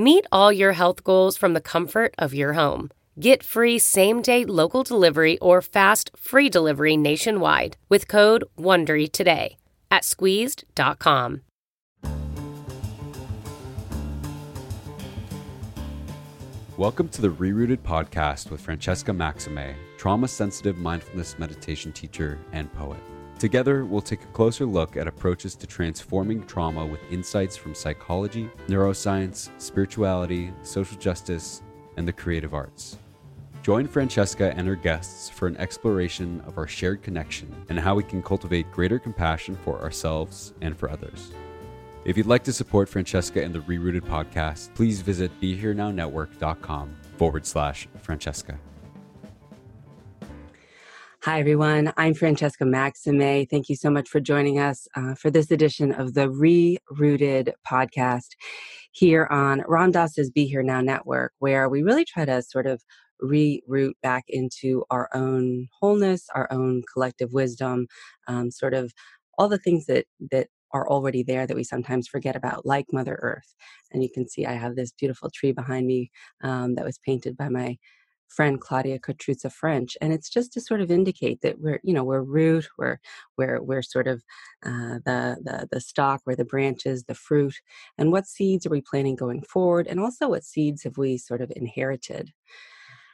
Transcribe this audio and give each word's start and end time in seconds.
Meet 0.00 0.24
all 0.32 0.50
your 0.50 0.72
health 0.72 1.04
goals 1.04 1.36
from 1.36 1.52
the 1.52 1.60
comfort 1.60 2.14
of 2.16 2.32
your 2.32 2.54
home. 2.54 2.90
Get 3.20 3.42
free 3.42 3.78
same 3.78 4.22
day 4.22 4.46
local 4.46 4.82
delivery 4.82 5.36
or 5.40 5.60
fast 5.60 6.10
free 6.16 6.48
delivery 6.48 6.96
nationwide 6.96 7.76
with 7.90 8.08
code 8.08 8.44
WONDERY 8.58 9.12
today 9.12 9.58
at 9.90 10.06
squeezed.com. 10.06 11.42
Welcome 16.78 17.10
to 17.10 17.20
the 17.20 17.28
Rerooted 17.28 17.80
podcast 17.80 18.50
with 18.50 18.62
Francesca 18.62 19.12
Maxime, 19.12 19.74
trauma 19.98 20.28
sensitive 20.28 20.78
mindfulness 20.78 21.38
meditation 21.38 21.92
teacher 21.92 22.38
and 22.52 22.72
poet. 22.72 23.09
Together, 23.40 23.86
we'll 23.86 24.02
take 24.02 24.22
a 24.22 24.26
closer 24.26 24.66
look 24.66 24.98
at 24.98 25.08
approaches 25.08 25.56
to 25.56 25.66
transforming 25.66 26.46
trauma 26.46 26.84
with 26.84 27.00
insights 27.10 27.56
from 27.56 27.74
psychology, 27.74 28.50
neuroscience, 28.68 29.48
spirituality, 29.56 30.52
social 30.62 30.98
justice, 30.98 31.62
and 31.96 32.06
the 32.06 32.12
creative 32.12 32.52
arts. 32.52 32.98
Join 33.62 33.88
Francesca 33.88 34.52
and 34.54 34.68
her 34.68 34.76
guests 34.76 35.30
for 35.30 35.48
an 35.48 35.56
exploration 35.56 36.42
of 36.46 36.58
our 36.58 36.66
shared 36.66 37.02
connection 37.02 37.50
and 37.70 37.80
how 37.80 37.94
we 37.94 38.02
can 38.02 38.22
cultivate 38.22 38.70
greater 38.72 38.98
compassion 38.98 39.56
for 39.64 39.80
ourselves 39.80 40.52
and 40.60 40.76
for 40.76 40.90
others. 40.90 41.32
If 42.04 42.18
you'd 42.18 42.26
like 42.26 42.44
to 42.44 42.52
support 42.52 42.90
Francesca 42.90 43.42
and 43.42 43.54
the 43.54 43.60
Rerooted 43.60 44.02
podcast, 44.02 44.74
please 44.74 45.00
visit 45.00 45.30
BeHereNowNetwork.com 45.40 46.94
forward 47.16 47.46
slash 47.46 47.88
Francesca. 48.02 48.58
Hi, 51.24 51.38
everyone. 51.38 51.92
I'm 51.98 52.14
Francesca 52.14 52.64
Maxime. 52.64 53.44
Thank 53.44 53.68
you 53.68 53.76
so 53.76 53.90
much 53.90 54.08
for 54.08 54.20
joining 54.20 54.58
us 54.58 54.88
uh, 54.96 55.14
for 55.14 55.30
this 55.30 55.50
edition 55.50 55.92
of 55.92 56.14
the 56.14 56.28
Rerooted 56.30 57.52
podcast 57.70 58.28
here 58.92 59.26
on 59.30 59.62
Ram 59.68 59.90
Dass's 59.90 60.30
Be 60.30 60.46
Here 60.46 60.62
Now 60.62 60.80
Network, 60.80 61.34
where 61.38 61.68
we 61.68 61.82
really 61.82 62.06
try 62.06 62.24
to 62.24 62.40
sort 62.40 62.66
of 62.66 62.82
reroot 63.22 63.92
back 64.02 64.24
into 64.28 64.82
our 64.88 65.10
own 65.12 65.68
wholeness, 65.78 66.24
our 66.34 66.50
own 66.50 66.84
collective 66.90 67.34
wisdom, 67.34 67.86
um, 68.26 68.50
sort 68.50 68.72
of 68.72 68.94
all 69.36 69.48
the 69.50 69.58
things 69.58 69.84
that 69.88 70.06
that 70.30 70.46
are 70.72 70.88
already 70.88 71.22
there 71.22 71.46
that 71.46 71.56
we 71.56 71.64
sometimes 71.64 72.08
forget 72.08 72.34
about, 72.34 72.64
like 72.64 72.86
Mother 72.94 73.18
Earth. 73.20 73.54
And 73.92 74.02
you 74.02 74.08
can 74.08 74.26
see 74.26 74.46
I 74.46 74.54
have 74.54 74.74
this 74.74 74.92
beautiful 74.92 75.28
tree 75.28 75.52
behind 75.52 75.86
me 75.86 76.10
um, 76.42 76.76
that 76.76 76.84
was 76.86 76.98
painted 77.04 77.36
by 77.36 77.50
my 77.50 77.76
friend 78.30 78.60
Claudia 78.60 78.98
Cotruzza 78.98 79.52
French, 79.52 79.96
and 80.00 80.12
it's 80.12 80.30
just 80.30 80.52
to 80.54 80.60
sort 80.60 80.80
of 80.80 80.90
indicate 80.90 81.42
that 81.42 81.60
we're, 81.60 81.80
you 81.84 81.94
know, 81.94 82.04
we're 82.04 82.22
root, 82.22 82.68
we're 82.78 82.98
we're 83.38 83.60
we're 83.62 83.82
sort 83.82 84.08
of 84.08 84.22
uh, 84.64 84.98
the 85.04 85.36
the 85.42 85.68
the 85.72 85.80
stalk, 85.80 86.22
we're 86.26 86.36
the 86.36 86.44
branches, 86.44 87.04
the 87.04 87.14
fruit, 87.14 87.54
and 87.98 88.12
what 88.12 88.26
seeds 88.26 88.66
are 88.66 88.70
we 88.70 88.82
planting 88.82 89.16
going 89.16 89.42
forward, 89.42 89.86
and 89.86 90.00
also 90.00 90.28
what 90.30 90.44
seeds 90.44 90.84
have 90.84 90.98
we 90.98 91.18
sort 91.18 91.42
of 91.42 91.52
inherited. 91.56 92.32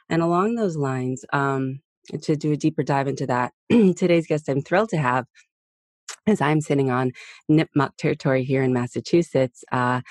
And 0.09 0.21
along 0.21 0.55
those 0.55 0.77
lines, 0.77 1.25
um, 1.33 1.81
to 2.21 2.35
do 2.35 2.53
a 2.53 2.57
deeper 2.57 2.83
dive 2.83 3.07
into 3.07 3.27
that, 3.27 3.53
today's 3.71 4.27
guest 4.27 4.49
I'm 4.49 4.61
thrilled 4.61 4.89
to 4.89 4.97
have 4.97 5.25
as 6.27 6.41
I'm 6.41 6.61
sitting 6.61 6.91
on 6.91 7.11
Nipmuc 7.49 7.91
territory 7.97 8.43
here 8.43 8.61
in 8.61 8.73
Massachusetts, 8.73 9.63
uh, 9.71 10.01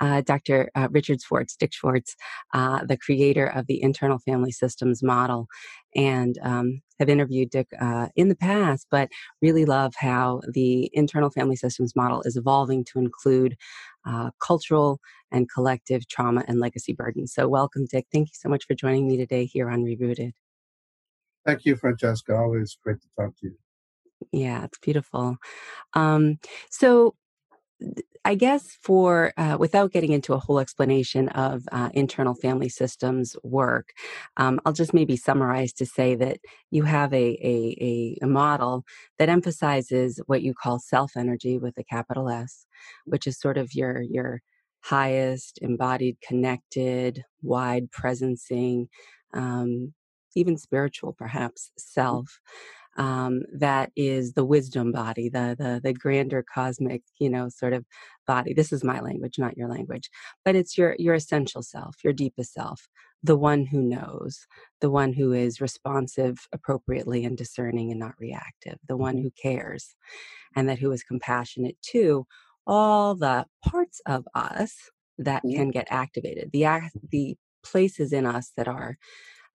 uh, 0.00 0.20
Dr. 0.22 0.70
Uh, 0.74 0.88
Richard 0.90 1.20
Schwartz, 1.22 1.56
Dick 1.56 1.72
Schwartz, 1.72 2.16
uh, 2.52 2.84
the 2.84 2.96
creator 2.96 3.46
of 3.46 3.66
the 3.66 3.82
internal 3.82 4.18
family 4.18 4.52
systems 4.52 5.02
model, 5.02 5.46
and 5.94 6.38
um, 6.42 6.82
have 7.00 7.08
interviewed 7.08 7.50
Dick 7.50 7.68
uh, 7.80 8.08
in 8.16 8.28
the 8.28 8.36
past, 8.36 8.86
but 8.90 9.08
really 9.42 9.64
love 9.64 9.94
how 9.96 10.40
the 10.52 10.90
internal 10.92 11.30
family 11.30 11.56
systems 11.56 11.94
model 11.96 12.22
is 12.22 12.36
evolving 12.36 12.84
to 12.92 12.98
include 12.98 13.56
uh, 14.06 14.30
cultural 14.40 15.00
and 15.32 15.50
collective 15.50 16.06
trauma 16.08 16.44
and 16.46 16.60
legacy 16.60 16.92
burdens. 16.92 17.32
So, 17.34 17.48
welcome, 17.48 17.86
Dick. 17.90 18.06
Thank 18.12 18.28
you 18.28 18.34
so 18.34 18.48
much 18.48 18.64
for 18.66 18.74
joining 18.74 19.08
me 19.08 19.16
today 19.16 19.46
here 19.46 19.70
on 19.70 19.82
Rerooted. 19.84 20.32
Thank 21.44 21.64
you, 21.64 21.76
Francesca. 21.76 22.34
Always 22.34 22.76
great 22.82 23.00
to 23.00 23.08
talk 23.18 23.36
to 23.38 23.46
you. 23.46 23.56
Yeah, 24.32 24.64
it's 24.64 24.78
beautiful. 24.78 25.36
Um, 25.94 26.38
so, 26.70 27.14
I 28.26 28.34
guess 28.34 28.76
for 28.82 29.32
uh, 29.36 29.56
without 29.56 29.92
getting 29.92 30.10
into 30.10 30.34
a 30.34 30.40
whole 30.40 30.58
explanation 30.58 31.28
of 31.28 31.62
uh, 31.70 31.90
internal 31.94 32.34
family 32.34 32.68
systems 32.68 33.36
work, 33.44 33.90
um, 34.36 34.58
I'll 34.64 34.72
just 34.72 34.92
maybe 34.92 35.16
summarize 35.16 35.72
to 35.74 35.86
say 35.86 36.16
that 36.16 36.38
you 36.72 36.82
have 36.82 37.12
a, 37.14 37.38
a, 37.40 38.18
a 38.20 38.26
model 38.26 38.82
that 39.20 39.28
emphasizes 39.28 40.20
what 40.26 40.42
you 40.42 40.54
call 40.54 40.80
self 40.80 41.12
energy 41.16 41.56
with 41.56 41.78
a 41.78 41.84
capital 41.84 42.28
S, 42.28 42.66
which 43.04 43.28
is 43.28 43.38
sort 43.38 43.58
of 43.58 43.72
your 43.74 44.02
your 44.02 44.40
highest 44.80 45.60
embodied, 45.62 46.16
connected, 46.20 47.22
wide 47.42 47.92
presencing, 47.92 48.88
um, 49.34 49.94
even 50.34 50.56
spiritual 50.56 51.12
perhaps 51.12 51.70
mm. 51.78 51.80
self 51.80 52.40
um, 52.96 53.42
that 53.52 53.90
is 53.96 54.32
the 54.32 54.44
wisdom 54.44 54.92
body, 54.92 55.28
the, 55.28 55.54
the 55.58 55.80
the 55.82 55.92
grander 55.92 56.44
cosmic, 56.54 57.02
you 57.18 57.30
know, 57.30 57.48
sort 57.48 57.72
of 57.72 57.84
body. 58.26 58.54
This 58.54 58.72
is 58.72 58.82
my 58.84 59.00
language, 59.00 59.38
not 59.38 59.56
your 59.56 59.68
language, 59.68 60.10
but 60.44 60.56
it's 60.56 60.78
your 60.78 60.96
your 60.98 61.14
essential 61.14 61.62
self, 61.62 61.96
your 62.04 62.12
deepest 62.12 62.52
self, 62.54 62.88
the 63.22 63.36
one 63.36 63.66
who 63.66 63.82
knows, 63.82 64.46
the 64.80 64.90
one 64.90 65.12
who 65.12 65.32
is 65.32 65.60
responsive 65.60 66.38
appropriately 66.52 67.24
and 67.24 67.36
discerning 67.36 67.90
and 67.90 68.00
not 68.00 68.14
reactive, 68.18 68.78
the 68.88 68.96
one 68.96 69.16
mm-hmm. 69.16 69.24
who 69.24 69.30
cares, 69.40 69.94
and 70.54 70.68
that 70.68 70.78
who 70.78 70.90
is 70.92 71.02
compassionate 71.02 71.76
to 71.92 72.26
All 72.66 73.14
the 73.14 73.46
parts 73.64 74.00
of 74.06 74.26
us 74.34 74.90
that 75.18 75.42
can 75.42 75.70
get 75.70 75.86
activated, 75.90 76.50
the 76.52 76.66
the 77.10 77.36
places 77.62 78.12
in 78.12 78.26
us 78.26 78.52
that 78.56 78.68
are 78.68 78.96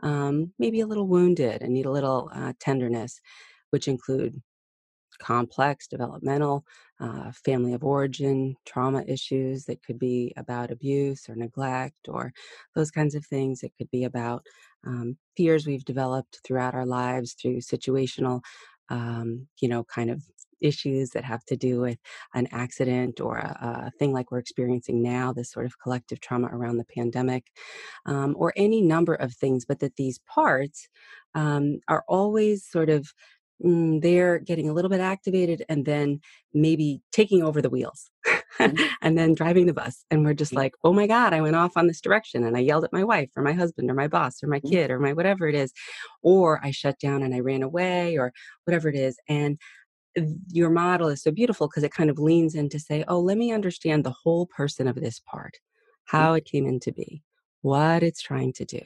um, 0.03 0.53
maybe 0.59 0.81
a 0.81 0.87
little 0.87 1.07
wounded 1.07 1.61
and 1.61 1.73
need 1.73 1.85
a 1.85 1.91
little 1.91 2.29
uh, 2.33 2.53
tenderness, 2.59 3.19
which 3.71 3.87
include 3.87 4.41
complex 5.19 5.87
developmental, 5.87 6.65
uh, 6.99 7.31
family 7.31 7.73
of 7.73 7.83
origin, 7.83 8.55
trauma 8.65 9.03
issues 9.07 9.65
that 9.65 9.83
could 9.83 9.99
be 9.99 10.33
about 10.37 10.71
abuse 10.71 11.29
or 11.29 11.35
neglect 11.35 12.07
or 12.07 12.33
those 12.75 12.91
kinds 12.91 13.15
of 13.15 13.25
things. 13.25 13.63
It 13.63 13.73
could 13.77 13.89
be 13.91 14.03
about 14.03 14.45
um, 14.85 15.17
fears 15.37 15.67
we've 15.67 15.85
developed 15.85 16.39
throughout 16.45 16.75
our 16.75 16.85
lives 16.85 17.33
through 17.33 17.57
situational, 17.57 18.41
um, 18.89 19.47
you 19.61 19.67
know, 19.69 19.83
kind 19.83 20.09
of 20.09 20.23
issues 20.61 21.11
that 21.11 21.23
have 21.23 21.43
to 21.45 21.55
do 21.55 21.81
with 21.81 21.97
an 22.33 22.47
accident 22.51 23.19
or 23.19 23.37
a, 23.37 23.87
a, 23.87 23.91
thing 23.99 24.13
like 24.13 24.31
we're 24.31 24.39
experiencing 24.39 25.01
now, 25.01 25.33
this 25.33 25.51
sort 25.51 25.65
of 25.65 25.79
collective 25.79 26.19
trauma 26.19 26.47
around 26.47 26.77
the 26.77 26.85
pandemic, 26.85 27.45
um, 28.05 28.35
or 28.37 28.53
any 28.55 28.81
number 28.81 29.13
of 29.13 29.33
things, 29.33 29.65
but 29.65 29.79
that 29.79 29.95
these 29.95 30.19
parts 30.19 30.87
um, 31.35 31.79
are 31.87 32.03
always 32.07 32.65
sort 32.65 32.89
of 32.89 33.13
mm, 33.63 34.01
they're 34.01 34.39
getting 34.39 34.69
a 34.69 34.73
little 34.73 34.89
bit 34.89 35.01
activated 35.01 35.63
and 35.69 35.85
then 35.85 36.19
maybe 36.53 37.01
taking 37.11 37.43
over 37.43 37.61
the 37.61 37.69
wheels 37.69 38.09
mm-hmm. 38.59 38.83
and 39.01 39.17
then 39.17 39.33
driving 39.33 39.65
the 39.65 39.73
bus. 39.73 40.05
And 40.11 40.23
we're 40.23 40.33
just 40.33 40.53
like, 40.53 40.73
oh 40.83 40.93
my 40.93 41.07
God, 41.07 41.33
I 41.33 41.41
went 41.41 41.55
off 41.55 41.77
on 41.77 41.87
this 41.87 42.01
direction 42.01 42.43
and 42.43 42.57
I 42.57 42.61
yelled 42.61 42.83
at 42.83 42.93
my 42.93 43.03
wife 43.03 43.29
or 43.35 43.43
my 43.43 43.53
husband 43.53 43.89
or 43.89 43.93
my 43.93 44.07
boss 44.07 44.43
or 44.43 44.47
my 44.47 44.59
mm-hmm. 44.59 44.69
kid 44.69 44.91
or 44.91 44.99
my 44.99 45.13
whatever 45.13 45.47
it 45.47 45.55
is. 45.55 45.71
Or 46.21 46.59
I 46.63 46.71
shut 46.71 46.99
down 46.99 47.23
and 47.23 47.33
I 47.33 47.39
ran 47.39 47.63
away 47.63 48.17
or 48.17 48.33
whatever 48.65 48.89
it 48.89 48.95
is. 48.95 49.17
And 49.27 49.59
your 50.47 50.69
model 50.69 51.07
is 51.07 51.23
so 51.23 51.31
beautiful 51.31 51.67
because 51.67 51.83
it 51.83 51.93
kind 51.93 52.09
of 52.09 52.19
leans 52.19 52.55
in 52.55 52.69
to 52.69 52.79
say, 52.79 53.03
oh, 53.07 53.19
let 53.19 53.37
me 53.37 53.51
understand 53.51 54.03
the 54.03 54.15
whole 54.23 54.45
person 54.45 54.87
of 54.87 54.95
this 54.95 55.19
part, 55.19 55.53
mm. 55.53 55.57
how 56.05 56.33
it 56.33 56.45
came 56.45 56.65
into 56.65 56.91
be, 56.91 57.23
what 57.61 58.03
it's 58.03 58.21
trying 58.21 58.53
to 58.53 58.65
do 58.65 58.81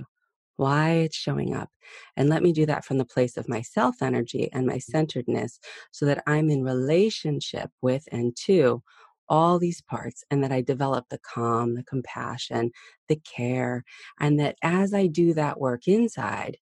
why 0.58 0.92
it's 0.92 1.16
showing 1.16 1.54
up. 1.54 1.70
And 2.16 2.30
let 2.30 2.44
me 2.44 2.54
do 2.54 2.66
that 2.66 2.86
from 2.86 2.98
the 2.98 3.06
place 3.06 3.38
of 3.38 3.50
my 3.50 3.62
self 3.62 4.02
energy 4.02 4.50
and 4.54 4.66
my 4.66 4.80
centeredness 4.80 5.60
so 5.92 6.06
that 6.06 6.24
I'm 6.28 6.50
in 6.50 6.64
relationship 6.64 7.70
with 7.82 8.08
and 8.12 8.36
to 8.46 8.82
all 9.28 9.58
these 9.58 9.82
parts 9.82 10.24
and 10.30 10.44
that 10.44 10.52
I 10.52 10.62
develop 10.62 11.06
the 11.10 11.20
calm, 11.20 11.76
the 11.76 11.84
compassion, 11.84 12.72
the 13.10 13.16
care. 13.18 13.84
And 14.20 14.40
that 14.40 14.56
as 14.62 14.94
I 14.94 15.08
do 15.08 15.34
that 15.34 15.60
work 15.60 15.88
inside, 15.88 16.58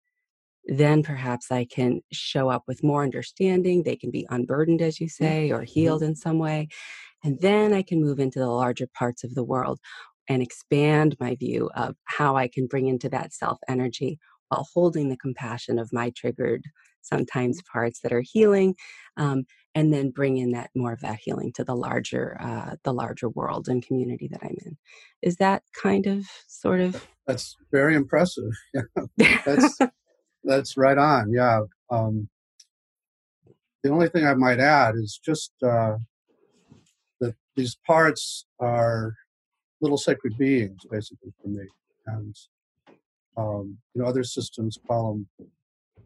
then 0.66 1.04
perhaps 1.04 1.52
I 1.52 1.66
can 1.66 2.02
show 2.12 2.50
up 2.50 2.64
with 2.68 2.84
more 2.84 3.04
understanding. 3.04 3.84
They 3.84 3.96
can 3.96 4.12
be 4.12 4.28
unburdened, 4.30 4.82
as 4.82 5.00
you 5.00 5.10
say, 5.10 5.50
or 5.52 5.60
mm-hmm. 5.60 5.66
healed 5.66 6.04
in 6.04 6.16
some 6.16 6.40
way. 6.40 6.68
And 7.24 7.40
then 7.42 7.74
I 7.74 7.82
can 7.82 8.02
move 8.02 8.20
into 8.20 8.40
the 8.40 8.48
larger 8.48 8.88
parts 8.88 9.24
of 9.24 9.36
the 9.36 9.44
world 9.44 9.80
and 10.28 10.42
expand 10.42 11.16
my 11.20 11.36
view 11.36 11.70
of 11.76 11.96
how 12.06 12.36
I 12.36 12.48
can 12.48 12.68
bring 12.68 12.88
into 12.88 13.10
that 13.10 13.34
self 13.34 13.58
energy 13.68 14.20
while 14.50 14.68
holding 14.74 15.10
the 15.10 15.18
compassion 15.18 15.80
of 15.80 15.94
my 15.94 16.12
triggered 16.16 16.64
sometimes 17.02 17.62
parts 17.72 18.02
that 18.02 18.12
are 18.12 18.24
healing 18.26 18.76
um, 19.18 19.44
and 19.76 19.94
then 19.94 20.12
bring 20.12 20.38
in 20.38 20.52
that 20.52 20.70
more 20.76 20.92
of 20.92 21.02
that 21.02 21.20
healing 21.22 21.52
to 21.54 21.64
the 21.64 21.76
larger 21.76 22.38
uh, 22.42 22.76
the 22.84 22.94
larger 22.94 23.30
world 23.30 23.68
and 23.70 23.86
community 23.86 24.28
that 24.30 24.42
i'm 24.44 24.56
in 24.66 24.78
is 25.22 25.38
that 25.38 25.64
kind 25.82 26.06
of 26.06 26.26
sort 26.48 26.82
of 26.82 27.08
that's 27.26 27.56
very 27.72 27.96
impressive 27.96 28.52
that's 29.18 29.78
that's 30.44 30.78
right 30.78 30.98
on 30.98 31.32
yeah 31.32 31.62
um, 31.90 32.28
the 33.84 33.90
only 33.90 34.10
thing 34.10 34.26
i 34.26 34.34
might 34.34 34.60
add 34.60 34.96
is 34.96 35.20
just 35.24 35.52
uh, 35.64 35.96
that 37.20 37.36
these 37.56 37.78
parts 37.86 38.46
are 38.60 39.16
little 39.82 39.98
sacred 39.98 40.38
beings, 40.38 40.82
basically, 40.90 41.32
for 41.42 41.50
me. 41.50 41.64
And, 42.08 42.36
um, 43.38 43.78
you 43.94 44.02
know, 44.02 44.08
other 44.08 44.24
systems 44.24 44.78
call 44.88 45.14
them 45.14 45.48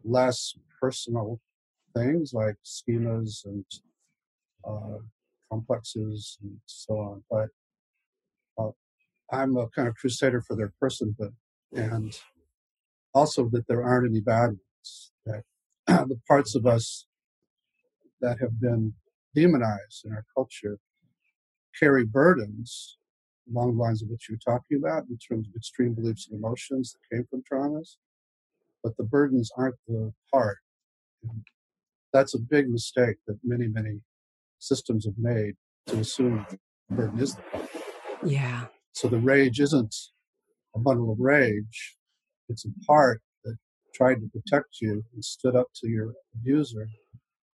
less 0.04 0.54
personal 0.80 1.40
things 1.96 2.32
like 2.34 2.56
schemas 2.64 3.44
and 3.44 3.64
uh, 4.68 4.98
complexes 5.50 6.38
and 6.42 6.58
so 6.66 6.94
on. 6.94 7.22
But 7.30 7.48
uh, 8.58 8.70
I'm 9.32 9.56
a 9.56 9.68
kind 9.68 9.88
of 9.88 9.94
crusader 9.94 10.40
for 10.40 10.56
their 10.56 10.72
personhood 10.82 11.32
and 11.72 12.18
also 13.14 13.48
that 13.52 13.66
there 13.68 13.82
aren't 13.82 14.10
any 14.10 14.20
bad 14.20 14.48
ones, 14.48 15.12
that 15.26 15.42
the 15.86 16.20
parts 16.26 16.54
of 16.54 16.66
us 16.66 17.06
that 18.20 18.38
have 18.40 18.60
been 18.60 18.94
demonized 19.34 20.04
in 20.04 20.12
our 20.12 20.24
culture 20.34 20.78
carry 21.78 22.04
burdens 22.04 22.98
along 23.50 23.76
the 23.76 23.82
lines 23.82 24.02
of 24.02 24.08
what 24.08 24.20
you 24.28 24.34
were 24.36 24.52
talking 24.52 24.78
about 24.78 25.04
in 25.08 25.18
terms 25.18 25.48
of 25.48 25.54
extreme 25.54 25.92
beliefs 25.92 26.28
and 26.30 26.38
emotions 26.38 26.94
that 26.94 27.16
came 27.16 27.26
from 27.28 27.42
traumas, 27.50 27.96
but 28.82 28.96
the 28.96 29.04
burdens 29.04 29.50
aren't 29.56 29.74
the 29.86 30.12
part. 30.32 30.58
And 31.22 31.44
that's 32.12 32.34
a 32.34 32.38
big 32.38 32.70
mistake 32.70 33.16
that 33.26 33.38
many, 33.44 33.68
many 33.68 34.00
systems 34.58 35.04
have 35.04 35.18
made 35.18 35.54
to 35.86 35.98
assume 35.98 36.46
the 36.88 36.94
burden 36.94 37.20
is 37.20 37.34
the 37.34 37.42
part. 37.42 37.68
Yeah. 38.24 38.66
So 38.92 39.08
the 39.08 39.18
rage 39.18 39.60
isn't 39.60 39.94
a 40.74 40.78
bundle 40.78 41.12
of 41.12 41.18
rage, 41.20 41.96
it's 42.48 42.64
a 42.64 42.86
part 42.86 43.20
that 43.44 43.56
tried 43.94 44.20
to 44.20 44.28
protect 44.28 44.80
you 44.80 45.04
and 45.14 45.24
stood 45.24 45.56
up 45.56 45.68
to 45.76 45.88
your 45.88 46.12
abuser, 46.34 46.88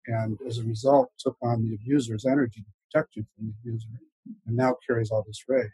and 0.08 0.38
as 0.48 0.60
a 0.60 0.64
result, 0.64 1.12
took 1.18 1.38
on 1.42 1.64
the 1.64 1.76
abuser's 1.76 2.26
energy 2.26 2.62
to 2.62 2.72
protect 2.92 3.16
you 3.16 3.26
from 3.36 3.48
the 3.48 3.54
abuser 3.62 3.88
and 4.46 4.56
now 4.56 4.76
carries 4.88 5.12
all 5.12 5.24
this 5.26 5.44
rage. 5.48 5.70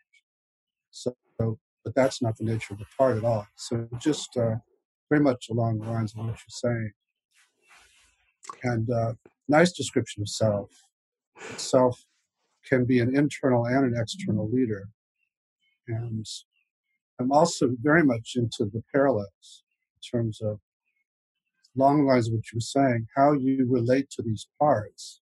So, 0.91 1.15
but 1.37 1.95
that's 1.95 2.21
not 2.21 2.37
the 2.37 2.43
nature 2.43 2.73
of 2.73 2.79
the 2.79 2.85
part 2.97 3.17
at 3.17 3.23
all. 3.23 3.47
So, 3.55 3.87
just 3.99 4.35
uh, 4.37 4.55
very 5.09 5.21
much 5.21 5.47
along 5.49 5.79
the 5.79 5.89
lines 5.89 6.13
of 6.13 6.19
what 6.19 6.27
you're 6.27 6.35
saying. 6.49 6.91
And 8.63 8.89
uh, 8.89 9.13
nice 9.47 9.71
description 9.71 10.21
of 10.21 10.29
self. 10.29 10.69
Self 11.57 12.05
can 12.67 12.85
be 12.85 12.99
an 12.99 13.15
internal 13.15 13.65
and 13.65 13.85
an 13.85 13.99
external 13.99 14.49
leader. 14.49 14.89
And 15.87 16.25
I'm 17.21 17.31
also 17.31 17.69
very 17.81 18.03
much 18.03 18.33
into 18.35 18.65
the 18.65 18.83
parallels 18.93 19.63
in 19.95 20.19
terms 20.19 20.41
of 20.41 20.59
long 21.75 22.05
lines 22.05 22.27
of 22.27 22.33
what 22.33 22.51
you 22.51 22.57
were 22.57 22.61
saying, 22.61 23.07
how 23.15 23.33
you 23.33 23.67
relate 23.69 24.09
to 24.11 24.21
these 24.21 24.47
parts 24.59 25.21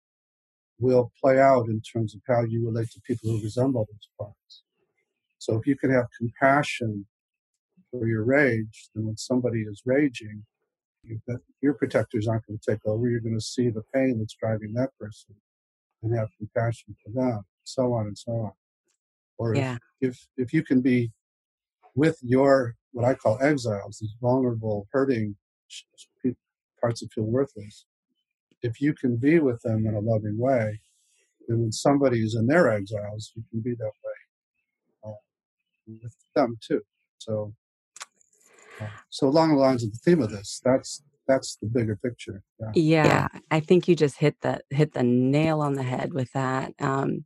will 0.81 1.13
play 1.21 1.39
out 1.41 1.67
in 1.67 1.81
terms 1.81 2.15
of 2.15 2.21
how 2.27 2.43
you 2.45 2.65
relate 2.65 2.91
to 2.93 3.01
people 3.01 3.31
who 3.31 3.43
resemble 3.43 3.87
those 3.91 4.09
parts. 4.19 4.63
So 5.39 5.57
if 5.57 5.67
you 5.67 5.77
can 5.77 5.91
have 5.93 6.07
compassion 6.17 7.07
for 7.91 8.07
your 8.07 8.25
rage, 8.25 8.91
then 8.95 9.07
when 9.07 9.17
somebody 9.17 9.63
is 9.63 9.83
raging, 9.85 10.45
you, 11.03 11.21
your 11.61 11.75
protectors 11.75 12.29
aren't 12.29 12.47
going 12.47 12.59
to 12.59 12.71
take 12.71 12.85
over. 12.87 13.09
You're 13.09 13.21
going 13.21 13.39
to 13.39 13.45
see 13.45 13.71
the 13.71 13.83
pain 13.95 14.19
that's 14.19 14.37
driving 14.41 14.73
that 14.75 14.91
person 14.99 15.35
and 16.03 16.17
have 16.17 16.29
compassion 16.39 16.95
for 17.03 17.11
them, 17.11 17.43
so 17.65 17.93
on 17.93 18.07
and 18.07 18.19
so 18.19 18.33
on. 18.33 18.53
Or 19.39 19.55
yeah. 19.55 19.79
if, 20.01 20.11
if 20.11 20.29
if 20.37 20.53
you 20.53 20.65
can 20.65 20.81
be 20.81 21.13
with 21.99 22.17
your 22.23 22.77
what 22.93 23.05
I 23.05 23.15
call 23.15 23.39
exiles, 23.43 23.99
these 24.01 24.15
vulnerable, 24.23 24.87
hurting 24.93 25.37
parts 26.81 27.01
that 27.01 27.13
feel 27.13 27.25
worthless, 27.25 27.87
if 28.63 28.81
you 28.81 28.95
can 28.95 29.17
be 29.17 29.41
with 29.41 29.61
them 29.63 29.87
in 29.87 29.95
a 29.95 30.01
loving 30.01 30.39
way, 30.39 30.81
then 31.47 31.61
when 31.61 31.73
somebody 31.73 32.23
is 32.23 32.35
in 32.37 32.47
their 32.47 32.71
exiles, 32.71 33.33
you 33.35 33.43
can 33.51 33.61
be 33.61 33.75
that 33.75 33.93
way 34.05 35.11
uh, 35.11 35.21
with 36.03 36.15
them 36.35 36.57
too. 36.61 36.83
So, 37.19 37.53
uh, 38.81 38.87
so 39.11 39.27
along 39.27 39.51
the 39.51 39.61
lines 39.61 39.83
of 39.83 39.93
the 39.93 39.99
theme 39.99 40.23
of 40.23 40.31
this, 40.31 40.61
that's 40.65 41.03
that's 41.27 41.57
the 41.57 41.67
bigger 41.67 41.97
picture. 41.97 42.43
Yeah. 42.75 43.05
yeah. 43.05 43.29
I 43.51 43.61
think 43.61 43.87
you 43.87 43.95
just 43.95 44.19
hit 44.19 44.37
the 44.41 44.61
hit 44.71 44.95
the 44.95 45.03
nail 45.03 45.61
on 45.61 45.75
the 45.75 45.83
head 45.83 46.15
with 46.15 46.33
that. 46.33 46.73
Um, 46.81 47.25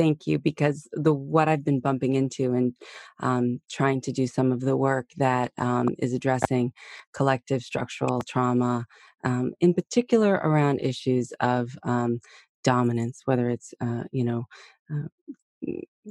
thank 0.00 0.26
you 0.26 0.38
because 0.38 0.88
the 0.92 1.12
what 1.12 1.46
I've 1.46 1.64
been 1.64 1.80
bumping 1.80 2.14
into 2.14 2.54
and 2.54 2.72
um, 3.20 3.60
trying 3.70 4.00
to 4.02 4.12
do 4.12 4.26
some 4.26 4.50
of 4.50 4.60
the 4.60 4.76
work 4.76 5.10
that 5.18 5.52
um, 5.58 5.88
is 5.98 6.14
addressing 6.14 6.72
collective 7.12 7.62
structural 7.62 8.22
trauma, 8.26 8.86
um, 9.24 9.52
in 9.60 9.74
particular 9.74 10.34
around 10.36 10.80
issues 10.80 11.32
of 11.40 11.76
um, 11.82 12.20
dominance, 12.64 13.22
whether 13.26 13.50
it's 13.50 13.74
uh, 13.80 14.04
you 14.10 14.24
know. 14.24 14.44
Uh, 14.92 15.08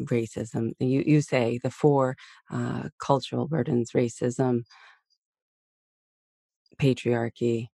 racism 0.03 0.73
you 0.79 1.03
you 1.07 1.21
say 1.21 1.59
the 1.63 1.71
four 1.71 2.15
uh, 2.51 2.83
cultural 2.99 3.47
burdens 3.47 3.93
racism 3.93 4.61
patriarchy 6.79 7.67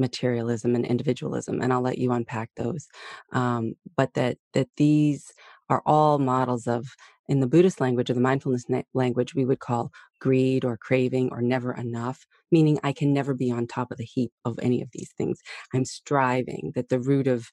materialism 0.00 0.74
and 0.76 0.86
individualism 0.86 1.60
and 1.62 1.72
i'll 1.72 1.82
let 1.82 1.98
you 1.98 2.12
unpack 2.12 2.50
those 2.56 2.88
um, 3.32 3.74
but 3.96 4.14
that 4.14 4.38
that 4.54 4.68
these 4.78 5.32
are 5.70 5.82
all 5.86 6.18
models 6.20 6.66
of 6.68 6.88
in 7.28 7.40
the 7.40 7.48
buddhist 7.48 7.80
language 7.80 8.10
or 8.10 8.14
the 8.14 8.20
mindfulness 8.20 8.66
na- 8.68 8.82
language 8.94 9.34
we 9.34 9.46
would 9.46 9.60
call 9.60 9.92
greed 10.20 10.64
or 10.64 10.78
craving 10.78 11.30
or 11.32 11.42
never 11.42 11.74
enough 11.74 12.26
meaning 12.52 12.78
i 12.84 12.92
can 12.92 13.12
never 13.14 13.34
be 13.34 13.52
on 13.52 13.66
top 13.68 13.92
of 13.92 13.98
the 13.98 14.04
heap 14.04 14.32
of 14.46 14.58
any 14.62 14.82
of 14.82 14.90
these 14.92 15.12
things. 15.18 15.40
I'm 15.74 15.84
striving 15.86 16.72
that 16.74 16.88
the 16.90 17.00
root 17.00 17.28
of 17.28 17.50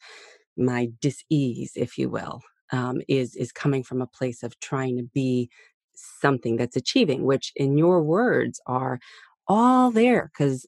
my 0.58 0.89
dis-ease 1.01 1.74
if 1.75 1.98
you 1.98 2.10
will 2.10 2.42
um, 2.72 3.01
is 3.08 3.36
is 3.36 3.51
coming 3.51 3.84
from 3.84 4.01
a 4.01 4.08
place 4.08 4.44
of 4.44 4.60
trying 4.60 4.98
to 4.98 5.04
be 5.13 5.50
something 5.96 6.58
that's 6.58 6.75
achieving 6.75 7.25
which 7.25 7.51
in 7.56 7.77
your 7.77 8.04
words 8.04 8.60
are 8.68 9.00
all 9.48 9.92
there 9.92 10.32
because 10.34 10.66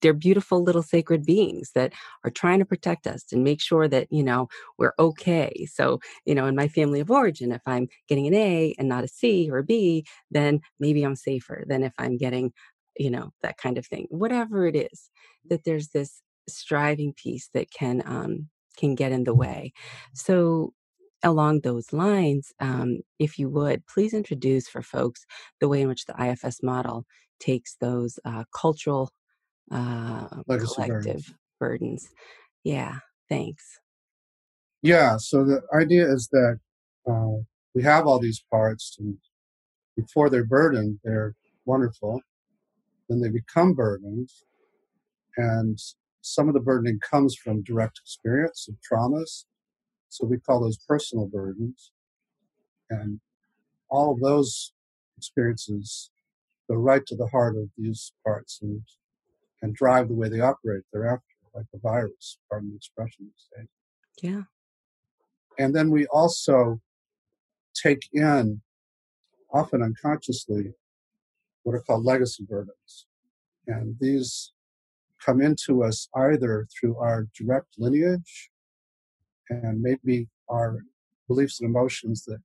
they're 0.00 0.12
beautiful 0.12 0.62
little 0.62 0.82
sacred 0.82 1.24
beings 1.24 1.72
that 1.74 1.92
are 2.24 2.30
trying 2.30 2.58
to 2.58 2.64
protect 2.64 3.06
us 3.06 3.24
and 3.32 3.44
make 3.44 3.60
sure 3.60 3.88
that 3.88 4.06
you 4.10 4.22
know 4.22 4.48
we're 4.78 4.94
okay 4.98 5.66
so 5.70 6.00
you 6.24 6.34
know 6.34 6.46
in 6.46 6.56
my 6.56 6.68
family 6.68 7.00
of 7.00 7.10
origin 7.10 7.52
if 7.52 7.62
i'm 7.66 7.88
getting 8.08 8.26
an 8.26 8.34
a 8.34 8.74
and 8.78 8.88
not 8.88 9.04
a 9.04 9.08
c 9.08 9.48
or 9.50 9.58
a 9.58 9.64
b 9.64 10.04
then 10.30 10.60
maybe 10.80 11.02
i'm 11.02 11.16
safer 11.16 11.64
than 11.68 11.82
if 11.82 11.92
i'm 11.98 12.16
getting 12.16 12.52
you 12.98 13.10
know 13.10 13.30
that 13.42 13.56
kind 13.56 13.78
of 13.78 13.86
thing 13.86 14.06
whatever 14.10 14.66
it 14.66 14.76
is 14.76 15.10
that 15.48 15.64
there's 15.64 15.88
this 15.88 16.22
striving 16.48 17.12
piece 17.12 17.48
that 17.54 17.70
can 17.70 18.02
um 18.06 18.48
can 18.76 18.94
get 18.94 19.12
in 19.12 19.24
the 19.24 19.34
way. 19.34 19.72
So, 20.14 20.72
along 21.24 21.60
those 21.60 21.92
lines, 21.92 22.52
um, 22.58 23.00
if 23.18 23.38
you 23.38 23.48
would, 23.48 23.86
please 23.86 24.12
introduce 24.12 24.68
for 24.68 24.82
folks 24.82 25.24
the 25.60 25.68
way 25.68 25.82
in 25.82 25.88
which 25.88 26.04
the 26.06 26.20
IFS 26.20 26.62
model 26.62 27.04
takes 27.42 27.76
those 27.80 28.18
uh, 28.24 28.44
cultural 28.54 29.10
uh, 29.70 30.28
Legacy 30.46 30.74
collective 30.74 31.26
burdens. 31.26 31.34
burdens. 31.58 32.08
Yeah, 32.64 32.96
thanks. 33.28 33.64
Yeah, 34.82 35.16
so 35.16 35.44
the 35.44 35.62
idea 35.74 36.10
is 36.10 36.28
that 36.32 36.58
uh, 37.08 37.42
we 37.74 37.82
have 37.82 38.06
all 38.06 38.18
these 38.18 38.44
parts, 38.50 38.96
and 38.98 39.16
before 39.96 40.30
they're 40.30 40.44
burdened, 40.44 40.98
they're 41.04 41.34
wonderful. 41.64 42.20
Then 43.08 43.20
they 43.20 43.28
become 43.28 43.74
burdened, 43.74 44.30
and 45.36 45.78
some 46.22 46.48
of 46.48 46.54
the 46.54 46.60
burdening 46.60 47.00
comes 47.00 47.34
from 47.34 47.62
direct 47.62 47.98
experience 47.98 48.68
of 48.68 48.76
traumas. 48.80 49.44
So 50.08 50.26
we 50.26 50.38
call 50.38 50.60
those 50.60 50.78
personal 50.86 51.26
burdens. 51.26 51.90
And 52.90 53.20
all 53.88 54.12
of 54.12 54.20
those 54.20 54.72
experiences 55.18 56.10
go 56.68 56.76
right 56.76 57.04
to 57.06 57.16
the 57.16 57.26
heart 57.26 57.56
of 57.56 57.68
these 57.76 58.12
parts 58.24 58.60
and, 58.62 58.82
and 59.62 59.74
drive 59.74 60.08
the 60.08 60.14
way 60.14 60.28
they 60.28 60.40
operate 60.40 60.82
thereafter, 60.92 61.22
like 61.54 61.66
a 61.74 61.78
virus, 61.78 62.38
pardon 62.48 62.70
the 62.70 62.76
expression 62.76 63.26
you 63.26 63.32
say. 63.36 63.66
Yeah. 64.22 64.42
And 65.58 65.74
then 65.74 65.90
we 65.90 66.06
also 66.06 66.80
take 67.74 68.08
in, 68.12 68.62
often 69.52 69.82
unconsciously, 69.82 70.72
what 71.62 71.74
are 71.74 71.80
called 71.80 72.04
legacy 72.04 72.44
burdens. 72.48 73.06
And 73.66 73.96
these 74.00 74.52
come 75.24 75.40
into 75.40 75.84
us 75.84 76.08
either 76.16 76.66
through 76.74 76.96
our 76.96 77.28
direct 77.38 77.74
lineage 77.78 78.50
and 79.48 79.80
maybe 79.80 80.28
our 80.48 80.78
beliefs 81.28 81.60
and 81.60 81.70
emotions 81.70 82.24
that 82.24 82.40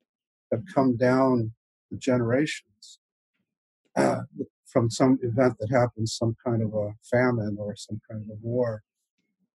have 0.51 0.61
come 0.73 0.95
down 0.95 1.51
the 1.89 1.97
generations 1.97 2.66
uh, 2.66 2.66
from 4.65 4.89
some 4.89 5.17
event 5.23 5.55
that 5.59 5.71
happened, 5.71 6.09
some 6.09 6.35
kind 6.45 6.61
of 6.61 6.73
a 6.73 6.93
famine 7.09 7.57
or 7.59 7.75
some 7.75 7.99
kind 8.09 8.21
of 8.23 8.29
a 8.29 8.39
war 8.41 8.83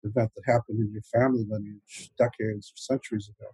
event 0.04 0.32
that 0.36 0.52
happened 0.52 0.80
in 0.80 0.92
your 0.92 1.02
family 1.04 1.46
lineage 1.50 2.12
decades 2.18 2.72
or 2.72 2.78
centuries 2.78 3.30
ago, 3.30 3.50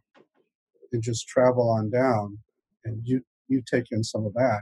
and 0.92 1.02
just 1.02 1.28
travel 1.28 1.70
on 1.70 1.90
down, 1.90 2.40
and 2.86 3.02
you 3.06 3.22
you 3.48 3.62
take 3.66 3.92
in 3.92 4.04
some 4.04 4.26
of 4.26 4.34
that. 4.34 4.62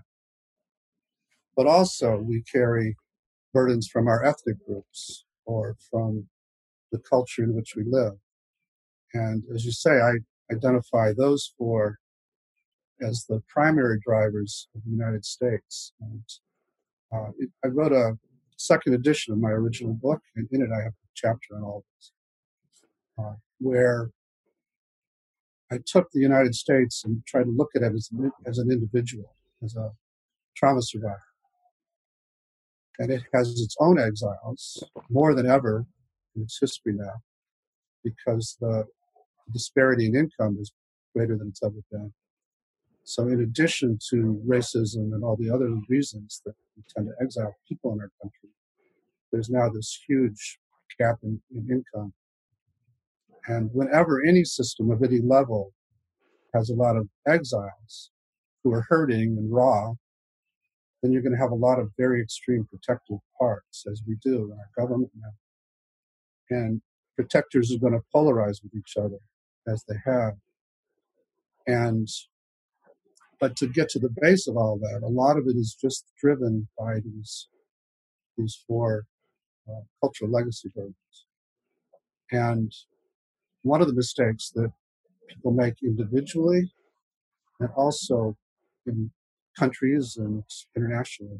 But 1.55 1.67
also, 1.67 2.17
we 2.17 2.43
carry 2.43 2.95
burdens 3.53 3.87
from 3.87 4.07
our 4.07 4.23
ethnic 4.23 4.65
groups 4.65 5.25
or 5.45 5.75
from 5.89 6.27
the 6.91 6.99
culture 6.99 7.43
in 7.43 7.55
which 7.55 7.75
we 7.75 7.83
live. 7.85 8.13
And 9.13 9.43
as 9.53 9.65
you 9.65 9.71
say, 9.71 9.99
I 9.99 10.13
identify 10.51 11.13
those 11.13 11.53
four 11.57 11.99
as 13.01 13.25
the 13.27 13.41
primary 13.47 13.99
drivers 13.99 14.67
of 14.75 14.81
the 14.85 14.91
United 14.91 15.25
States. 15.25 15.93
And 15.99 16.23
uh, 17.13 17.31
it, 17.39 17.49
I 17.63 17.67
wrote 17.67 17.91
a 17.91 18.17
second 18.57 18.93
edition 18.93 19.33
of 19.33 19.39
my 19.39 19.49
original 19.49 19.93
book, 19.93 20.21
and 20.35 20.47
in 20.51 20.61
it 20.61 20.69
I 20.71 20.83
have 20.83 20.93
a 20.93 21.09
chapter 21.15 21.55
on 21.55 21.63
all 21.63 21.83
this, 21.97 22.11
uh, 23.17 23.33
where 23.59 24.11
I 25.71 25.79
took 25.85 26.11
the 26.11 26.19
United 26.19 26.55
States 26.55 27.03
and 27.03 27.25
tried 27.25 27.43
to 27.43 27.51
look 27.51 27.69
at 27.75 27.81
it 27.81 27.93
as, 27.93 28.09
as 28.45 28.57
an 28.57 28.71
individual, 28.71 29.35
as 29.63 29.75
a 29.75 29.91
trauma 30.55 30.81
survivor 30.81 31.23
and 33.01 33.11
it 33.11 33.23
has 33.33 33.49
its 33.59 33.75
own 33.79 33.99
exiles 33.99 34.83
more 35.09 35.33
than 35.33 35.47
ever 35.47 35.85
in 36.35 36.43
its 36.43 36.59
history 36.59 36.93
now 36.93 37.15
because 38.03 38.57
the 38.61 38.85
disparity 39.51 40.05
in 40.05 40.15
income 40.15 40.57
is 40.61 40.71
greater 41.15 41.35
than 41.35 41.47
it's 41.49 41.63
ever 41.63 41.81
been. 41.91 42.13
So, 43.03 43.27
in 43.27 43.41
addition 43.41 43.99
to 44.09 44.41
racism 44.47 45.13
and 45.13 45.23
all 45.23 45.35
the 45.35 45.49
other 45.49 45.69
reasons 45.89 46.41
that 46.45 46.53
we 46.75 46.83
tend 46.95 47.07
to 47.07 47.23
exile 47.23 47.55
people 47.67 47.93
in 47.93 47.99
our 47.99 48.11
country, 48.21 48.49
there's 49.31 49.49
now 49.49 49.69
this 49.69 49.99
huge 50.07 50.59
gap 50.99 51.17
in, 51.23 51.41
in 51.55 51.67
income. 51.69 52.13
And 53.47 53.69
whenever 53.73 54.23
any 54.23 54.43
system 54.43 54.91
of 54.91 55.01
any 55.03 55.19
level 55.19 55.73
has 56.53 56.69
a 56.69 56.75
lot 56.75 56.95
of 56.95 57.07
exiles 57.27 58.11
who 58.63 58.71
are 58.71 58.85
hurting 58.87 59.37
and 59.37 59.51
raw 59.51 59.93
then 61.01 61.11
you're 61.11 61.21
going 61.21 61.33
to 61.33 61.41
have 61.41 61.51
a 61.51 61.55
lot 61.55 61.79
of 61.79 61.89
very 61.97 62.21
extreme 62.21 62.65
protective 62.69 63.17
parts, 63.39 63.85
as 63.91 64.01
we 64.07 64.15
do 64.21 64.51
in 64.51 64.57
our 64.57 64.85
government 64.85 65.11
now. 65.19 66.55
And 66.55 66.81
protectors 67.15 67.73
are 67.73 67.79
going 67.79 67.93
to 67.93 68.05
polarize 68.13 68.61
with 68.63 68.75
each 68.75 68.97
other, 68.97 69.17
as 69.67 69.83
they 69.87 69.95
have. 70.05 70.33
And 71.65 72.07
but 73.41 73.57
to 73.57 73.67
get 73.67 73.89
to 73.89 73.99
the 73.99 74.13
base 74.21 74.47
of 74.47 74.55
all 74.55 74.77
that, 74.77 75.01
a 75.03 75.09
lot 75.09 75.35
of 75.35 75.47
it 75.47 75.57
is 75.57 75.75
just 75.75 76.05
driven 76.21 76.67
by 76.77 76.99
these 77.03 77.49
these 78.37 78.63
four 78.67 79.05
uh, 79.67 79.81
cultural 79.99 80.31
legacy 80.31 80.71
burdens. 80.73 81.25
And 82.31 82.71
one 83.63 83.81
of 83.81 83.87
the 83.87 83.93
mistakes 83.93 84.51
that 84.55 84.71
people 85.27 85.51
make 85.51 85.75
individually 85.83 86.71
and 87.59 87.69
also 87.75 88.37
in 88.85 89.11
countries 89.57 90.17
and 90.17 90.43
internationally 90.75 91.39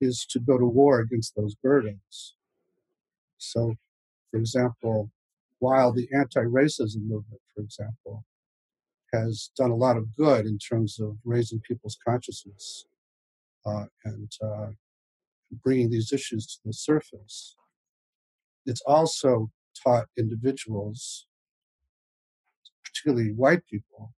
is 0.00 0.26
to 0.30 0.40
go 0.40 0.58
to 0.58 0.64
war 0.64 1.00
against 1.00 1.36
those 1.36 1.54
burdens. 1.54 2.34
So, 3.36 3.74
for 4.30 4.38
example, 4.38 5.10
while 5.58 5.92
the 5.92 6.08
anti 6.12 6.42
racism 6.42 7.02
movement, 7.02 7.42
for 7.54 7.62
example, 7.62 8.24
has 9.12 9.50
done 9.56 9.70
a 9.70 9.76
lot 9.76 9.96
of 9.96 10.14
good 10.16 10.46
in 10.46 10.58
terms 10.58 10.98
of 11.00 11.16
raising 11.24 11.60
people's 11.60 11.98
consciousness 12.06 12.86
uh, 13.66 13.84
and 14.04 14.30
uh, 14.42 14.68
bringing 15.62 15.90
these 15.90 16.12
issues 16.12 16.46
to 16.46 16.58
the 16.64 16.72
surface, 16.72 17.56
it's 18.66 18.82
also 18.86 19.50
taught 19.82 20.08
individuals, 20.18 21.26
particularly 22.84 23.32
white 23.32 23.64
people, 23.70 24.12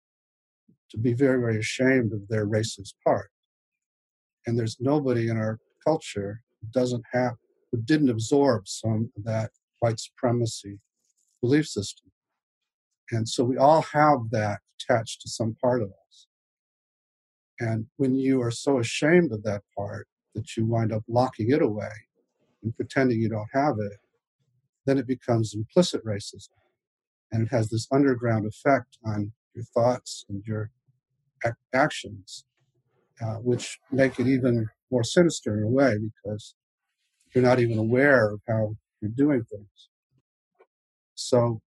to 0.90 0.98
be 0.98 1.14
very, 1.14 1.40
very 1.40 1.60
ashamed 1.60 2.14
of 2.14 2.28
their 2.28 2.48
racist 2.48 2.94
part. 3.06 3.30
And 4.48 4.58
there's 4.58 4.78
nobody 4.80 5.30
in 5.30 5.38
our 5.38 5.60
culture 5.86 6.42
who 6.62 6.68
doesn't 6.72 7.04
have, 7.14 7.34
who 7.72 7.82
didn't 7.82 8.10
absorb 8.10 8.68
some 8.68 9.12
of 9.16 9.24
that 9.26 9.52
white 9.80 10.00
supremacy 10.00 10.80
belief 11.42 11.68
system. 11.68 12.12
And 13.12 13.28
so 13.28 13.44
we 13.44 13.58
all 13.58 13.82
have 13.94 14.20
that 14.32 14.60
attached 14.80 15.22
to 15.22 15.30
some 15.30 15.56
part 15.62 15.82
of 15.82 15.90
us. 15.90 16.28
And 17.60 17.88
when 17.98 18.16
you 18.16 18.42
are 18.42 18.52
so 18.52 18.80
ashamed 18.80 19.32
of 19.32 19.44
that 19.44 19.64
part 19.78 20.08
that 20.36 20.56
you 20.56 20.66
wind 20.66 20.94
up 20.94 21.04
locking 21.08 21.52
it 21.52 21.62
away 21.62 21.92
and 22.64 22.76
pretending 22.76 23.22
you 23.22 23.30
don't 23.30 23.50
have 23.54 23.76
it, 23.80 23.98
then 24.86 24.98
it 24.98 25.08
becomes 25.08 25.54
implicit 25.54 26.04
racism. 26.06 26.50
And 27.32 27.44
it 27.44 27.50
has 27.50 27.70
this 27.70 27.88
underground 27.92 28.46
effect 28.48 28.98
on 29.06 29.34
your 29.54 29.66
thoughts 29.66 30.26
and 30.30 30.44
your 30.46 30.72
ac- 31.46 31.54
actions, 31.74 32.46
uh, 33.22 33.36
which 33.36 33.80
make 33.92 34.20
it 34.20 34.28
even 34.28 34.70
more 34.92 35.04
sinister 35.04 35.58
in 35.58 35.64
a 35.64 35.68
way 35.70 35.98
because 35.98 36.56
you're 37.34 37.44
not 37.44 37.60
even 37.60 37.78
aware 37.78 38.32
of 38.32 38.42
how 38.48 38.76
you're 39.02 39.12
doing 39.12 39.44
things. 39.44 39.90
So, 41.16 41.62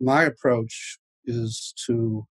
my 0.00 0.24
approach 0.24 0.98
is 1.24 1.74
to 1.86 2.26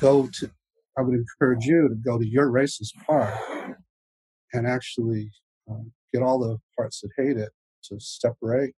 go 0.00 0.28
to, 0.34 0.50
I 0.98 1.02
would 1.02 1.14
encourage 1.14 1.64
you 1.66 1.88
to 1.88 1.94
go 1.96 2.18
to 2.18 2.26
your 2.26 2.50
racist 2.50 2.94
part 3.06 3.34
and 4.52 4.66
actually 4.66 5.30
uh, 5.70 5.84
get 6.12 6.22
all 6.22 6.38
the 6.38 6.58
parts 6.76 7.00
that 7.02 7.10
hate 7.16 7.36
it 7.36 7.50
to 7.84 8.00
separate, 8.00 8.74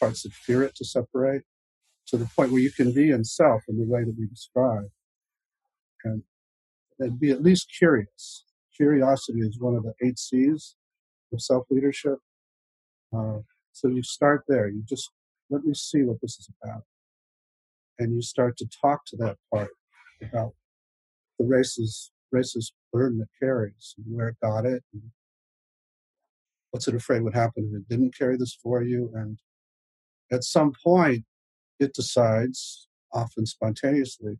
parts 0.00 0.22
that 0.22 0.32
fear 0.32 0.62
it 0.62 0.74
to 0.76 0.84
separate, 0.84 1.42
to 2.08 2.16
the 2.16 2.26
point 2.36 2.52
where 2.52 2.60
you 2.60 2.72
can 2.72 2.92
be 2.92 3.10
in 3.10 3.24
self 3.24 3.62
in 3.68 3.78
the 3.78 3.86
way 3.86 4.04
that 4.04 4.14
we 4.18 4.26
describe. 4.26 4.86
And 6.04 6.22
and 6.98 7.18
be 7.20 7.30
at 7.30 7.42
least 7.42 7.72
curious. 7.78 8.44
Curiosity 8.76 9.40
is 9.40 9.58
one 9.60 9.74
of 9.76 9.84
the 9.84 9.94
eight 10.02 10.18
C's 10.18 10.76
of 11.32 11.40
self 11.42 11.66
leadership. 11.70 12.18
Uh, 13.16 13.38
so 13.72 13.88
you 13.88 14.02
start 14.02 14.44
there. 14.48 14.68
You 14.68 14.82
just 14.88 15.10
let 15.50 15.64
me 15.64 15.74
see 15.74 16.02
what 16.02 16.18
this 16.22 16.38
is 16.38 16.48
about, 16.62 16.82
and 17.98 18.14
you 18.14 18.22
start 18.22 18.56
to 18.58 18.66
talk 18.82 19.04
to 19.06 19.16
that 19.18 19.36
part 19.52 19.70
about 20.22 20.54
the 21.38 21.44
racist 21.44 22.10
racist 22.34 22.72
burden 22.92 23.20
it 23.20 23.28
carries 23.44 23.94
and 23.98 24.06
where 24.08 24.28
it 24.28 24.36
got 24.42 24.64
it, 24.64 24.82
and 24.92 25.02
what's 26.70 26.88
it 26.88 26.94
afraid 26.94 27.22
would 27.22 27.34
happen 27.34 27.70
if 27.70 27.80
it 27.80 27.88
didn't 27.88 28.16
carry 28.16 28.36
this 28.36 28.58
for 28.62 28.82
you, 28.82 29.10
and 29.14 29.38
at 30.30 30.44
some 30.44 30.72
point 30.82 31.24
it 31.78 31.92
decides, 31.92 32.88
often 33.12 33.44
spontaneously, 33.44 34.38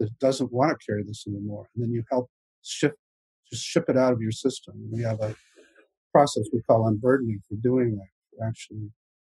that 0.00 0.06
it 0.06 0.18
doesn't 0.18 0.52
want 0.52 0.78
to 0.78 0.86
carry 0.86 1.04
this 1.04 1.24
anymore. 1.28 1.68
And 1.74 1.84
then 1.84 1.92
you 1.92 2.02
help 2.10 2.28
shift, 2.62 2.96
just 3.52 3.62
ship 3.62 3.84
it 3.88 3.96
out 3.96 4.12
of 4.12 4.20
your 4.20 4.32
system. 4.32 4.74
We 4.90 5.02
have 5.02 5.20
a 5.20 5.36
process 6.10 6.48
we 6.52 6.62
call 6.62 6.88
unburdening 6.88 7.42
for 7.48 7.54
doing 7.56 7.96
that, 7.96 8.08
for 8.30 8.44
actually 8.44 8.90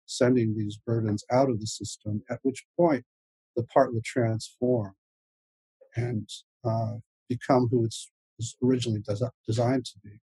sending 0.08 0.58
these 0.58 0.78
burdens 0.78 1.24
out 1.32 1.50
of 1.50 1.60
the 1.60 1.68
system, 1.68 2.24
at 2.30 2.40
which 2.42 2.66
point 2.76 3.04
the 3.56 3.64
part 3.64 3.94
will 3.94 4.02
transform 4.04 4.96
and 5.98 6.30
uh, 6.63 6.94
become 7.27 7.68
who 7.70 7.84
it's 7.84 8.10
was 8.38 8.56
originally 8.63 9.01
des- 9.01 9.32
designed 9.46 9.86
to 9.86 10.00
be. 10.04 10.20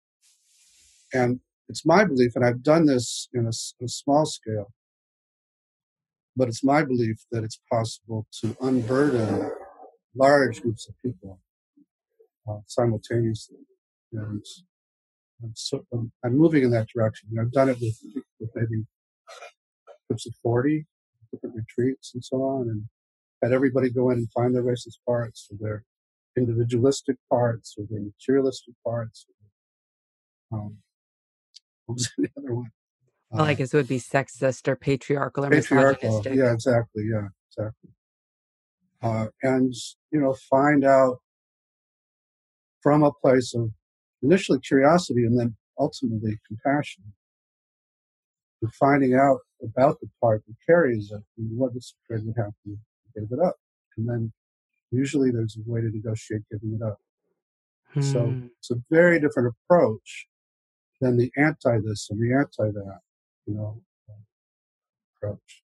And 1.13 1.41
it's 1.69 1.87
my 1.87 2.05
belief, 2.05 2.33
and 2.35 2.45
I've 2.45 2.63
done 2.63 2.87
this 2.87 3.29
in 3.33 3.47
a, 3.47 3.85
a 3.85 3.89
small 3.89 4.27
scale, 4.27 4.73
but 6.37 6.49
it's 6.49 6.65
my 6.65 6.83
belief 6.83 7.25
that 7.31 7.45
it's 7.45 7.61
possible 7.71 8.27
to 8.41 8.57
unburden 8.61 9.51
large 10.17 10.61
groups 10.63 10.89
of 10.89 10.95
people 11.03 11.41
uh, 12.49 12.59
simultaneously. 12.67 13.59
And, 14.13 14.45
and 15.43 15.53
so 15.55 15.85
um, 15.93 16.11
I'm 16.25 16.37
moving 16.37 16.65
in 16.65 16.71
that 16.71 16.89
direction. 16.89 17.29
I've 17.41 17.53
done 17.53 17.69
it 17.69 17.79
with, 17.81 17.97
with 18.41 18.51
maybe 18.55 18.85
groups 20.09 20.27
of 20.27 20.35
40 20.43 20.87
different 21.33 21.55
retreats 21.55 22.13
and 22.15 22.25
so 22.25 22.39
on, 22.43 22.63
and 22.63 22.85
had 23.43 23.53
everybody 23.53 23.91
go 23.91 24.11
in 24.11 24.19
and 24.19 24.33
find 24.33 24.55
their 24.55 24.63
racist 24.63 24.99
parts 25.07 25.49
or 25.51 25.57
their 25.61 25.85
individualistic 26.37 27.17
parts 27.29 27.75
or 27.79 27.85
their 27.89 28.01
materialistic 28.01 28.75
parts. 28.85 29.27
Um, 30.53 30.79
what 31.87 31.95
was 31.95 32.11
the 32.17 32.29
other 32.37 32.55
one? 32.55 32.71
Well, 33.31 33.45
I 33.45 33.55
guess 33.55 33.73
it 33.73 33.77
would 33.77 33.89
be 33.89 34.01
sexist 34.01 34.67
or 34.67 34.77
patriarchal 34.77 35.45
or 35.45 35.51
patriarchal. 35.51 36.19
misogynistic. 36.19 36.35
Yeah, 36.35 36.53
exactly. 36.53 37.05
Yeah, 37.09 37.29
exactly. 37.49 37.91
Uh, 39.03 39.27
and 39.43 39.73
you 40.11 40.21
know, 40.21 40.35
find 40.51 40.85
out 40.85 41.19
from 42.83 43.05
a 43.05 43.13
place 43.13 43.55
of 43.55 43.71
initially 44.23 44.59
curiosity 44.61 45.25
and 45.25 45.39
then 45.39 45.57
ultimately 45.79 46.39
compassion, 46.47 47.05
and 48.61 48.75
finding 48.75 49.15
out 49.15 49.39
about 49.63 50.01
the 50.01 50.09
part 50.21 50.43
that 50.47 50.57
carries 50.67 51.13
it 51.13 51.23
and 51.39 51.57
what 51.57 51.71
is 51.77 51.95
afraid 52.05 52.27
would 52.27 52.37
happen 52.37 52.81
gave 53.15 53.29
it 53.33 53.41
up. 53.45 53.57
And 53.97 54.09
then 54.09 54.33
usually 54.91 55.31
there's 55.31 55.57
a 55.57 55.71
way 55.71 55.81
to 55.81 55.91
negotiate 55.91 56.43
giving 56.51 56.79
it 56.81 56.85
up. 56.85 56.99
So 58.01 58.31
Hmm. 58.33 58.47
it's 58.59 58.71
a 58.71 58.77
very 58.91 59.21
different 59.21 59.55
approach 59.55 60.27
than 61.01 61.17
the 61.17 61.31
anti 61.37 61.79
this 61.81 62.09
and 62.11 62.21
the 62.21 62.35
anti 62.35 62.73
that, 62.73 63.01
you 63.47 63.55
know, 63.55 63.83
approach. 65.23 65.63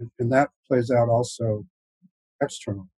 And, 0.00 0.10
and 0.18 0.32
that 0.32 0.50
plays 0.68 0.90
out 0.90 1.08
also 1.08 1.66
external. 2.42 2.88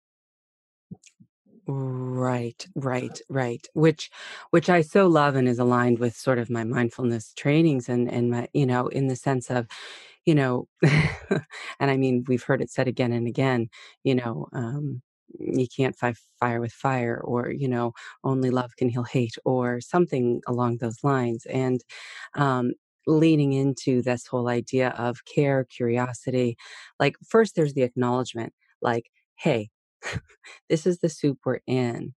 Right, 1.73 2.67
right, 2.75 3.21
right. 3.29 3.65
Which 3.75 4.11
which 4.51 4.69
I 4.69 4.81
so 4.81 5.07
love 5.07 5.37
and 5.37 5.47
is 5.47 5.59
aligned 5.61 6.01
with 6.01 6.17
sort 6.17 6.39
of 6.39 6.51
my 6.51 6.65
mindfulness 6.65 7.33
trainings 7.37 7.89
and 7.89 8.11
and 8.11 8.31
my, 8.31 8.49
you 8.53 8.67
know, 8.67 8.89
in 8.89 9.07
the 9.07 9.15
sense 9.17 9.51
of, 9.51 9.69
you 10.27 10.35
know, 10.35 10.69
and 10.83 11.91
I 11.91 11.97
mean 11.97 12.25
we've 12.29 12.43
heard 12.43 12.61
it 12.63 12.71
said 12.71 12.89
again 12.89 13.13
and 13.13 13.27
again, 13.29 13.69
you 14.05 14.15
know, 14.17 14.49
um 14.53 15.03
you 15.39 15.69
can't 15.69 15.97
fight 15.97 16.17
fire 16.41 16.61
with 16.61 16.73
fire 16.73 17.21
or, 17.23 17.51
you 17.53 17.69
know, 17.69 17.93
only 18.25 18.51
love 18.51 18.75
can 18.77 18.89
heal 18.89 19.05
hate 19.05 19.37
or 19.45 19.81
something 19.81 20.43
along 20.49 20.79
those 20.79 21.05
lines. 21.05 21.47
And 21.47 21.83
um 22.35 22.73
leaning 23.07 23.53
into 23.53 24.03
this 24.03 24.27
whole 24.27 24.49
idea 24.49 24.91
of 24.99 25.25
care, 25.25 25.65
curiosity, 25.65 26.57
like 27.01 27.17
first 27.29 27.55
there's 27.57 27.75
the 27.75 27.83
acknowledgement, 27.83 28.53
like, 28.83 29.11
hey, 29.37 29.71
this 30.71 30.87
is 30.87 30.99
the 31.01 31.09
soup 31.09 31.39
we're 31.45 31.61
in. 31.67 32.15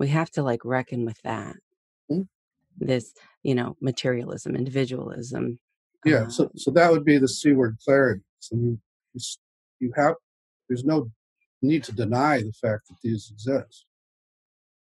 We 0.00 0.08
have 0.08 0.30
to 0.32 0.42
like 0.42 0.64
reckon 0.64 1.04
with 1.06 1.20
that. 1.24 1.56
Mm, 2.10 2.28
This, 2.78 3.14
you 3.42 3.54
know, 3.54 3.76
materialism, 3.80 4.56
individualism. 4.56 5.58
Yeah, 6.04 6.24
Uh, 6.24 6.30
so 6.30 6.50
so 6.56 6.70
that 6.72 6.92
would 6.92 7.04
be 7.04 7.18
the 7.18 7.28
C 7.28 7.52
word 7.52 7.78
clarity. 7.84 8.22
So 8.40 8.56
you 8.56 8.78
you, 9.14 9.20
you 9.80 9.92
have 9.96 10.14
there's 10.68 10.84
no 10.84 11.10
need 11.62 11.84
to 11.84 11.92
deny 11.92 12.38
the 12.42 12.52
fact 12.52 12.88
that 12.88 12.96
these 13.02 13.30
exist, 13.32 13.86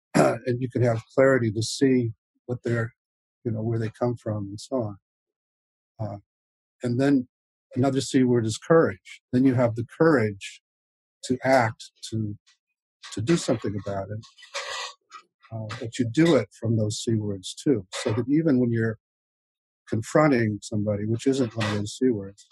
and 0.15 0.61
you 0.63 0.71
can 0.71 0.83
have 0.83 1.03
clarity 1.15 1.53
to 1.53 1.63
see 1.63 2.13
what 2.47 2.59
they're 2.65 2.93
you 3.45 3.53
know 3.53 3.63
where 3.63 3.79
they 3.79 3.91
come 3.91 4.17
from 4.17 4.47
and 4.49 4.61
so 4.61 4.77
on. 4.83 4.97
Uh, 6.01 6.19
and 6.83 7.01
then 7.01 7.29
another 7.77 8.01
C 8.01 8.25
word 8.25 8.47
is 8.47 8.59
courage. 8.59 9.23
Then 9.33 9.45
you 9.45 9.55
have 9.55 9.77
the 9.77 9.87
courage 9.99 10.63
to 11.27 11.39
act 11.45 11.91
to 12.11 12.37
to 13.13 13.21
do 13.23 13.37
something 13.37 13.75
about 13.87 14.09
it. 14.11 14.27
Uh, 15.53 15.67
but 15.81 15.99
you 15.99 16.07
do 16.11 16.37
it 16.37 16.49
from 16.61 16.77
those 16.77 16.99
C 17.03 17.15
words 17.15 17.55
too, 17.55 17.87
so 17.93 18.13
that 18.13 18.27
even 18.29 18.59
when 18.59 18.73
you're 18.73 18.99
confronting 19.89 20.59
somebody, 20.63 21.07
which 21.07 21.27
isn't 21.27 21.57
one 21.57 21.67
of 21.67 21.79
those 21.79 21.97
C 21.99 22.11
words, 22.11 22.47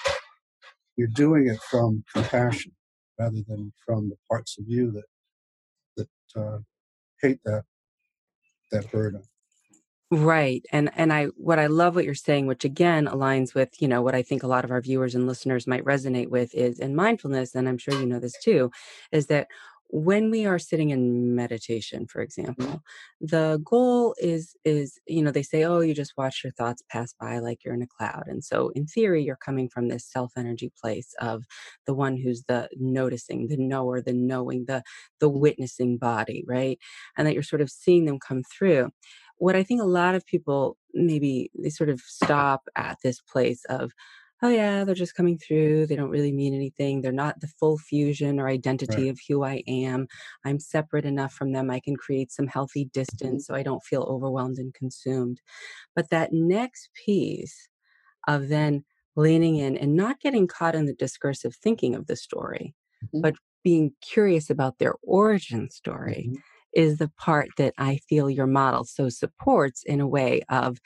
you're 0.96 1.08
doing 1.08 1.48
it 1.48 1.60
from 1.70 2.04
compassion 2.12 2.72
rather 3.18 3.42
than 3.48 3.72
from 3.84 4.08
the 4.10 4.16
parts 4.30 4.58
of 4.58 4.64
you 4.68 4.92
that 4.92 5.04
that 5.96 6.40
uh, 6.40 6.58
hate 7.22 7.40
that 7.44 7.64
that 8.72 8.90
burden. 8.92 9.22
Right. 10.14 10.64
And 10.70 10.90
and 10.96 11.12
I 11.12 11.27
what 11.37 11.59
I 11.59 11.66
love 11.66 11.94
what 11.96 12.05
you're 12.05 12.14
saying, 12.14 12.46
which 12.46 12.64
again 12.64 13.07
aligns 13.07 13.55
with, 13.55 13.81
you 13.83 13.88
know, 13.88 14.03
what 14.03 14.14
I 14.14 14.22
think 14.22 14.42
a 14.42 14.46
lot 14.46 14.64
of 14.64 14.70
our 14.70 14.81
viewers 14.83 15.14
and 15.14 15.27
listeners 15.27 15.66
might 15.66 15.85
resonate 15.85 16.29
with 16.29 16.55
is 16.55 16.79
in 16.79 16.94
mindfulness, 16.94 17.55
and 17.55 17.68
I'm 17.68 17.79
sure 17.79 17.94
you 17.98 18.07
know 18.07 18.20
this 18.20 18.38
too, 18.42 18.70
is 19.12 19.27
that 19.29 19.48
when 19.88 20.31
we 20.31 20.46
are 20.46 20.59
sitting 20.59 20.90
in 20.90 21.35
meditation, 21.37 22.07
for 22.07 22.20
Mhm. 22.20 22.24
example, 22.24 22.83
the 23.20 23.61
goal 23.64 24.14
is 24.18 24.57
is, 24.64 24.98
you 25.07 25.22
know, 25.22 25.31
they 25.33 25.42
say, 25.42 25.64
oh, 25.64 25.81
you 25.81 25.94
just 25.94 26.14
watch 26.18 26.42
your 26.44 26.53
thoughts 26.53 26.83
pass 26.90 27.14
by 27.18 27.38
like 27.38 27.64
you're 27.64 27.74
in 27.74 27.83
a 27.83 27.87
cloud. 27.87 28.24
And 28.27 28.44
so 28.44 28.70
in 28.70 28.87
theory, 28.87 29.24
you're 29.24 29.37
coming 29.37 29.68
from 29.68 29.88
this 29.88 30.07
self-energy 30.11 30.72
place 30.81 31.14
of 31.20 31.44
the 31.87 31.94
one 31.94 32.16
who's 32.16 32.44
the 32.48 32.68
noticing, 32.77 33.48
the 33.48 33.57
knower, 33.57 34.00
the 34.03 34.12
knowing, 34.12 34.66
the 34.66 34.83
the 35.20 35.29
witnessing 35.29 35.98
body, 35.98 36.44
right? 36.46 36.79
And 37.16 37.27
that 37.27 37.35
you're 37.35 37.42
sort 37.42 37.62
of 37.62 37.70
seeing 37.70 38.05
them 38.05 38.18
come 38.18 38.42
through 38.44 38.90
what 39.38 39.57
I 39.57 39.62
think 39.62 39.81
a 39.83 39.87
lot 39.87 40.14
of 40.14 40.27
people 40.27 40.77
maybe 40.94 41.51
they 41.59 41.70
sort 41.70 41.90
of 41.90 42.01
stop 42.01 42.68
at 42.77 42.99
this 43.03 43.20
place 43.20 43.64
of, 43.66 43.92
oh 44.42 44.49
yeah, 44.49 44.85
they're 44.85 44.94
just 44.94 45.14
coming 45.16 45.38
through. 45.38 45.87
They 45.87 45.97
don't 45.97 46.11
really 46.11 46.33
mean 46.33 46.55
anything. 46.55 47.01
They're 47.01 47.12
not 47.12 47.40
the 47.40 47.49
full 47.49 47.79
fusion 47.79 48.38
or 48.40 48.49
Right. 48.88 49.05
identity 49.05 49.09
of 49.09 49.18
who 49.29 49.42
I 49.44 49.62
am. 49.66 50.07
I'm 50.44 50.61
separate 50.61 51.05
enough 51.05 51.33
from 51.33 51.53
them. 51.53 51.70
I 51.70 51.81
can 51.81 51.97
create 51.97 52.31
some 52.33 52.47
healthy 52.47 52.87
Mhm. 53.12 53.40
distance 53.40 53.47
so 53.47 53.55
I 53.55 53.62
don't 53.62 53.83
feel 53.83 54.03
overwhelmed 54.03 54.59
and 54.59 54.75
consumed. 54.75 55.40
But 55.97 56.11
that 56.11 56.33
next 56.33 56.90
piece 56.94 57.68
of 58.29 58.49
then 58.49 58.85
leaning 59.16 59.57
in 59.57 59.77
and 59.77 59.97
not 59.97 60.20
getting 60.20 60.47
caught 60.47 60.75
in 60.75 60.87
the 60.87 60.94
discursive 60.94 61.55
thinking 61.57 61.94
of 61.94 62.07
the 62.07 62.16
story, 62.16 62.75
Mhm. 63.03 63.25
but 63.25 63.35
being 63.64 63.92
curious 64.01 64.51
about 64.51 64.79
their 64.79 64.94
origin 65.03 65.70
story 65.70 66.31
Mhm. 66.31 66.44
Is 66.74 66.98
the 66.98 67.10
part 67.18 67.48
that 67.58 67.74
I 67.78 67.98
feel 68.08 68.28
your 68.30 68.46
model 68.46 68.84
so 68.84 69.08
supports 69.08 69.82
in 69.84 70.00
a 70.00 70.08
way 70.08 70.42
of, 70.48 70.78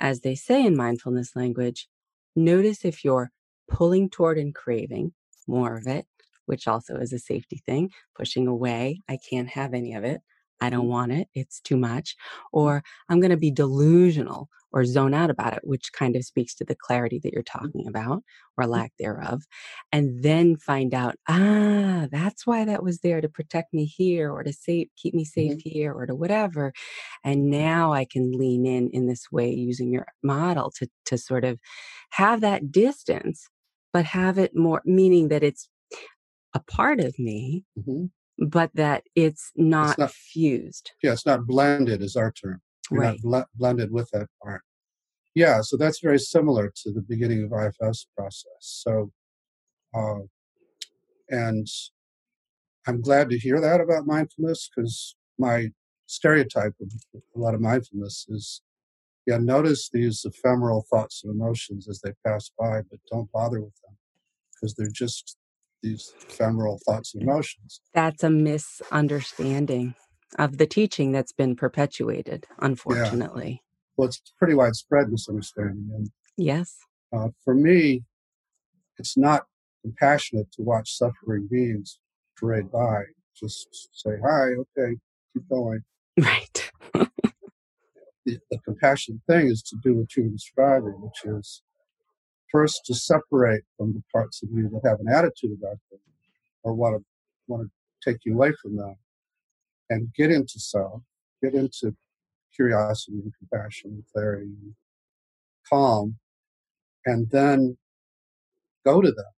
as 0.00 0.20
they 0.20 0.34
say 0.34 0.64
in 0.66 0.76
mindfulness 0.76 1.36
language, 1.36 1.88
notice 2.36 2.84
if 2.84 3.04
you're 3.04 3.30
pulling 3.68 4.10
toward 4.10 4.38
and 4.38 4.54
craving 4.54 5.12
more 5.46 5.76
of 5.76 5.86
it, 5.86 6.06
which 6.46 6.66
also 6.68 6.96
is 6.96 7.12
a 7.12 7.18
safety 7.18 7.60
thing, 7.64 7.90
pushing 8.16 8.46
away, 8.46 9.00
I 9.08 9.18
can't 9.30 9.48
have 9.50 9.74
any 9.74 9.94
of 9.94 10.04
it. 10.04 10.20
I 10.60 10.70
don't 10.70 10.86
Mhm. 10.86 10.88
want 10.88 11.12
it. 11.12 11.28
It's 11.34 11.60
too 11.60 11.76
much. 11.76 12.16
Or 12.52 12.82
I'm 13.08 13.20
going 13.20 13.30
to 13.30 13.36
be 13.36 13.50
delusional 13.50 14.48
or 14.72 14.84
zone 14.84 15.14
out 15.14 15.30
about 15.30 15.54
it, 15.54 15.60
which 15.64 15.92
kind 15.92 16.14
of 16.14 16.24
speaks 16.24 16.54
to 16.56 16.64
the 16.64 16.76
clarity 16.76 17.18
that 17.22 17.32
you're 17.32 17.42
Mhm. 17.60 17.72
talking 17.72 17.86
about 17.86 18.22
or 18.58 18.66
lack 18.66 18.92
thereof. 18.98 19.42
And 19.92 20.22
then 20.22 20.56
find 20.56 20.92
out, 20.92 21.16
ah, 21.28 22.06
that's 22.10 22.46
why 22.46 22.64
that 22.66 22.82
was 22.82 22.98
there 23.00 23.20
to 23.20 23.28
protect 23.28 23.72
me 23.72 23.86
here 23.86 24.30
or 24.30 24.42
to 24.42 24.52
save, 24.52 24.88
keep 24.96 25.14
me 25.14 25.24
safe 25.24 25.54
Mhm. 25.54 25.62
here 25.62 25.92
or 25.94 26.06
to 26.06 26.14
whatever. 26.14 26.72
And 27.24 27.46
now 27.50 27.92
I 27.92 28.04
can 28.04 28.32
lean 28.32 28.66
in 28.66 28.90
in 28.90 29.06
this 29.06 29.30
way 29.32 29.50
using 29.52 29.92
your 29.92 30.06
model 30.22 30.70
to, 30.78 30.88
to 31.06 31.18
sort 31.18 31.44
of 31.44 31.58
have 32.10 32.40
that 32.42 32.70
distance, 32.70 33.48
but 33.92 34.04
have 34.04 34.38
it 34.38 34.54
more, 34.56 34.82
meaning 34.84 35.28
that 35.28 35.42
it's 35.42 35.68
a 36.54 36.60
part 36.60 37.00
of 37.00 37.18
me, 37.18 37.64
Mhm. 37.76 38.08
But 38.38 38.70
that 38.74 39.04
it's 39.14 39.50
It's 39.54 39.58
not 39.68 39.98
not 39.98 40.12
fused. 40.12 40.92
yeah, 41.02 41.12
it's 41.12 41.26
not 41.26 41.46
blended 41.46 42.02
is 42.02 42.16
our 42.16 42.32
term. 42.32 42.60
You're 42.90 43.02
not 43.02 43.16
Right. 43.22 43.46
blended 43.54 43.90
with 43.90 44.08
that 44.12 44.28
part. 44.42 44.62
Yeah, 45.34 45.60
so 45.60 45.76
that's 45.76 46.00
very 46.00 46.18
similar 46.18 46.72
to 46.82 46.92
the 46.92 47.02
beginning 47.02 47.44
of 47.44 47.52
IFS 47.52 48.06
process. 48.16 48.44
So, 48.60 49.12
uh, 49.94 50.20
and 51.28 51.66
I'm 52.86 53.00
glad 53.00 53.28
to 53.30 53.38
hear 53.38 53.60
that 53.60 53.80
about 53.80 54.06
mindfulness 54.06 54.70
because 54.74 55.14
my 55.38 55.68
stereotype 56.06 56.74
of 56.80 56.90
a 57.14 57.38
lot 57.38 57.54
of 57.54 57.60
mindfulness 57.60 58.26
is 58.28 58.62
yeah, 59.26 59.36
notice 59.36 59.90
these 59.92 60.24
ephemeral 60.24 60.86
thoughts 60.88 61.22
and 61.22 61.34
emotions 61.34 61.86
as 61.86 62.00
they 62.00 62.12
pass 62.24 62.50
by, 62.58 62.80
but 62.90 62.98
don't 63.10 63.30
bother 63.30 63.60
with 63.60 63.74
them 63.82 63.94
because 64.54 64.74
they're 64.74 64.88
just 64.90 65.36
these 65.82 66.12
ephemeral 66.28 66.78
thoughts 66.84 67.14
and 67.14 67.22
emotions. 67.22 67.80
That's 67.94 68.22
a 68.22 68.30
misunderstanding 68.30 69.94
of 70.38 70.58
the 70.58 70.66
teaching 70.66 71.12
that's 71.12 71.32
been 71.32 71.56
perpetuated, 71.56 72.46
Yeah, 72.50 72.56
unfortunately. 72.66 73.62
well, 73.96 74.08
it's 74.08 74.20
pretty 74.38 74.54
widespread 74.54 75.10
misunderstanding. 75.10 75.90
And 75.94 76.10
Yes. 76.36 76.76
uh, 77.12 77.28
for 77.44 77.54
me, 77.54 78.04
it's 78.98 79.16
not 79.16 79.46
compassionate 79.82 80.50
to 80.52 80.62
watch 80.62 80.92
suffering 80.96 81.48
beings 81.50 81.98
parade 82.36 82.70
by. 82.70 83.04
Just 83.34 83.68
say, 83.92 84.12
hi, 84.22 84.50
okay, 84.78 84.96
keep 85.32 85.48
going. 85.48 85.82
Right. 86.20 86.70
the, 88.26 88.38
the 88.50 88.58
compassionate 88.64 89.20
thing 89.28 89.46
is 89.48 89.62
to 89.62 89.76
do 89.82 89.94
what 89.96 90.14
you 90.16 90.24
were 90.24 90.28
describing, 90.30 90.94
which 91.00 91.24
is 91.24 91.62
first 92.50 92.82
to 92.86 92.94
separate 92.94 93.62
from 93.76 93.92
the 93.92 94.02
parts 94.12 94.42
of 94.42 94.48
you 94.52 94.68
that 94.68 94.88
have 94.88 95.00
an 95.00 95.08
attitude 95.08 95.56
about 95.58 95.78
them 95.90 96.00
or 96.62 96.72
want 96.74 96.96
to 96.96 97.04
want 97.46 97.62
to 97.62 98.10
take 98.10 98.20
you 98.24 98.34
away 98.34 98.52
from 98.60 98.76
them 98.76 98.96
and 99.90 100.12
get 100.14 100.30
into 100.30 100.58
self, 100.58 101.02
get 101.42 101.54
into 101.54 101.94
curiosity 102.54 103.18
and 103.22 103.32
compassion 103.38 103.90
and 103.92 104.04
clarity 104.12 104.52
and 104.62 104.74
calm, 105.68 106.16
and 107.06 107.30
then 107.30 107.76
go 108.84 109.00
to 109.00 109.10
them. 109.10 109.32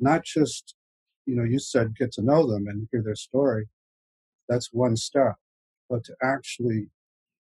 Not 0.00 0.24
just, 0.24 0.74
you 1.26 1.34
know, 1.34 1.44
you 1.44 1.58
said 1.58 1.96
get 1.96 2.12
to 2.12 2.22
know 2.22 2.46
them 2.46 2.66
and 2.66 2.88
hear 2.90 3.02
their 3.02 3.14
story. 3.14 3.68
That's 4.48 4.72
one 4.72 4.96
step. 4.96 5.36
But 5.88 6.04
to 6.04 6.14
actually 6.22 6.90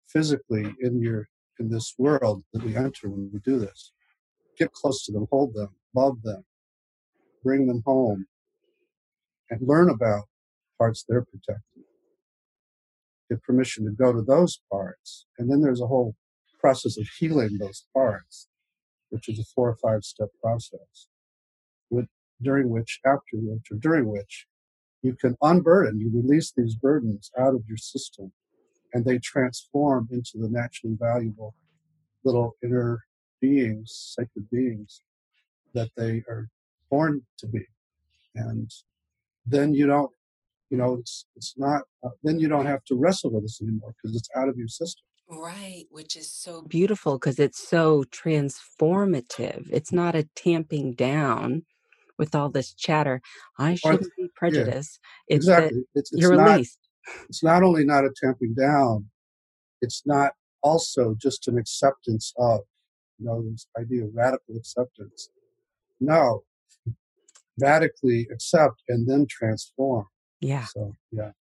physically 0.08 0.74
in 0.80 1.00
your 1.00 1.28
in 1.58 1.68
this 1.68 1.94
world 1.98 2.42
that 2.52 2.64
we 2.64 2.74
enter 2.74 3.08
when 3.08 3.30
we 3.32 3.38
do 3.40 3.58
this, 3.58 3.92
get 4.60 4.72
close 4.72 5.04
to 5.06 5.12
them, 5.12 5.26
hold 5.32 5.54
them, 5.54 5.70
love 5.94 6.22
them, 6.22 6.44
bring 7.42 7.66
them 7.66 7.82
home, 7.86 8.26
and 9.48 9.66
learn 9.66 9.88
about 9.90 10.24
parts 10.78 11.04
they're 11.08 11.24
protecting. 11.24 11.84
Get 13.28 13.42
permission 13.42 13.86
to 13.86 13.92
go 13.92 14.12
to 14.12 14.22
those 14.22 14.60
parts. 14.70 15.26
And 15.38 15.50
then 15.50 15.62
there's 15.62 15.80
a 15.80 15.86
whole 15.86 16.14
process 16.60 16.98
of 16.98 17.06
healing 17.18 17.56
those 17.58 17.86
parts, 17.94 18.48
which 19.08 19.28
is 19.28 19.38
a 19.38 19.44
four 19.54 19.70
or 19.70 19.76
five 19.76 20.04
step 20.04 20.28
process, 20.42 21.08
with, 21.88 22.06
during 22.42 22.68
which, 22.68 23.00
after 23.04 23.34
which, 23.34 23.70
or 23.70 23.78
during 23.78 24.06
which, 24.08 24.46
you 25.02 25.14
can 25.14 25.36
unburden, 25.40 25.98
you 25.98 26.10
release 26.12 26.52
these 26.54 26.74
burdens 26.74 27.30
out 27.38 27.54
of 27.54 27.62
your 27.66 27.78
system, 27.78 28.32
and 28.92 29.04
they 29.04 29.18
transform 29.18 30.08
into 30.12 30.32
the 30.34 30.50
naturally 30.50 30.96
valuable 31.00 31.54
little 32.24 32.56
inner 32.62 33.00
beings, 33.40 34.14
sacred 34.16 34.48
beings 34.50 35.02
that 35.74 35.90
they 35.96 36.22
are 36.28 36.48
born 36.90 37.22
to 37.38 37.46
be. 37.46 37.64
And 38.34 38.70
then 39.46 39.74
you 39.74 39.86
don't, 39.86 40.10
you 40.70 40.76
know, 40.76 40.94
it's 40.94 41.26
it's 41.34 41.54
not. 41.56 41.82
Uh, 42.04 42.10
then 42.22 42.38
you 42.38 42.48
don't 42.48 42.66
have 42.66 42.84
to 42.84 42.94
wrestle 42.94 43.30
with 43.32 43.42
this 43.42 43.60
anymore 43.60 43.94
because 44.00 44.16
it's 44.16 44.28
out 44.36 44.48
of 44.48 44.56
your 44.56 44.68
system. 44.68 45.02
Right, 45.28 45.84
which 45.90 46.16
is 46.16 46.32
so 46.32 46.62
beautiful 46.62 47.14
because 47.14 47.38
it's 47.38 47.66
so 47.66 48.04
transformative. 48.04 49.68
It's 49.70 49.92
not 49.92 50.14
a 50.14 50.28
tamping 50.34 50.94
down 50.94 51.64
with 52.18 52.34
all 52.34 52.50
this 52.50 52.74
chatter. 52.74 53.20
I 53.58 53.76
shouldn't 53.76 54.12
be 54.16 54.28
prejudiced. 54.34 55.00
Yeah, 55.28 55.36
it's 55.36 55.46
exactly. 55.46 55.82
It's, 55.94 56.12
it's 56.12 56.20
you're 56.20 56.36
not, 56.36 56.50
released. 56.50 56.78
It's 57.28 57.42
not 57.42 57.62
only 57.62 57.84
not 57.84 58.04
a 58.04 58.10
tamping 58.22 58.54
down. 58.54 59.06
It's 59.82 60.02
not 60.04 60.32
also 60.62 61.16
just 61.20 61.48
an 61.48 61.58
acceptance 61.58 62.32
of, 62.36 62.60
you 63.20 63.26
know, 63.26 63.42
this 63.50 63.66
idea 63.78 64.04
of 64.04 64.10
radical 64.14 64.56
acceptance. 64.56 65.30
No, 66.00 66.44
radically 67.60 68.26
accept 68.32 68.82
and 68.88 69.08
then 69.08 69.26
transform. 69.28 70.06
Yeah. 70.40 70.64
So, 70.64 70.94
yeah. 71.12 71.32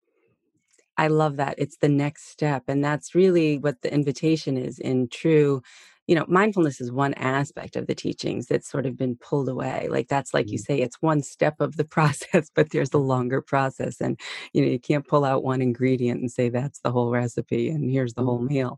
I 1.00 1.08
love 1.08 1.38
that. 1.38 1.56
It's 1.58 1.78
the 1.78 1.88
next 1.88 2.28
step. 2.28 2.64
And 2.68 2.84
that's 2.84 3.16
really 3.16 3.58
what 3.58 3.82
the 3.82 3.94
invitation 3.94 4.58
is 4.58 4.80
in 4.80 5.08
true, 5.08 5.62
you 6.08 6.16
know, 6.16 6.26
mindfulness 6.28 6.82
is 6.82 6.92
one 6.92 7.14
aspect 7.14 7.78
of 7.78 7.88
the 7.88 7.96
teachings 7.96 8.48
that's 8.48 8.70
sort 8.70 8.86
of 8.86 8.98
been 8.98 9.16
pulled 9.16 9.48
away. 9.48 9.88
Like 9.90 10.10
that's 10.10 10.34
like 10.34 10.48
mm-hmm. 10.48 10.52
you 10.52 10.58
say, 10.58 10.82
it's 10.82 11.02
one 11.02 11.24
step 11.24 11.62
of 11.62 11.78
the 11.78 11.86
process, 11.96 12.52
but 12.54 12.72
there's 12.72 12.94
a 12.94 12.98
longer 12.98 13.42
process. 13.42 14.02
And, 14.02 14.20
you 14.52 14.62
know, 14.62 14.68
you 14.68 14.78
can't 14.78 15.08
pull 15.08 15.24
out 15.24 15.42
one 15.42 15.62
ingredient 15.62 16.20
and 16.20 16.30
say 16.30 16.50
that's 16.50 16.82
the 16.82 16.92
whole 16.92 17.12
recipe 17.12 17.70
and 17.70 17.90
here's 17.90 18.16
the 18.16 18.22
mm-hmm. 18.22 18.28
whole 18.28 18.42
meal 18.42 18.78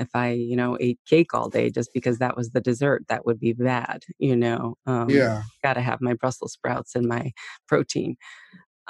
if 0.00 0.08
I, 0.14 0.30
you 0.30 0.56
know, 0.56 0.78
ate 0.80 0.98
cake 1.06 1.34
all 1.34 1.50
day 1.50 1.68
just 1.68 1.92
because 1.92 2.18
that 2.18 2.34
was 2.36 2.50
the 2.50 2.60
dessert, 2.60 3.04
that 3.08 3.26
would 3.26 3.38
be 3.38 3.52
bad, 3.52 4.04
you 4.18 4.34
know. 4.34 4.76
Um, 4.86 5.10
yeah. 5.10 5.42
Got 5.62 5.74
to 5.74 5.82
have 5.82 6.00
my 6.00 6.14
Brussels 6.14 6.52
sprouts 6.52 6.94
and 6.94 7.06
my 7.06 7.32
protein. 7.68 8.16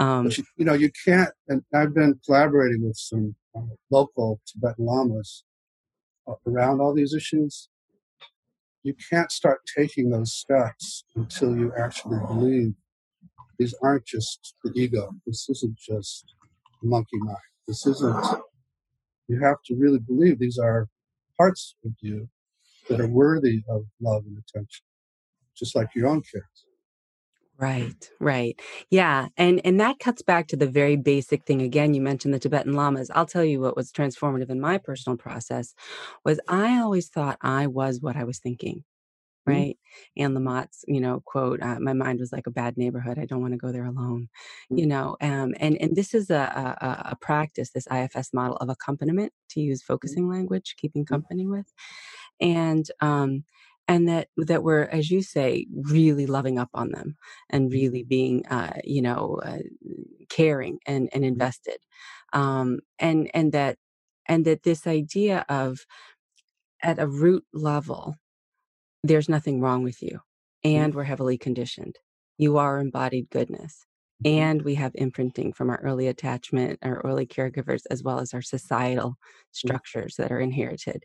Um, 0.01 0.31
you, 0.31 0.45
you, 0.57 0.65
know, 0.65 0.73
you 0.73 0.91
can't, 1.05 1.31
and 1.49 1.63
I've 1.75 1.95
been 1.95 2.19
collaborating 2.25 2.83
with 2.83 2.97
some 2.97 3.35
uh, 3.55 3.61
local 3.91 4.41
Tibetan 4.47 4.87
lamas 4.87 5.45
uh, 6.27 6.35
around 6.47 6.81
all 6.81 6.95
these 6.95 7.13
issues. 7.13 7.69
You 8.83 8.95
can't 9.11 9.31
start 9.31 9.61
taking 9.77 10.11
those 10.11 10.33
steps 10.33 11.05
until 11.15 11.55
you 11.55 11.71
actually 11.79 12.19
believe 12.27 12.73
these 13.59 13.75
aren't 13.83 14.07
just 14.07 14.55
the 14.65 14.73
ego. 14.75 15.11
This 15.27 15.47
isn't 15.51 15.77
just 15.77 16.25
monkey 16.83 17.19
mind. 17.19 17.37
This 17.69 17.87
isn't 17.87 18.43
you 19.29 19.39
have 19.41 19.63
to 19.67 19.77
really 19.77 20.01
believe 20.01 20.39
these 20.39 20.59
are 20.59 20.89
parts 21.37 21.77
of 21.85 21.93
you 22.01 22.29
that 22.89 23.01
are 23.01 23.07
worthy 23.07 23.63
of 23.69 23.85
love 24.01 24.25
and 24.27 24.37
attention, 24.39 24.85
just 25.57 25.77
like 25.77 25.95
your 25.95 26.09
own 26.09 26.23
kids. 26.23 26.65
Right, 27.61 28.11
right. 28.21 28.59
Yeah. 28.89 29.29
And 29.37 29.61
and 29.67 29.79
that 29.81 29.99
cuts 29.99 30.23
back 30.23 30.49
to 30.49 30.57
the 30.57 30.67
very 30.67 30.97
basic 30.97 31.45
thing. 31.45 31.61
Again, 31.61 31.93
you 31.93 32.01
mentioned 32.01 32.33
the 32.33 32.39
Tibetan 32.39 32.73
lamas. 32.73 33.11
I'll 33.15 33.27
tell 33.27 33.45
you 33.45 33.61
what 33.61 33.77
was 33.77 33.93
transformative 33.93 34.49
in 34.49 34.61
my 34.61 34.79
personal 34.79 35.19
process 35.19 35.75
was 36.25 36.41
I 36.49 36.79
always 36.79 37.09
thought 37.09 37.37
I 37.43 37.67
was 37.67 38.01
what 38.01 38.17
I 38.17 38.25
was 38.25 38.39
thinking. 38.39 38.85
Mm-hmm. 39.49 39.59
right? 39.59 39.79
Mm-hmm. 39.79 40.23
Anne 40.23 40.35
Lamott's, 40.35 40.85
you 40.87 41.01
know, 41.01 41.23
quote, 41.25 41.63
uh, 41.63 41.81
"My 41.81 41.93
mind 41.93 42.21
was 42.21 42.33
like 42.33 42.47
a 42.47 42.51
bad 42.51 42.77
neighborhood. 42.77 43.19
I 43.19 43.25
don't 43.27 43.41
want 43.41 43.53
to 43.53 43.59
go 43.59 43.73
there 43.73 43.85
alone." 43.85 44.29
Mm-hmm. 44.71 44.79
You 44.79 44.87
know, 44.87 45.17
um, 45.21 45.55
and 45.59 45.77
and 45.81 45.97
this 45.97 46.15
is 46.15 46.31
a, 46.31 46.77
a, 46.81 47.11
a 47.13 47.17
practice, 47.21 47.71
this 47.71 47.87
IFS 47.91 48.33
model 48.33 48.57
of 48.57 48.69
accompaniment 48.69 49.33
to 49.51 49.61
use 49.61 49.83
mm-hmm. 49.83 49.93
focusing 49.93 50.29
language, 50.29 50.77
keeping 50.79 51.05
mm-hmm. 51.05 51.15
company 51.15 51.47
with, 51.47 51.73
and 52.41 52.87
um, 53.01 53.45
and 53.91 54.09
that 54.09 54.29
that 54.37 54.63
we're, 54.63 54.85
as 54.85 55.11
you 55.11 55.21
say, 55.21 55.67
really 55.75 56.27
loving 56.27 56.59
up 56.59 56.71
on 56.75 56.91
them 56.91 57.17
and 57.51 57.73
really 57.73 58.05
being, 58.05 58.47
uh, 58.47 58.79
you 58.85 59.03
know, 59.03 59.41
uh, 59.45 59.59
caring 60.29 60.79
and 60.87 61.11
and 61.13 61.25
invested, 61.25 61.79
um, 62.33 62.79
and 62.99 63.31
and 63.35 63.53
that 63.53 63.77
and 64.27 64.45
that 64.45 64.63
this 64.63 64.87
idea 64.87 65.45
of 65.49 65.81
at 66.83 66.99
a 66.99 67.07
root 67.09 67.45
level 67.53 68.15
there's 69.03 69.29
nothing 69.29 69.61
wrong 69.61 69.83
with 69.83 70.03
you. 70.03 70.21
Mm-hmm. 70.65 70.77
And 70.77 70.95
we're 70.95 71.05
heavily 71.05 71.39
conditioned. 71.39 71.97
You 72.39 72.59
are 72.59 72.79
embodied 72.79 73.31
goodness. 73.31 73.87
Mm-hmm. 74.25 74.39
And 74.39 74.63
we 74.63 74.75
have 74.75 74.93
imprinting 74.95 75.53
from 75.53 75.71
our 75.71 75.81
early 75.83 76.07
attachment, 76.07 76.79
our 76.83 77.01
early 77.05 77.27
caregivers, 77.27 77.83
as 77.91 78.03
well 78.03 78.21
as 78.21 78.35
our 78.35 78.43
societal 78.43 79.11
mm-hmm. 79.11 79.53
structures 79.53 80.17
that 80.17 80.31
are 80.31 80.41
inherited. 80.41 81.05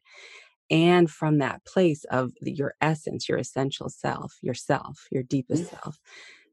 And 0.70 1.10
from 1.10 1.38
that 1.40 1.64
place 1.66 2.06
of 2.06 2.32
your 2.42 2.74
essence, 2.82 3.30
your 3.30 3.38
essential 3.38 3.90
self, 3.90 4.38
yourself, 4.42 5.08
your 5.12 5.24
deepest 5.24 5.70
self, 5.70 6.00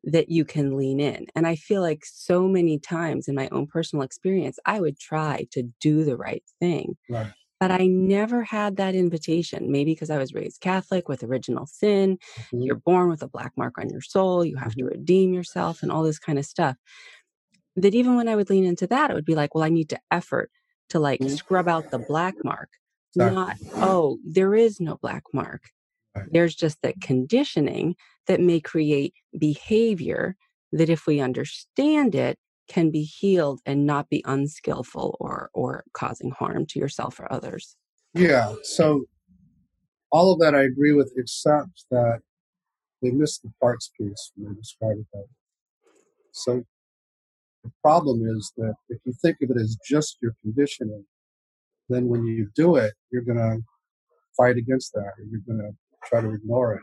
that 0.05 0.29
you 0.29 0.45
can 0.45 0.77
lean 0.77 1.01
in. 1.01 1.27
And 1.35 1.47
I 1.47 1.55
feel 1.55 1.81
like 1.81 2.05
so 2.05 2.49
many 2.49 2.79
times 2.79 3.29
in 3.29 3.35
my 3.35 3.49
own 3.53 3.67
personal 3.67 4.05
experience, 4.05 4.59
I 4.67 4.81
would 4.81 4.99
try 4.99 5.47
to 5.53 5.63
do 5.81 6.05
the 6.05 6.17
right 6.17 6.43
thing. 6.61 6.97
Right 7.09 7.33
but 7.63 7.71
I 7.71 7.87
never 7.87 8.43
had 8.43 8.79
that 8.79 8.97
invitation. 8.97 9.71
Maybe 9.71 9.93
because 9.93 10.11
I 10.11 10.19
was 10.19 10.35
raised 10.35 10.61
Catholic 10.61 11.09
with 11.09 11.23
original 11.23 11.65
sin. 11.65 12.19
Mm-hmm. 12.37 12.63
You're 12.63 12.75
born 12.75 13.09
with 13.09 13.23
a 13.23 13.29
black 13.29 13.53
mark 13.57 13.79
on 13.79 13.89
your 13.89 14.01
soul. 14.01 14.45
You 14.45 14.57
have 14.57 14.73
mm-hmm. 14.73 14.89
to 14.89 14.97
redeem 14.97 15.33
yourself 15.33 15.81
and 15.81 15.93
all 15.93 16.03
this 16.03 16.19
kind 16.19 16.41
of 16.41 16.45
stuff. 16.45 16.75
That 17.77 17.95
even 17.95 18.17
when 18.17 18.27
I 18.27 18.35
would 18.35 18.51
lean 18.51 18.65
into 18.65 18.89
that, 18.89 19.13
it 19.13 19.15
would 19.15 19.25
be 19.25 19.37
like, 19.37 19.55
well, 19.55 19.63
I 19.63 19.69
need 19.69 19.91
to 19.91 20.01
effort 20.11 20.51
to 20.89 20.99
like 20.99 21.21
mm-hmm. 21.21 21.37
scrub 21.37 21.69
out 21.69 21.93
the 21.93 22.01
black 22.01 22.35
mark. 22.43 22.69
Exactly. 23.15 23.35
Not, 23.35 23.57
oh, 23.77 24.19
there 24.25 24.55
is 24.55 24.81
no 24.81 24.97
black 24.97 25.25
mark. 25.33 25.63
Right. 26.17 26.27
There's 26.31 26.55
just 26.55 26.81
that 26.83 27.01
conditioning 27.01 27.97
that 28.27 28.41
may 28.41 28.61
create 28.61 29.15
behavior 29.39 30.37
that 30.73 30.91
if 30.91 31.07
we 31.07 31.21
understand 31.21 32.15
it, 32.15 32.39
can 32.69 32.91
be 32.91 33.03
healed 33.03 33.61
and 33.67 33.87
not 33.87 34.09
be 34.09 34.23
unskillful 34.25 35.17
or 35.21 35.51
or 35.53 35.85
causing 35.93 36.31
harm 36.31 36.65
to 36.65 36.79
yourself 36.79 37.21
or 37.21 37.31
others. 37.31 37.77
Yeah. 38.15 38.55
So 38.63 39.05
all 40.11 40.33
of 40.33 40.41
that 40.41 40.55
I 40.55 40.63
agree 40.63 40.93
with, 40.93 41.13
except 41.17 41.85
that 41.91 42.21
they 43.03 43.11
missed 43.11 43.43
the 43.43 43.53
parts 43.61 43.91
piece 43.99 44.33
when 44.37 44.53
they 44.53 44.59
described 44.59 45.01
it 45.01 45.07
that. 45.13 45.25
So 46.31 46.63
the 47.65 47.71
problem 47.83 48.23
is 48.27 48.53
that 48.57 48.75
if 48.89 49.01
you 49.05 49.13
think 49.21 49.39
of 49.43 49.51
it 49.51 49.61
as 49.61 49.77
just 49.87 50.19
your 50.23 50.35
conditioning, 50.43 51.05
then 51.89 52.09
when 52.09 52.25
you 52.25 52.49
do 52.55 52.77
it, 52.77 52.93
you're 53.11 53.23
going 53.23 53.39
to 53.39 53.59
fight 54.37 54.57
against 54.57 54.93
that 54.95 55.13
or 55.19 55.25
you're 55.31 55.41
going 55.47 55.59
to 55.59 55.71
try 56.09 56.21
to 56.21 56.33
ignore 56.33 56.75
it 56.75 56.83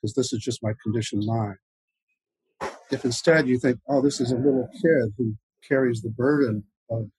because 0.00 0.14
this 0.14 0.32
is 0.32 0.40
just 0.40 0.62
my 0.62 0.72
conditioned 0.82 1.24
mind. 1.26 1.56
If 2.90 3.04
instead 3.04 3.46
you 3.46 3.58
think, 3.58 3.78
oh, 3.88 4.00
this 4.00 4.20
is 4.20 4.32
a 4.32 4.36
little 4.36 4.68
kid 4.72 5.12
who 5.16 5.34
carries 5.66 6.00
the 6.02 6.10
burden 6.10 6.64
of 6.90 7.10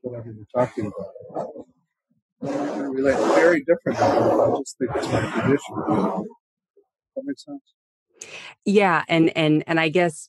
whatever 0.00 0.32
you're 0.32 0.46
talking 0.54 0.86
about, 0.86 1.48
you 2.42 2.90
relate 2.90 3.18
very 3.34 3.64
differently. 3.64 4.04
I 4.04 4.54
just 4.58 4.78
think 4.78 4.90
it's 4.94 5.12
my 5.12 5.30
condition. 5.40 5.74
That 7.16 7.24
make 7.24 7.38
sense? 7.38 7.62
Yeah, 8.64 9.04
and 9.08 9.36
and 9.36 9.64
and 9.66 9.78
I 9.78 9.88
guess 9.88 10.28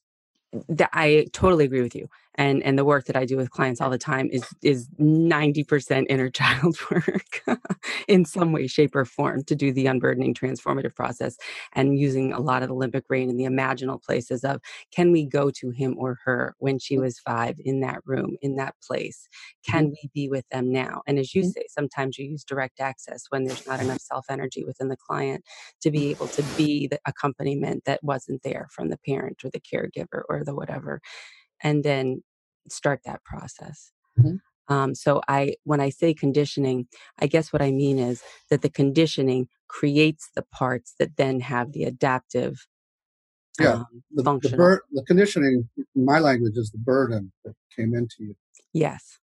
that 0.67 0.89
I 0.93 1.28
totally 1.32 1.65
agree 1.65 1.82
with 1.82 1.95
you. 1.95 2.10
And 2.39 2.63
and 2.63 2.80
the 2.80 2.86
work 2.86 3.06
that 3.06 3.17
I 3.17 3.25
do 3.25 3.36
with 3.36 3.52
clients 3.52 3.82
all 3.82 3.89
the 3.89 3.97
time 3.97 4.30
is 4.32 4.45
is 4.63 4.88
90% 4.97 6.06
inner 6.10 6.30
child 6.41 6.78
work 6.89 7.43
in 8.08 8.23
some 8.23 8.54
way, 8.54 8.65
shape, 8.65 8.95
or 8.95 9.04
form 9.04 9.43
to 9.43 9.56
do 9.56 9.73
the 9.73 9.88
unburdening 9.88 10.34
transformative 10.34 10.95
process 10.95 11.36
and 11.73 11.99
using 11.99 12.32
a 12.32 12.39
lot 12.39 12.63
of 12.63 12.69
the 12.69 12.75
limbic 12.75 13.06
brain 13.08 13.30
in 13.30 13.36
the 13.36 13.43
imaginal 13.43 14.02
places 14.02 14.45
of 14.45 14.62
can 14.89 15.12
we 15.12 15.25
go 15.25 15.52
to 15.52 15.71
him 15.71 15.95
or 15.97 16.17
her 16.23 16.56
when 16.60 16.80
she 16.80 16.97
was 16.97 17.19
five 17.19 17.58
in 17.65 17.82
that 17.82 17.99
room, 18.06 18.38
in 18.41 18.56
that 18.56 18.73
place? 18.82 19.28
Can 19.67 19.88
mm-hmm. 19.88 19.93
we 20.02 20.10
be 20.13 20.30
with 20.30 20.47
them 20.49 20.71
now? 20.71 21.02
And 21.08 21.19
as 21.19 21.36
you 21.36 21.41
mm-hmm. 21.41 21.52
say, 21.52 21.65
sometimes 21.69 22.17
you 22.17 22.25
use 22.25 22.45
direct 22.45 22.80
access 22.80 23.25
when 23.30 23.43
there's 23.43 23.67
not 23.67 23.82
enough 23.82 23.99
self 23.99 24.28
energy 24.30 24.63
within 24.63 24.88
the 24.88 24.95
client 24.95 25.43
to 25.82 25.91
be 25.91 26.10
able 26.12 26.28
to 26.28 26.43
be 26.56 26.88
the 26.88 26.99
accompaniment 27.06 27.84
that 27.84 28.02
wasn't 28.02 28.43
there 28.43 28.69
from 28.71 28.88
the 28.89 28.97
parent 29.06 29.43
or 29.43 29.49
the 29.49 29.60
caregiver 29.60 30.21
or 30.30 30.45
the 30.45 30.56
whatever. 30.56 31.02
And 31.62 31.84
then 31.84 32.21
start 32.72 33.02
that 33.06 33.24
process. 33.24 33.92
Mm-hmm. 34.20 34.74
Um, 34.74 34.94
so 34.94 35.22
I, 35.28 35.56
when 35.64 35.82
I 35.82 35.90
say 35.90 36.14
conditioning, 36.14 36.88
I 37.20 37.28
guess 37.28 37.52
what 37.52 37.62
I 37.62 37.72
mean 37.72 37.98
is 37.98 38.22
that 38.50 38.62
the 38.62 38.70
conditioning 38.70 39.48
creates 39.68 40.30
the 40.36 40.44
parts 40.44 40.94
that 41.00 41.18
then 41.18 41.40
have 41.40 41.72
the 41.72 41.84
adaptive 41.84 42.68
yeah, 43.60 43.74
um, 43.74 44.04
the, 44.12 44.24
the, 44.24 44.56
bur- 44.56 44.84
the, 44.94 45.04
conditioning, 45.04 45.68
in 45.78 46.06
my 46.06 46.20
language, 46.20 46.54
is 46.56 46.72
the 46.72 46.78
burden 46.78 47.32
that 47.44 47.54
came 47.76 47.94
into 47.94 48.16
you. 48.20 48.36
Yes. 48.74 49.20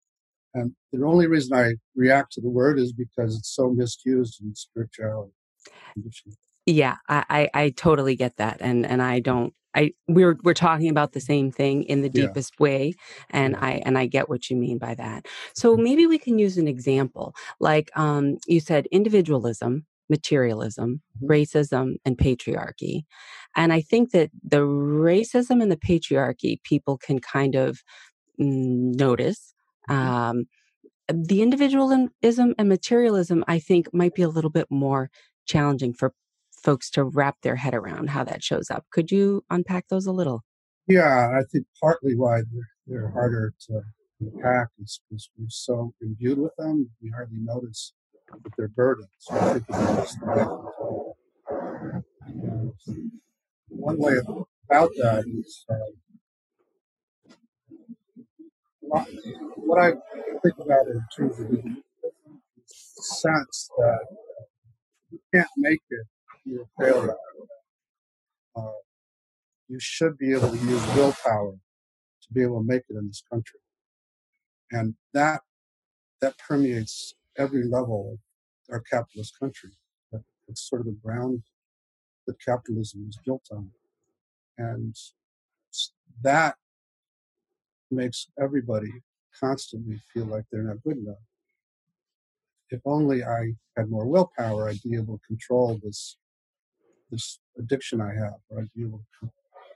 And 0.54 0.74
the 0.92 1.06
only 1.06 1.28
reason 1.28 1.58
I 1.58 1.74
react 1.96 2.34
to 2.34 2.42
the 2.42 2.50
word 2.50 2.80
is 2.80 2.94
because 2.94 3.38
it's 3.38 3.54
so 3.54 3.70
misused 3.70 4.42
in 4.42 4.56
spirituality. 4.56 5.34
Yeah, 6.65 6.97
I, 7.08 7.26
I, 7.30 7.50
I 7.63 7.69
totally 7.71 8.15
get 8.15 8.38
that, 8.38 8.58
and 8.62 8.86
and 8.86 9.02
I 9.02 9.19
don't 9.19 9.54
I 9.76 9.93
we're 10.08 10.38
we're 10.43 10.54
talking 10.54 10.89
about 10.89 11.13
the 11.13 11.19
same 11.19 11.52
thing 11.52 11.84
in 11.84 12.02
the 12.02 12.10
deepest 12.10 12.56
yeah. 12.60 12.63
way 12.63 12.93
and 13.30 13.56
I 13.56 13.82
and 13.86 13.97
I 13.97 14.06
get 14.06 14.30
what 14.30 14.50
you 14.50 14.58
mean 14.58 14.78
by 14.78 14.95
that. 14.95 15.28
So 15.54 15.74
mm-hmm. 15.74 15.84
maybe 15.84 16.08
we 16.08 16.17
can 16.17 16.38
use 16.38 16.58
an 16.58 16.67
example 16.67 17.34
like 17.60 17.89
um, 17.95 18.38
you 18.47 18.60
said 18.60 18.88
individualism, 18.88 19.86
materialism, 20.10 21.02
mm-hmm. 21.17 21.32
racism 21.32 21.95
and 22.06 22.17
patriarchy. 22.17 23.04
And 23.56 23.74
I 23.74 23.82
think 23.82 24.12
that 24.12 24.32
the 24.43 24.62
racism 24.62 25.62
and 25.62 25.71
the 25.71 25.78
patriarchy 25.78 26.62
people 26.63 26.97
can 26.97 27.19
kind 27.19 27.56
of 27.56 27.82
notice 28.38 29.54
mm-hmm. 29.89 30.08
um, 30.08 30.45
the 31.08 31.41
individualism 31.41 32.10
and 32.58 32.69
materialism 32.69 33.43
I 33.47 33.60
think 33.60 33.93
might 33.93 34.15
be 34.15 34.21
a 34.21 34.30
little 34.30 34.50
bit 34.50 34.67
more 34.69 35.10
challenging 35.45 35.93
for 35.93 36.13
folks 36.63 36.89
to 36.91 37.04
wrap 37.04 37.38
their 37.41 37.56
head 37.56 37.74
around 37.74 38.10
how 38.10 38.24
that 38.24 38.43
shows 38.43 38.69
up. 38.69 38.86
Could 38.91 39.12
you 39.12 39.43
unpack 39.50 39.88
those 39.89 40.06
a 40.06 40.12
little? 40.12 40.43
Yeah, 40.88 41.32
I 41.38 41.43
think 41.52 41.65
partly 41.82 42.15
why 42.15 42.41
they're, 42.52 42.69
they're 42.88 43.12
harder 43.12 43.54
to 43.67 43.82
unpack 44.19 44.67
is 44.80 45.00
because 45.10 45.30
we're 45.38 45.45
so 45.50 45.93
imbued 46.02 46.39
with 46.39 46.56
them, 46.58 46.89
we 47.02 47.10
hardly 47.10 47.39
notice 47.39 47.93
that 48.32 48.52
they're 48.58 48.67
burdens. 48.67 49.08
So 49.19 49.34
one 53.69 53.97
way 53.97 54.17
about 54.69 54.91
that 54.97 55.24
is 55.28 55.65
uh, 55.69 55.76
what 59.56 59.80
I 59.82 59.91
think 60.41 60.56
about 60.60 60.88
in 60.88 61.04
terms 61.15 61.39
of 61.39 61.50
the 61.50 61.82
sense 62.67 63.69
that 63.78 64.06
you 65.12 65.19
can't 65.34 65.47
make 65.58 65.82
it 65.89 66.08
you're. 66.46 67.18
Uh, 68.56 68.62
you 69.68 69.80
should 69.80 70.18
be 70.18 70.34
able 70.34 70.50
to 70.50 70.58
use 70.58 70.96
willpower 70.96 71.54
to 71.54 72.34
be 72.34 72.44
able 72.44 72.60
to 72.60 72.68
make 72.68 72.84
it 72.90 72.98
in 72.98 73.08
this 73.08 73.24
country. 73.32 73.60
And 74.72 74.96
that 75.14 75.42
that 76.20 76.38
permeates 76.38 77.16
every 77.38 77.64
level 77.64 78.18
of 78.70 78.74
our 78.74 78.82
capitalist 78.82 79.40
country. 79.40 79.72
It's 80.48 80.70
sort 80.70 80.82
of 80.82 80.88
the 80.88 80.98
ground 81.04 81.44
that 82.28 82.36
capitalism 82.46 83.06
is 83.10 83.18
built 83.26 83.48
on. 83.52 83.72
And 84.58 84.96
that 86.22 86.56
makes 87.90 88.28
everybody 88.40 88.92
constantly 89.40 90.00
feel 90.14 90.26
like 90.26 90.44
they're 90.52 90.64
not 90.64 90.84
good 90.84 90.98
enough. 90.98 91.16
If 92.70 92.82
only 92.86 93.24
I 93.24 93.54
had 93.78 93.90
more 93.90 94.06
willpower, 94.06 94.70
I'd 94.70 94.84
be 94.84 94.96
able 94.96 95.18
to 95.18 95.28
control 95.28 95.80
this 95.82 96.18
this 97.12 97.39
addiction 97.58 98.02
I 98.02 98.13
have, 98.13 98.39
or 98.50 98.62
I 98.62 98.65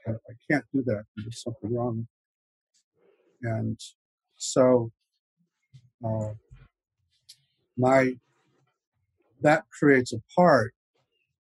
I 0.08 0.32
can't 0.50 0.64
do 0.72 0.82
that. 0.86 1.04
There's 1.16 1.42
something 1.42 1.74
wrong. 1.74 2.06
And 3.42 3.78
so, 4.36 4.90
uh, 6.04 6.30
my, 7.76 8.12
that 9.42 9.64
creates 9.78 10.12
a 10.12 10.22
part 10.34 10.72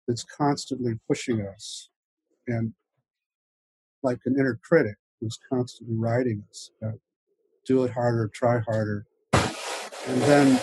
that's 0.08 0.24
constantly 0.24 0.98
pushing 1.06 1.40
us 1.42 1.88
and 2.46 2.72
like 4.02 4.20
an 4.24 4.36
inner 4.38 4.58
critic 4.62 4.96
who's 5.20 5.38
constantly 5.48 5.96
writing 5.96 6.44
us 6.50 6.70
do 7.64 7.84
it 7.84 7.92
harder, 7.92 8.30
try 8.32 8.60
harder. 8.60 9.06
And 9.32 10.22
then 10.22 10.60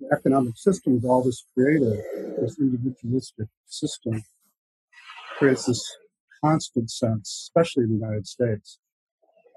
the 0.00 0.08
economic 0.12 0.56
system 0.56 0.96
is 0.96 1.04
all 1.04 1.22
this 1.22 1.44
creative, 1.54 1.98
this 2.40 2.58
individualistic 2.60 3.48
system 3.66 4.22
creates 5.38 5.66
this 5.66 5.96
constant 6.44 6.90
sense, 6.90 7.48
especially 7.48 7.84
in 7.84 7.90
the 7.90 8.06
United 8.06 8.26
States, 8.26 8.78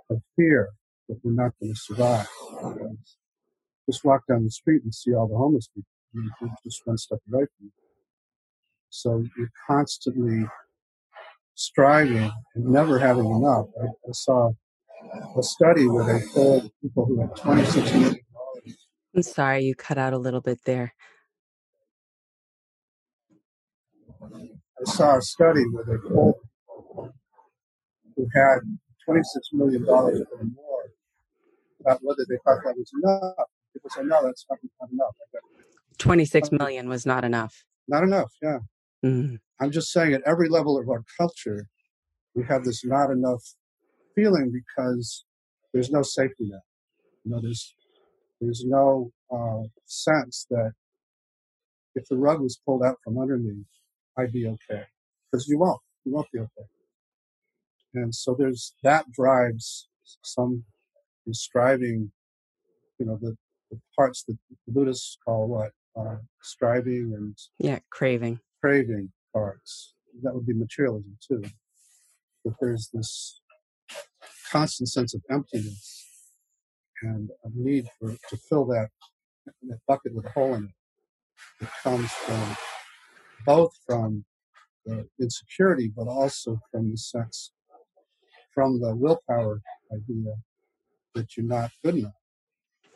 of 0.10 0.22
fear 0.36 0.70
that 1.10 1.20
we're 1.24 1.32
not 1.34 1.52
going 1.60 1.74
to 1.74 1.80
survive. 1.80 2.28
Just 3.90 4.04
walk 4.06 4.22
down 4.30 4.44
the 4.44 4.52
street 4.52 4.84
and 4.84 4.94
see 4.94 5.14
all 5.14 5.28
the 5.28 5.36
homeless 5.36 5.68
people. 5.68 5.88
You're 6.14 6.50
just 6.64 6.82
one 6.86 6.98
step 6.98 7.20
away 7.32 7.46
from 7.46 7.66
you. 7.66 7.72
So 8.90 9.24
you're 9.38 9.52
constantly 9.68 10.46
striving 11.56 12.32
and 12.56 12.66
never 12.66 13.00
having 13.00 13.26
enough. 13.26 13.68
I, 13.82 13.86
I 13.86 14.12
saw 14.12 14.52
a 15.38 15.44
study 15.44 15.88
where 15.88 16.06
they 16.06 16.26
told 16.34 16.70
people 16.82 17.06
who 17.06 17.22
had 17.22 17.36
26 17.36 17.94
million. 17.94 18.20
I'm 19.16 19.24
sorry, 19.24 19.64
you 19.64 19.76
cut 19.76 19.98
out 19.98 20.14
a 20.14 20.18
little 20.18 20.42
bit 20.42 20.60
there. 20.66 20.94
I 24.82 24.92
saw 24.92 25.18
a 25.18 25.22
study 25.22 25.64
where 25.72 25.84
they 25.84 25.98
polled 26.10 26.36
who 28.16 28.28
had 28.34 28.60
$26 29.08 29.22
million 29.54 29.86
or 29.88 30.12
more 30.12 30.84
about 31.80 32.00
whether 32.02 32.26
they 32.30 32.38
thought 32.46 32.60
that 32.64 32.76
was 32.76 32.92
enough. 33.02 33.48
People 33.74 33.90
say, 33.90 34.02
no, 34.04 34.24
that's 34.24 34.46
not, 34.50 34.60
not 34.80 34.90
enough. 34.92 35.16
26 35.98 36.52
million 36.52 36.90
was 36.90 37.06
not 37.06 37.24
enough. 37.24 37.64
Not 37.88 38.04
enough, 38.04 38.32
yeah. 38.42 38.60
Mm-hmm. 39.06 39.36
I'm 39.60 39.72
just 39.72 39.92
saying 39.92 40.14
at 40.14 40.22
every 40.26 40.50
level 40.50 40.78
of 40.80 40.90
our 40.90 41.04
culture, 41.18 41.68
we 42.36 42.44
have 42.46 42.64
this 42.64 42.84
not 42.84 43.12
enough 43.12 43.44
feeling 44.16 44.52
because 44.52 45.26
there's 45.74 45.92
no 45.92 46.02
safety 46.02 46.46
net. 46.50 46.62
You 47.24 47.32
know, 47.32 47.42
there's 47.42 47.76
there's 48.40 48.64
no 48.66 49.12
uh, 49.32 49.68
sense 49.86 50.48
that 50.50 50.72
if 51.94 52.08
the 52.10 52.18
rug 52.18 52.42
was 52.42 52.60
pulled 52.66 52.84
out 52.84 52.98
from 53.04 53.20
under 53.20 53.38
me, 53.38 53.64
I'd 54.22 54.32
be 54.32 54.48
okay. 54.48 54.84
Because 55.32 55.48
you 55.48 55.58
won't. 55.58 55.80
You 56.06 56.14
won't 56.14 56.32
be 56.32 56.40
okay. 56.40 56.68
And 57.94 58.14
so 58.14 58.36
there's 58.38 58.74
that 58.84 59.12
drives 59.12 59.90
some 60.24 60.64
striving, 61.32 62.12
you 63.00 63.06
know, 63.06 63.18
the, 63.22 63.36
the 63.70 63.80
parts 63.98 64.24
that 64.28 64.38
the 64.50 64.72
Buddhists 64.72 65.18
call 65.26 65.48
what? 65.48 65.72
Uh, 65.98 66.18
striving 66.42 67.14
and 67.16 67.38
yeah, 67.60 67.80
craving. 67.90 68.40
Craving 68.62 69.12
parts. 69.34 69.94
That 70.24 70.34
would 70.34 70.46
be 70.46 70.54
materialism 70.54 71.18
too. 71.26 71.44
But 72.46 72.54
there's 72.62 72.90
this 72.94 73.42
constant 74.52 74.90
sense 74.90 75.14
of 75.14 75.22
emptiness 75.30 76.06
and 77.02 77.30
a 77.44 77.50
need 77.54 77.88
for 78.00 78.12
to 78.12 78.38
fill 78.38 78.66
that, 78.66 78.90
that 79.64 79.80
bucket 79.88 80.14
with 80.16 80.26
a 80.26 80.30
hole 80.30 80.54
in 80.56 80.66
it. 80.66 81.66
It 81.66 81.70
comes 81.84 82.12
from 82.12 82.58
both 83.46 83.72
from 83.86 84.26
the 84.86 85.08
insecurity, 85.20 85.92
but 85.96 86.08
also 86.08 86.60
from 86.72 86.92
the 86.92 86.98
sense, 86.98 87.52
from 88.54 88.80
the 88.80 88.96
willpower 88.96 89.62
idea 89.94 90.34
that 91.16 91.38
you're 91.38 91.46
not 91.46 91.72
good 91.84 91.96
enough. 91.96 92.14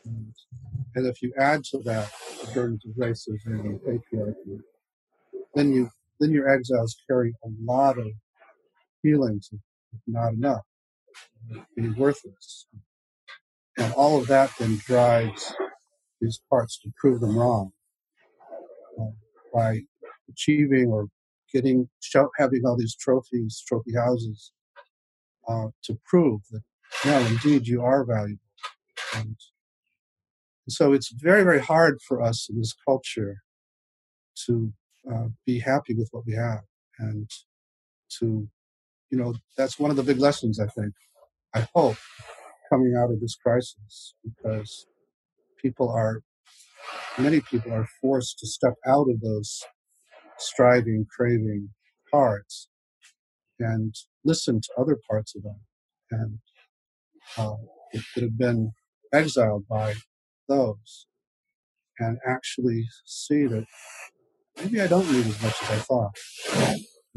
And, 0.06 0.34
and 0.96 1.08
if 1.08 1.22
you 1.22 1.34
add 1.38 1.64
to 1.66 1.80
that 1.80 2.12
the 2.42 2.52
burdens 2.54 2.86
of 2.86 2.96
racism 2.96 3.60
and 3.66 3.80
patriarchy, 3.82 4.60
then 5.54 5.72
you 5.74 5.90
then 6.20 6.32
your 6.32 6.50
exiles 6.50 6.96
carry 7.10 7.34
a 7.44 7.50
lot 7.64 7.98
of 7.98 8.08
feelings 9.02 9.50
of 9.52 9.60
not 10.08 10.34
enough, 10.34 10.64
being 11.76 11.96
worthless. 11.96 12.68
And 13.78 13.94
all 13.94 14.20
of 14.20 14.28
that 14.28 14.52
then 14.58 14.78
drives 14.86 15.54
these 16.22 16.40
parts 16.50 16.80
to 16.82 16.92
prove 16.98 17.20
them 17.20 17.38
wrong 17.38 17.72
uh, 19.00 19.12
by 19.54 19.82
achieving 20.30 20.88
or 20.90 21.08
getting 21.54 21.90
having 22.38 22.62
all 22.66 22.78
these 22.78 22.96
trophies, 22.96 23.64
trophy 23.68 23.94
houses, 23.96 24.52
uh, 25.48 25.68
to 25.84 25.98
prove 26.06 26.42
that 26.52 26.62
no, 27.06 27.20
indeed 27.26 27.68
you 27.68 27.82
are 27.82 28.06
valuable. 28.06 28.40
And 29.16 29.36
so 30.70 30.94
it's 30.94 31.12
very, 31.12 31.44
very 31.44 31.60
hard 31.60 32.00
for 32.02 32.22
us 32.22 32.48
in 32.50 32.58
this 32.58 32.74
culture 32.88 33.38
to 34.48 34.72
uh, 35.12 35.28
be 35.46 35.60
happy 35.60 35.94
with 35.94 36.10
what 36.12 36.26
we 36.26 36.34
have 36.34 36.62
and 37.00 37.30
to, 38.20 38.48
you 39.10 39.18
know, 39.18 39.36
that's 39.58 39.80
one 39.80 39.92
of 39.92 39.98
the 39.98 40.04
big 40.04 40.20
lessons 40.20 40.60
I 40.60 40.68
think, 40.68 40.94
I 41.54 41.68
hope, 41.76 41.98
coming 42.70 42.96
out 42.98 43.12
of 43.12 43.20
this 43.20 43.36
crisis 43.36 44.16
because 44.24 44.88
people 45.62 45.90
are, 45.90 46.22
many 47.18 47.42
people 47.42 47.74
are 47.74 47.88
forced 48.02 48.40
to 48.40 48.48
step 48.48 48.74
out 48.88 49.08
of 49.10 49.22
those 49.22 49.64
striving, 50.40 51.06
craving 51.16 51.70
parts 52.12 52.68
and 53.60 53.96
listen 54.24 54.62
to 54.62 54.70
other 54.78 54.98
parts 55.10 55.36
of 55.36 55.44
them 55.44 55.60
and 56.12 56.40
uh, 57.38 57.56
that 57.94 58.22
have 58.24 58.38
been 58.38 58.72
exiled 59.14 59.66
by 59.68 59.94
those 60.48 61.08
and 62.00 62.18
actually 62.28 62.86
see 63.06 63.46
that 63.46 63.66
maybe 64.62 64.82
I 64.82 64.88
don't 64.88 65.10
need 65.12 65.26
as 65.28 65.42
much 65.42 65.56
as 65.64 65.70
I 65.70 65.78
thought. 65.78 66.18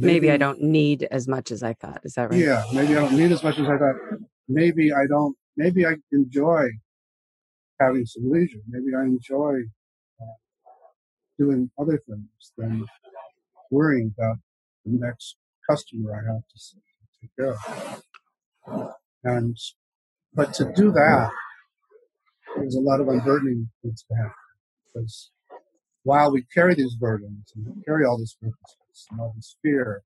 Maybe, 0.01 0.13
maybe 0.13 0.31
I 0.31 0.37
don't 0.37 0.63
need 0.63 1.09
as 1.11 1.27
much 1.27 1.51
as 1.51 1.63
I 1.63 1.75
thought. 1.75 2.01
Is 2.05 2.15
that 2.15 2.31
right? 2.31 2.39
Yeah, 2.39 2.63
maybe 2.73 2.97
I 2.97 3.01
don't 3.01 3.17
need 3.17 3.33
as 3.33 3.43
much 3.43 3.59
as 3.59 3.67
I 3.69 3.77
thought. 3.77 3.97
Maybe 4.49 4.93
I 4.93 5.07
don't, 5.09 5.37
maybe 5.57 5.85
I 5.85 5.97
enjoy 6.13 6.69
having 7.81 8.07
some 8.07 8.31
leisure. 8.31 8.61
Maybe 8.69 8.95
I 8.97 9.03
enjoy 9.03 9.63
doing 11.39 11.71
other 11.79 12.03
things 12.09 12.53
than 12.57 12.85
worrying 13.71 14.15
about 14.19 14.37
the 14.85 14.93
next 14.99 15.37
customer 15.69 16.13
I 16.13 16.33
have 16.33 16.43
to 16.43 16.59
take 17.21 17.31
care 17.37 17.57
of. 18.67 18.93
And, 19.25 19.57
but 20.35 20.53
to 20.55 20.73
do 20.75 20.91
that, 20.93 21.31
there's 22.57 22.75
a 22.75 22.81
lot 22.81 23.01
of 23.01 23.09
unburdening 23.09 23.71
needs 23.83 24.05
to 24.05 24.15
happen 24.15 24.33
because 24.87 25.31
while 26.03 26.33
we 26.33 26.45
carry 26.55 26.75
these 26.75 26.95
burdens 26.95 27.53
and 27.55 27.67
we 27.67 27.83
carry 27.83 28.05
all 28.05 28.19
this 28.19 28.37
nervousness 28.41 29.07
and 29.11 29.21
all 29.21 29.33
this 29.37 29.57
fear 29.63 30.03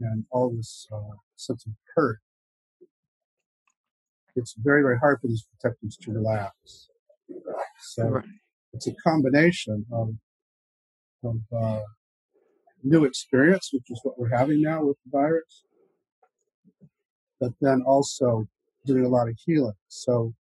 and 0.00 0.24
all 0.30 0.50
this 0.50 0.86
uh, 0.92 1.16
sense 1.36 1.66
of 1.66 1.72
hurt, 1.94 2.18
it's 4.34 4.54
very, 4.56 4.82
very 4.82 4.98
hard 4.98 5.20
for 5.20 5.28
these 5.28 5.46
protectors 5.60 5.96
to 6.02 6.12
relax. 6.12 6.88
So 7.80 8.22
it's 8.72 8.86
a 8.86 8.94
combination 8.94 9.84
of, 9.92 10.14
of 11.24 11.36
uh, 11.56 11.80
new 12.82 13.04
experience, 13.04 13.70
which 13.72 13.90
is 13.90 14.00
what 14.02 14.18
we're 14.18 14.36
having 14.36 14.62
now 14.62 14.84
with 14.84 14.96
the 15.04 15.18
virus, 15.18 15.64
but 17.40 17.52
then 17.60 17.82
also 17.86 18.46
doing 18.86 19.04
a 19.04 19.08
lot 19.08 19.28
of 19.28 19.36
healing. 19.44 19.74
So 19.88 20.34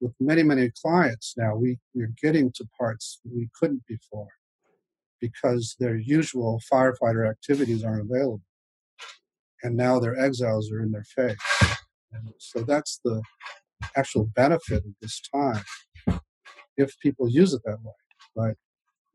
with 0.00 0.12
many, 0.20 0.42
many 0.42 0.70
clients 0.82 1.34
now, 1.36 1.56
we, 1.56 1.78
we're 1.94 2.12
getting 2.22 2.52
to 2.52 2.66
parts 2.78 3.20
we 3.24 3.48
couldn't 3.58 3.82
before 3.86 4.28
because 5.20 5.76
their 5.80 5.96
usual 5.96 6.60
firefighter 6.70 7.28
activities 7.28 7.84
aren't 7.84 8.10
available. 8.10 8.42
And 9.62 9.76
now 9.76 9.98
their 9.98 10.18
exiles 10.18 10.70
are 10.70 10.82
in 10.82 10.92
their 10.92 11.04
face. 11.04 11.36
And 12.12 12.32
so 12.38 12.62
that's 12.62 13.00
the 13.04 13.22
actual 13.96 14.30
benefit 14.34 14.84
of 14.84 14.94
this 15.00 15.20
time 15.34 15.62
if 16.76 16.98
people 17.00 17.28
use 17.28 17.54
it 17.54 17.62
that 17.64 17.78
way. 17.82 17.92
But 18.34 18.56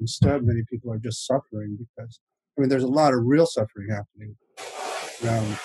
instead, 0.02 0.44
many 0.44 0.64
people 0.70 0.92
are 0.92 0.98
just 0.98 1.26
suffering 1.26 1.78
because, 1.78 2.20
I 2.58 2.62
mean, 2.62 2.70
there's 2.70 2.84
a 2.84 2.88
lot 2.88 3.14
of 3.14 3.20
real 3.24 3.46
suffering 3.46 3.88
happening 3.90 4.36
around 5.24 5.58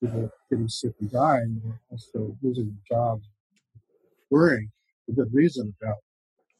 people 0.00 0.30
getting 0.48 0.68
sick 0.68 0.94
and 1.00 1.10
dying, 1.10 1.60
and 1.62 1.74
also 1.90 2.36
losing 2.42 2.66
their 2.66 2.98
jobs 2.98 3.28
worrying 4.30 4.70
for 5.04 5.12
good 5.12 5.32
reason 5.32 5.74
about 5.80 5.96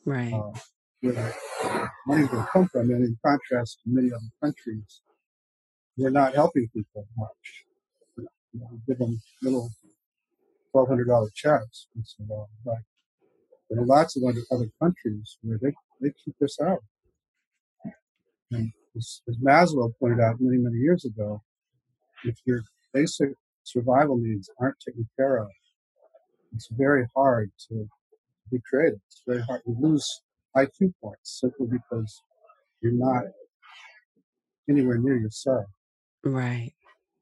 right. 0.05 0.33
uh, 0.33 0.53
where 1.01 1.35
money's 2.07 2.29
going 2.29 2.45
to 2.45 2.51
come 2.53 2.69
from. 2.69 2.91
And 2.91 3.05
in 3.05 3.17
contrast 3.25 3.79
to 3.83 3.91
many 3.91 4.13
other 4.13 4.33
countries, 4.43 5.03
we're 5.97 6.11
not 6.11 6.35
helping 6.35 6.69
people 6.75 7.07
much. 7.17 7.65
You 8.17 8.61
know, 8.61 8.69
we 8.71 8.79
give 8.87 8.99
them 8.99 9.21
little 9.43 9.71
twelve 10.71 10.89
hundred 10.89 11.09
dollar 11.09 11.29
checks. 11.35 11.89
And 11.95 12.05
so, 12.07 12.49
like, 12.65 12.79
there 13.69 13.81
are 13.81 13.87
lots 13.87 14.17
of 14.17 14.23
other, 14.23 14.43
other 14.51 14.71
countries 14.81 15.39
where 15.43 15.59
they, 15.61 15.73
they 16.01 16.13
keep 16.25 16.35
this 16.41 16.59
out. 16.61 16.83
And 18.51 18.73
as, 18.97 19.23
as 19.29 19.37
Maslow 19.39 19.93
pointed 19.99 20.21
out 20.21 20.37
many, 20.41 20.59
many 20.59 20.79
years 20.79 21.05
ago, 21.05 21.43
if 22.25 22.37
your 22.45 22.63
basic 22.93 23.31
survival 23.65 24.17
needs 24.19 24.49
aren't 24.61 24.77
taken 24.87 25.09
care 25.17 25.39
of, 25.39 25.49
it's 26.55 26.69
very 26.71 27.07
hard 27.15 27.51
to 27.69 27.87
be 28.51 28.59
creative. 28.69 29.01
It's 29.09 29.23
very 29.27 29.43
hard. 29.43 29.63
to 29.65 29.77
lose 29.79 30.23
IQ 30.57 30.95
points 31.03 31.41
simply 31.41 31.67
because 31.67 32.23
you're 32.81 32.93
not 32.93 33.25
anywhere 34.69 34.99
near 34.99 35.17
yourself. 35.17 35.67
Right. 36.25 36.73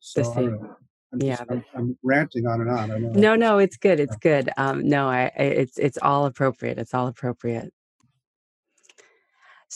So 0.01 0.23
the 0.23 0.35
same. 0.35 0.77
I'm 1.13 1.23
yeah, 1.23 1.43
I'm, 1.49 1.65
I'm, 1.75 1.99
ranting 2.03 2.47
on 2.47 2.61
and 2.61 2.71
on. 2.71 2.91
I 2.91 2.99
know. 2.99 3.11
No, 3.11 3.37
no, 3.37 3.59
it's 3.59 3.77
good. 3.77 4.01
It's 4.01 4.17
good. 4.17 4.51
Um, 4.57 4.87
no, 4.89 5.09
I, 5.09 5.27
it's 5.37 5.79
it's 5.79 5.97
all 6.03 6.27
appropriate. 6.27 6.77
It's 6.79 6.93
all 6.93 7.07
appropriate. 7.07 7.73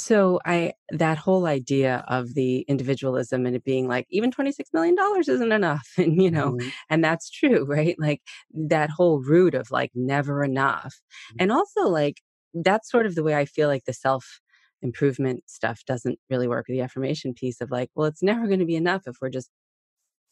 So 0.00 0.38
I 0.44 0.74
that 0.90 1.18
whole 1.18 1.44
idea 1.46 2.04
of 2.06 2.34
the 2.34 2.61
individualism 2.68 3.46
and 3.46 3.56
it 3.56 3.64
being 3.64 3.88
like 3.88 4.06
even 4.11 4.30
26 4.30 4.70
million 4.72 4.94
dollars 4.94 5.28
isn't 5.28 5.50
enough 5.50 5.88
and 5.98 6.22
you 6.22 6.30
know 6.30 6.52
mm-hmm. 6.52 6.68
and 6.88 7.02
that's 7.02 7.28
true 7.28 7.64
right 7.64 7.96
like 7.98 8.22
that 8.54 8.90
whole 8.90 9.20
root 9.20 9.56
of 9.56 9.72
like 9.72 9.90
never 9.96 10.44
enough 10.44 10.94
mm-hmm. 10.94 11.37
and 11.40 11.50
also 11.50 11.88
like 11.88 12.22
that's 12.54 12.88
sort 12.88 13.06
of 13.06 13.16
the 13.16 13.24
way 13.24 13.34
I 13.34 13.44
feel 13.44 13.66
like 13.66 13.87
the 13.87 13.92
self 13.92 14.40
improvement 14.82 15.42
stuff 15.46 15.80
doesn't 15.84 16.20
really 16.30 16.46
work 16.46 16.66
the 16.68 16.80
affirmation 16.80 17.34
piece 17.34 17.61
of 17.61 17.72
like 17.72 17.90
well 17.96 18.06
it's 18.06 18.22
never 18.22 18.46
going 18.46 18.61
to 18.61 18.66
be 18.66 18.76
enough 18.76 19.02
if 19.08 19.16
we're 19.20 19.30
just 19.30 19.50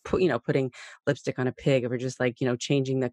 put, 0.05 0.23
you 0.23 0.29
know 0.29 0.39
putting 0.39 0.71
lipstick 1.09 1.41
on 1.41 1.49
a 1.49 1.53
pig 1.53 1.83
if 1.83 1.91
we're 1.91 1.97
just 1.97 2.21
like 2.21 2.41
you 2.41 2.47
know 2.47 2.55
changing 2.55 3.01
the 3.01 3.11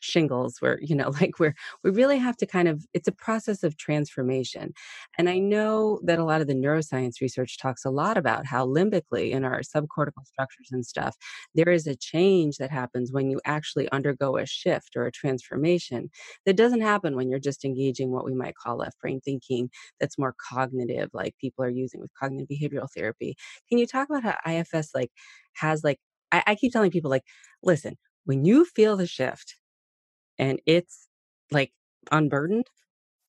shingles 0.00 0.56
where 0.60 0.78
you 0.82 0.94
know 0.94 1.10
like 1.20 1.38
we're 1.38 1.54
we 1.84 1.90
really 1.90 2.18
have 2.18 2.36
to 2.36 2.46
kind 2.46 2.68
of 2.68 2.84
it's 2.94 3.08
a 3.08 3.12
process 3.12 3.62
of 3.62 3.76
transformation. 3.76 4.72
And 5.18 5.28
i 5.28 5.38
know 5.38 6.00
that 6.04 6.18
a 6.18 6.24
lot 6.24 6.40
of 6.40 6.46
the 6.46 6.54
neuroscience 6.54 7.20
research 7.20 7.58
talks 7.58 7.84
a 7.84 7.90
lot 7.90 8.16
about 8.16 8.46
how 8.46 8.66
limbically 8.66 9.30
in 9.30 9.44
our 9.44 9.60
subcortical 9.60 10.24
structures 10.26 10.68
and 10.72 10.84
stuff 10.86 11.16
there 11.54 11.70
is 11.70 11.86
a 11.86 11.96
change 11.96 12.56
that 12.58 12.70
happens 12.70 13.12
when 13.12 13.30
you 13.30 13.40
actually 13.44 13.90
undergo 13.90 14.36
a 14.36 14.46
shift 14.46 14.96
or 14.96 15.06
a 15.06 15.12
transformation 15.12 16.10
that 16.46 16.56
doesn't 16.56 16.80
happen 16.80 17.16
when 17.16 17.28
you're 17.30 17.38
just 17.38 17.64
engaging 17.64 18.10
what 18.12 18.24
we 18.24 18.34
might 18.34 18.54
call 18.54 18.76
left 18.78 18.98
brain 19.00 19.20
thinking 19.20 19.70
that's 20.00 20.18
more 20.18 20.34
cognitive 20.50 21.10
like 21.12 21.34
people 21.40 21.64
are 21.64 21.68
using 21.70 22.00
with 22.00 22.10
cognitive 22.18 22.48
behavioral 22.48 22.88
therapy. 22.94 23.36
Can 23.68 23.78
you 23.78 23.86
talk 23.86 24.08
about 24.10 24.22
how 24.24 24.36
IFS 24.44 24.90
like 24.94 25.10
has 25.54 25.84
like 25.84 25.98
I, 26.32 26.42
I 26.48 26.54
keep 26.54 26.72
telling 26.72 26.90
people 26.90 27.10
like 27.10 27.24
listen 27.62 27.96
when 28.24 28.44
you 28.44 28.64
feel 28.64 28.96
the 28.96 29.06
shift 29.06 29.56
and 30.38 30.60
it's 30.66 31.08
like 31.50 31.72
unburdened, 32.10 32.66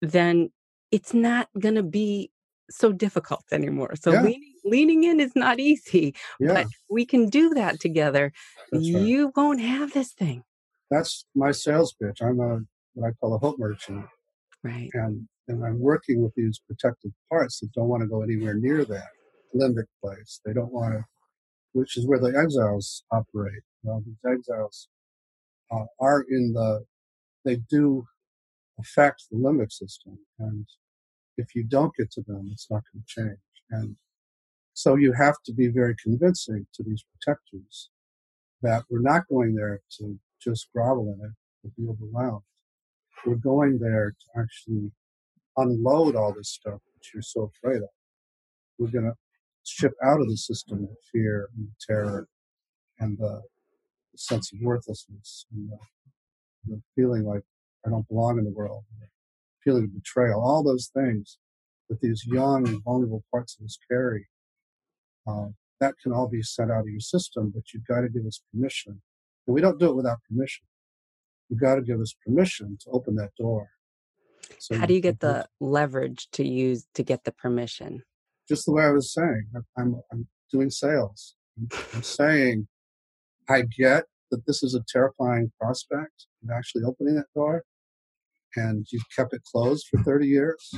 then 0.02 0.52
it's 0.92 1.14
not 1.14 1.50
going 1.60 1.76
to 1.76 1.84
be 1.84 2.32
so 2.70 2.92
difficult 2.92 3.44
anymore. 3.52 3.96
So 3.96 4.12
yeah. 4.12 4.22
leaning, 4.22 4.54
leaning 4.64 5.04
in 5.04 5.20
is 5.20 5.36
not 5.36 5.60
easy, 5.60 6.16
yeah. 6.40 6.54
but 6.54 6.68
we 6.90 7.06
can 7.06 7.30
do 7.30 7.54
that 7.56 7.80
together. 7.80 8.32
Right. 8.72 8.82
You 8.82 9.32
won't 9.36 9.62
have 9.62 9.94
this 9.94 10.12
thing. 10.12 10.44
That's 10.92 11.26
my 11.36 11.52
sales 11.52 11.96
pitch. 12.02 12.22
I'm 12.22 12.40
a 12.40 12.60
what 12.94 13.08
I 13.08 13.12
call 13.14 13.36
a 13.36 13.38
hope 13.38 13.60
merchant. 13.60 14.06
Right. 14.64 14.90
And 14.94 15.28
and 15.48 15.66
I'm 15.66 15.80
working 15.80 16.22
with 16.22 16.34
these 16.36 16.60
protective 16.68 17.12
parts 17.30 17.60
that 17.60 17.72
don't 17.74 17.88
want 17.88 18.02
to 18.02 18.08
go 18.08 18.22
anywhere 18.22 18.54
near 18.54 18.86
that 18.86 19.08
limbic 19.56 19.86
place. 20.04 20.42
They 20.46 20.54
don't 20.54 20.72
want 20.72 20.94
to, 20.94 21.06
which 21.74 21.98
is 21.98 22.06
where 22.06 22.20
the 22.20 22.38
exiles 22.38 23.04
operate. 23.12 23.64
Well, 23.84 24.04
these 24.06 24.32
exiles 24.32 24.88
uh, 25.72 25.86
are 26.00 26.24
in 26.30 26.54
the, 26.54 26.86
they 27.50 27.58
do 27.70 28.06
affect 28.80 29.24
the 29.32 29.38
limbic 29.38 29.72
system. 29.72 30.20
And 30.38 30.68
if 31.38 31.56
you 31.56 31.64
don't 31.64 31.96
get 31.98 32.12
to 32.12 32.22
them, 32.28 32.50
it's 32.54 32.70
not 32.70 32.84
going 32.92 33.04
to 33.04 33.22
change. 33.22 33.40
And 33.72 33.96
so 34.74 34.96
you 34.96 35.14
have 35.14 35.38
to 35.46 35.54
be 35.54 35.68
very 35.68 35.96
convincing 36.02 36.68
to 36.76 36.84
these 36.84 37.04
protectors 37.12 37.90
that 38.62 38.84
we're 38.90 39.02
not 39.02 39.28
going 39.28 39.56
there 39.56 39.82
to 39.98 40.20
just 40.40 40.70
grovel 40.74 41.16
in 41.16 41.26
it 41.26 41.34
or 41.64 41.72
be 41.76 41.90
overwhelmed. 41.90 42.44
We're 43.26 43.36
going 43.36 43.80
there 43.80 44.12
to 44.12 44.42
actually 44.42 44.92
unload 45.58 46.16
all 46.16 46.34
this 46.34 46.50
stuff 46.50 46.80
that 46.94 47.14
you're 47.14 47.24
so 47.24 47.52
afraid 47.52 47.78
of. 47.78 47.90
We're 48.78 48.92
going 48.92 49.06
to 49.06 49.16
ship 49.64 49.94
out 50.04 50.22
of 50.22 50.30
the 50.30 50.38
system 50.38 50.84
the 50.84 50.96
fear 51.12 51.50
and 51.56 51.68
the 51.68 51.94
terror 51.94 52.28
and 53.00 53.18
the 53.18 53.42
sense 54.16 54.54
of 54.54 54.60
worthlessness 54.62 55.46
and 55.52 55.70
the, 55.70 55.78
the 56.68 56.82
feeling 56.96 57.24
like 57.24 57.42
I 57.86 57.90
don't 57.90 58.08
belong 58.08 58.38
in 58.40 58.46
the 58.46 58.52
world, 58.52 58.84
the 59.00 59.08
feeling 59.64 59.86
of 59.86 59.94
betrayal, 59.94 60.42
all 60.42 60.64
those 60.64 60.88
things 60.94 61.38
that 61.90 62.02
these 62.02 62.26
young, 62.28 62.82
vulnerable 62.84 63.24
parts 63.32 63.58
of 63.60 63.66
us 63.66 63.78
carry. 63.90 64.28
uh, 65.28 65.48
that 65.80 65.96
can 66.04 66.12
all 66.12 66.28
be 66.28 66.42
sent 66.42 66.72
out 66.72 66.82
of 66.82 66.88
your 66.90 67.00
system, 67.00 67.52
but 67.56 67.64
you've 67.74 67.86
got 67.88 68.02
to 68.02 68.10
give 68.10 68.26
us 68.26 68.42
permission. 68.54 69.02
And 69.48 69.54
we 69.56 69.62
don't 69.62 69.80
do 69.80 69.90
it 69.90 69.96
without 69.96 70.20
permission. 70.30 70.66
You've 71.50 71.62
got 71.62 71.76
to 71.76 71.82
give 71.82 72.02
us 72.02 72.16
permission 72.26 72.78
to 72.84 72.90
open 72.92 73.16
that 73.16 73.32
door. 73.40 73.70
So 74.60 74.78
How 74.78 74.86
do 74.86 74.94
you 74.94 75.00
get 75.02 75.22
the 75.22 75.48
leverage 75.62 76.28
to 76.34 76.46
use 76.48 76.86
to 76.96 77.04
get 77.04 77.24
the 77.24 77.32
permission? 77.32 78.04
Just 78.50 78.66
the 78.66 78.74
way 78.74 78.84
I 78.84 78.92
was 78.92 79.14
saying, 79.14 79.48
I'm, 79.78 80.02
I'm 80.12 80.28
doing 80.52 80.70
sales. 80.70 81.36
I'm, 81.58 81.70
I'm 81.94 82.04
saying, 82.04 82.68
I 83.50 83.62
get 83.62 84.06
that 84.32 84.46
this 84.46 84.64
is 84.64 84.76
a 84.76 84.84
terrifying 84.88 85.52
prospect 85.60 86.28
of 86.44 86.50
actually 86.52 86.84
opening 86.84 87.16
that 87.16 87.34
door, 87.36 87.64
and 88.56 88.86
you've 88.92 89.10
kept 89.16 89.34
it 89.34 89.42
closed 89.44 89.88
for 89.90 90.02
30 90.04 90.28
years 90.28 90.76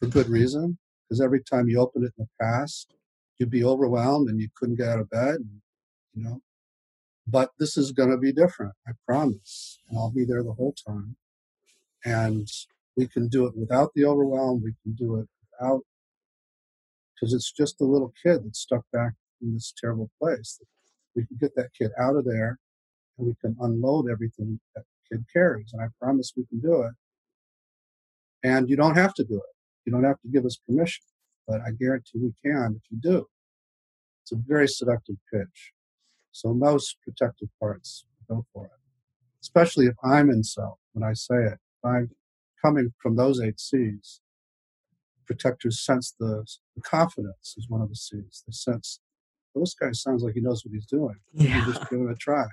for 0.00 0.08
good 0.08 0.28
reason. 0.28 0.78
Because 1.08 1.20
every 1.20 1.42
time 1.42 1.68
you 1.68 1.80
opened 1.80 2.04
it 2.04 2.12
in 2.18 2.24
the 2.24 2.44
past, 2.44 2.94
you'd 3.38 3.50
be 3.50 3.64
overwhelmed 3.64 4.28
and 4.28 4.40
you 4.40 4.48
couldn't 4.54 4.76
get 4.76 4.88
out 4.88 5.00
of 5.00 5.08
bed. 5.08 5.36
You 6.14 6.24
know, 6.24 6.40
but 7.26 7.50
this 7.58 7.76
is 7.76 7.92
going 7.92 8.10
to 8.10 8.18
be 8.18 8.32
different. 8.32 8.72
I 8.86 8.92
promise, 9.06 9.78
and 9.88 9.98
I'll 9.98 10.10
be 10.10 10.24
there 10.24 10.42
the 10.42 10.52
whole 10.52 10.74
time. 10.86 11.16
And 12.04 12.48
we 12.96 13.06
can 13.06 13.28
do 13.28 13.46
it 13.46 13.56
without 13.56 13.92
the 13.94 14.04
overwhelm. 14.04 14.62
We 14.62 14.74
can 14.82 14.92
do 14.94 15.16
it 15.16 15.28
without 15.52 15.82
because 17.14 17.34
it's 17.34 17.52
just 17.52 17.80
a 17.80 17.84
little 17.84 18.12
kid 18.22 18.44
that's 18.44 18.60
stuck 18.60 18.84
back 18.92 19.12
in 19.42 19.54
this 19.54 19.72
terrible 19.78 20.10
place. 20.20 20.60
We 21.16 21.26
can 21.26 21.36
get 21.40 21.54
that 21.56 21.70
kid 21.76 21.90
out 21.98 22.16
of 22.16 22.24
there 22.24 22.58
and 23.18 23.26
we 23.26 23.34
can 23.40 23.56
unload 23.60 24.10
everything 24.10 24.60
that 24.74 24.84
kid 25.10 25.24
carries. 25.32 25.72
And 25.72 25.82
I 25.82 25.86
promise 26.00 26.32
we 26.36 26.46
can 26.46 26.60
do 26.60 26.82
it. 26.82 26.92
And 28.44 28.68
you 28.68 28.76
don't 28.76 28.96
have 28.96 29.14
to 29.14 29.24
do 29.24 29.36
it. 29.36 29.54
You 29.84 29.92
don't 29.92 30.04
have 30.04 30.20
to 30.20 30.28
give 30.28 30.44
us 30.44 30.58
permission, 30.66 31.04
but 31.46 31.60
I 31.60 31.70
guarantee 31.78 32.18
we 32.18 32.32
can 32.44 32.76
if 32.76 32.82
you 32.90 32.98
do. 33.00 33.26
It's 34.22 34.32
a 34.32 34.36
very 34.36 34.68
seductive 34.68 35.16
pitch. 35.32 35.72
So 36.30 36.54
most 36.54 36.98
protective 37.02 37.48
parts 37.58 38.04
go 38.28 38.44
for 38.52 38.66
it, 38.66 38.80
especially 39.42 39.86
if 39.86 39.94
I'm 40.04 40.30
in 40.30 40.44
self 40.44 40.78
when 40.92 41.08
I 41.08 41.14
say 41.14 41.36
it. 41.36 41.58
If 41.82 41.84
I'm 41.84 42.10
coming 42.62 42.92
from 43.02 43.16
those 43.16 43.40
eight 43.40 43.58
C's, 43.58 44.20
protectors 45.26 45.84
sense 45.84 46.14
the, 46.18 46.46
the 46.76 46.82
confidence 46.82 47.54
is 47.56 47.66
one 47.68 47.80
of 47.80 47.88
the 47.88 47.96
C's. 47.96 48.44
They 48.46 48.52
sense, 48.52 49.00
well, 49.54 49.64
this 49.64 49.74
guy 49.74 49.90
sounds 49.92 50.22
like 50.22 50.34
he 50.34 50.40
knows 50.40 50.64
what 50.64 50.74
he's 50.74 50.86
doing. 50.86 51.16
Yeah. 51.32 51.64
just 51.64 51.88
give 51.90 52.00
it 52.00 52.10
a 52.10 52.14
try 52.14 52.46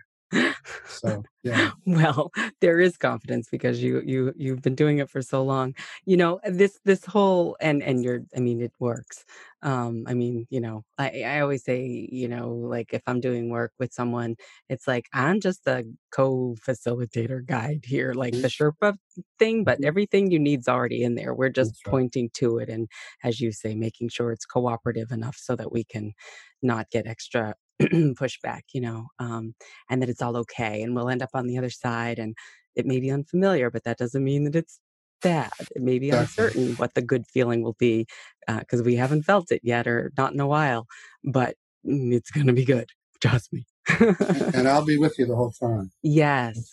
so 0.87 1.23
yeah 1.43 1.71
well 1.85 2.31
there 2.61 2.79
is 2.79 2.97
confidence 2.97 3.47
because 3.51 3.81
you 3.81 4.01
you 4.05 4.33
you've 4.35 4.61
been 4.61 4.75
doing 4.75 4.99
it 4.99 5.09
for 5.09 5.21
so 5.21 5.43
long 5.43 5.73
you 6.05 6.17
know 6.17 6.39
this 6.45 6.79
this 6.85 7.05
whole 7.05 7.55
and 7.61 7.83
and 7.83 8.03
you're 8.03 8.21
i 8.35 8.39
mean 8.39 8.61
it 8.61 8.73
works 8.79 9.25
um 9.61 10.03
i 10.07 10.13
mean 10.13 10.45
you 10.49 10.59
know 10.59 10.83
i 10.97 11.23
i 11.25 11.39
always 11.39 11.63
say 11.63 12.07
you 12.11 12.27
know 12.27 12.49
like 12.49 12.93
if 12.93 13.01
i'm 13.07 13.19
doing 13.19 13.49
work 13.49 13.71
with 13.79 13.93
someone 13.93 14.35
it's 14.69 14.87
like 14.87 15.07
i'm 15.13 15.39
just 15.39 15.65
a 15.67 15.83
co-facilitator 16.11 17.45
guide 17.45 17.83
here 17.85 18.13
like 18.13 18.33
the 18.33 18.47
mm-hmm. 18.47 18.87
sherpa 18.87 18.95
thing 19.39 19.63
but 19.63 19.77
mm-hmm. 19.77 19.87
everything 19.87 20.31
you 20.31 20.39
need's 20.39 20.67
already 20.67 21.03
in 21.03 21.15
there 21.15 21.33
we're 21.33 21.49
just 21.49 21.85
right. 21.85 21.91
pointing 21.91 22.29
to 22.33 22.57
it 22.57 22.69
and 22.69 22.87
as 23.23 23.39
you 23.39 23.51
say 23.51 23.75
making 23.75 24.09
sure 24.09 24.31
it's 24.31 24.45
cooperative 24.45 25.11
enough 25.11 25.37
so 25.37 25.55
that 25.55 25.71
we 25.71 25.83
can 25.83 26.13
not 26.61 26.89
get 26.89 27.07
extra 27.07 27.53
pushback, 27.81 28.61
you 28.73 28.81
know, 28.81 29.07
um, 29.19 29.53
and 29.89 30.01
that 30.01 30.09
it's 30.09 30.21
all 30.21 30.37
okay. 30.37 30.81
And 30.81 30.95
we'll 30.95 31.09
end 31.09 31.21
up 31.21 31.29
on 31.33 31.47
the 31.47 31.57
other 31.57 31.69
side 31.69 32.19
and 32.19 32.35
it 32.75 32.85
may 32.85 32.99
be 32.99 33.11
unfamiliar, 33.11 33.69
but 33.69 33.83
that 33.85 33.97
doesn't 33.97 34.23
mean 34.23 34.43
that 34.45 34.55
it's 34.55 34.79
bad. 35.21 35.51
It 35.75 35.81
may 35.81 35.99
be 35.99 36.09
uncertain 36.11 36.75
what 36.75 36.93
the 36.93 37.01
good 37.01 37.25
feeling 37.27 37.63
will 37.63 37.75
be 37.79 38.05
because 38.47 38.81
uh, 38.81 38.83
we 38.83 38.95
haven't 38.95 39.23
felt 39.23 39.51
it 39.51 39.61
yet 39.63 39.87
or 39.87 40.11
not 40.17 40.33
in 40.33 40.39
a 40.39 40.47
while, 40.47 40.85
but 41.23 41.55
mm, 41.85 42.13
it's 42.13 42.31
going 42.31 42.47
to 42.47 42.53
be 42.53 42.65
good. 42.65 42.89
Trust 43.21 43.51
me. 43.51 43.65
and 43.99 44.67
I'll 44.67 44.85
be 44.85 44.97
with 44.97 45.17
you 45.19 45.25
the 45.25 45.35
whole 45.35 45.51
time. 45.51 45.91
Yes. 46.01 46.71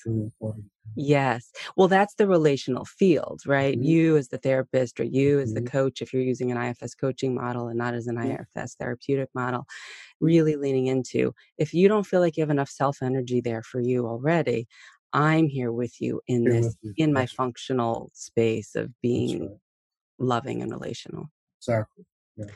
Yes. 0.94 1.50
Well, 1.76 1.88
that's 1.88 2.14
the 2.14 2.26
relational 2.26 2.84
field, 2.84 3.42
right? 3.46 3.74
Mm-hmm. 3.74 3.84
You 3.84 4.16
as 4.16 4.28
the 4.28 4.38
therapist 4.38 5.00
or 5.00 5.04
you 5.04 5.38
as 5.38 5.52
mm-hmm. 5.52 5.64
the 5.64 5.70
coach, 5.70 6.02
if 6.02 6.12
you're 6.12 6.22
using 6.22 6.50
an 6.50 6.58
IFS 6.58 6.94
coaching 6.94 7.34
model 7.34 7.68
and 7.68 7.78
not 7.78 7.94
as 7.94 8.06
an 8.06 8.16
mm-hmm. 8.16 8.42
IFS 8.60 8.74
therapeutic 8.74 9.28
model, 9.34 9.66
really 10.20 10.56
leaning 10.56 10.86
into 10.86 11.34
if 11.58 11.72
you 11.74 11.88
don't 11.88 12.06
feel 12.06 12.20
like 12.20 12.36
you 12.36 12.42
have 12.42 12.50
enough 12.50 12.70
self 12.70 13.02
energy 13.02 13.40
there 13.40 13.62
for 13.62 13.80
you 13.80 14.06
already, 14.06 14.66
I'm 15.12 15.48
here 15.48 15.72
with 15.72 16.00
you 16.00 16.20
in 16.26 16.42
here 16.42 16.62
this, 16.62 16.76
in 16.96 17.12
my 17.12 17.26
functional 17.26 18.10
space 18.14 18.74
of 18.74 18.90
being 19.02 19.42
right. 19.42 19.58
loving 20.18 20.62
and 20.62 20.72
relational. 20.72 21.26
Exactly. 21.60 22.04
Yeah. 22.36 22.46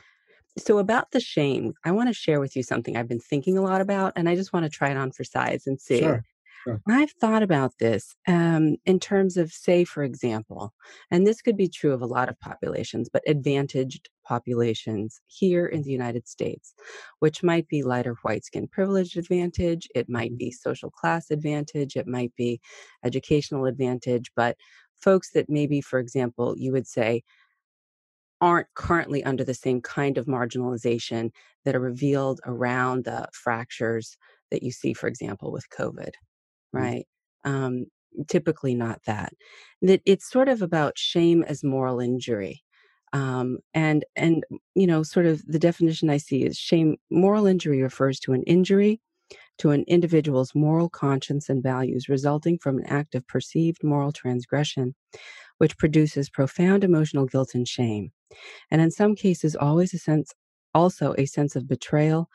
So, 0.59 0.79
about 0.79 1.11
the 1.11 1.21
shame, 1.21 1.75
I 1.85 1.91
want 1.93 2.09
to 2.09 2.15
share 2.15 2.41
with 2.41 2.57
you 2.57 2.63
something 2.63 2.97
I've 2.97 3.09
been 3.09 3.21
thinking 3.21 3.59
a 3.59 3.63
lot 3.63 3.81
about, 3.81 4.15
and 4.17 4.29
I 4.29 4.35
just 4.35 4.53
want 4.53 4.65
to 4.65 4.71
try 4.71 4.91
it 4.91 4.97
on 4.97 5.13
for 5.13 5.25
size 5.25 5.67
and 5.67 5.81
see. 5.81 6.01
Sure. 6.01 6.23
Sure. 6.67 6.81
I've 6.89 7.13
thought 7.13 7.45
about 7.45 7.75
this 7.79 8.17
um, 8.27 8.75
in 8.85 8.99
terms 8.99 9.37
of, 9.37 9.53
say, 9.53 9.85
for 9.85 10.03
example, 10.03 10.75
and 11.13 11.25
this 11.25 11.41
could 11.41 11.57
be 11.57 11.69
true 11.69 11.93
of 11.93 12.03
a 12.03 12.07
lot 12.07 12.29
of 12.29 12.41
populations, 12.41 13.09
but 13.09 13.23
advantaged 13.29 14.11
populations 14.25 15.21
here 15.29 15.67
in 15.67 15.83
the 15.83 15.93
United 15.93 16.27
States, 16.27 16.75
which 17.21 17.45
might 17.45 17.69
be 17.69 17.85
lighter 17.85 18.17
white 18.23 18.45
skin 18.45 18.67
privilege 18.67 19.15
advantage, 19.15 19.87
it 19.95 20.09
might 20.09 20.37
be 20.37 20.47
mm-hmm. 20.47 20.71
social 20.71 20.91
class 20.91 21.31
advantage, 21.31 21.95
it 21.95 22.09
might 22.09 22.35
be 22.35 22.61
educational 23.05 23.67
advantage, 23.67 24.33
but 24.35 24.57
folks 24.97 25.31
that 25.35 25.49
maybe, 25.49 25.81
for 25.81 26.01
example, 26.01 26.57
you 26.59 26.73
would 26.73 26.89
say, 26.89 27.23
aren't 28.41 28.68
currently 28.74 29.24
under 29.24 29.45
the 29.45 29.55
same 29.55 29.80
kind 29.80 30.18
of 30.18 30.26
marginalization 30.26 31.30
that 31.64 31.74
are 31.74 31.80
revealed 31.80 32.41
around 32.47 33.05
the 33.05 33.28
fractures 33.32 34.16
that 34.51 34.62
you 34.62 34.70
see, 34.70 34.93
for 34.93 35.09
example, 35.09 35.51
with 35.51 35.68
COVID. 35.70 36.12
Mm-hmm. 36.74 36.78
right? 36.78 37.07
Um, 37.45 37.87
typically 38.28 38.74
not 38.74 39.01
that. 39.07 39.32
That 39.82 40.01
it's 40.05 40.30
sort 40.30 40.49
of 40.49 40.62
about 40.62 40.99
shame 40.99 41.43
as 41.43 41.64
moral 41.64 42.01
injury. 42.01 42.62
Um, 43.12 43.59
and 43.72 44.05
and 44.16 44.45
you 44.74 44.87
know, 44.87 45.03
sort 45.03 45.26
of 45.26 45.45
the 45.47 45.59
definition 45.59 46.11
I 46.11 46.16
see 46.16 46.45
is 46.45 46.59
shame. 46.59 46.97
Moral 47.11 47.47
injury 47.47 47.82
refers 47.82 48.18
to 48.20 48.32
an 48.32 48.43
injury 48.45 49.01
to 49.59 49.71
an 49.71 49.85
individual's 49.87 50.55
moral 50.55 50.89
conscience 50.89 51.49
and 51.49 51.63
values 51.63 52.09
resulting 52.09 52.59
from 52.59 52.79
an 52.79 52.87
act 52.87 53.15
of 53.15 53.27
perceived 53.27 53.83
moral 53.83 54.13
transgression, 54.13 54.95
which 55.59 55.79
produces 55.79 56.31
profound 56.31 56.85
emotional 56.85 57.27
guilt 57.27 57.55
and 57.55 57.67
shame, 57.69 58.13
and 58.71 58.81
in 58.81 58.91
some 58.91 59.15
cases, 59.15 59.57
always 59.57 59.95
a 59.95 59.99
sense, 59.99 60.33
also 60.75 61.15
a 61.19 61.27
sense 61.27 61.57
of 61.57 61.69
betrayal, 61.69 62.29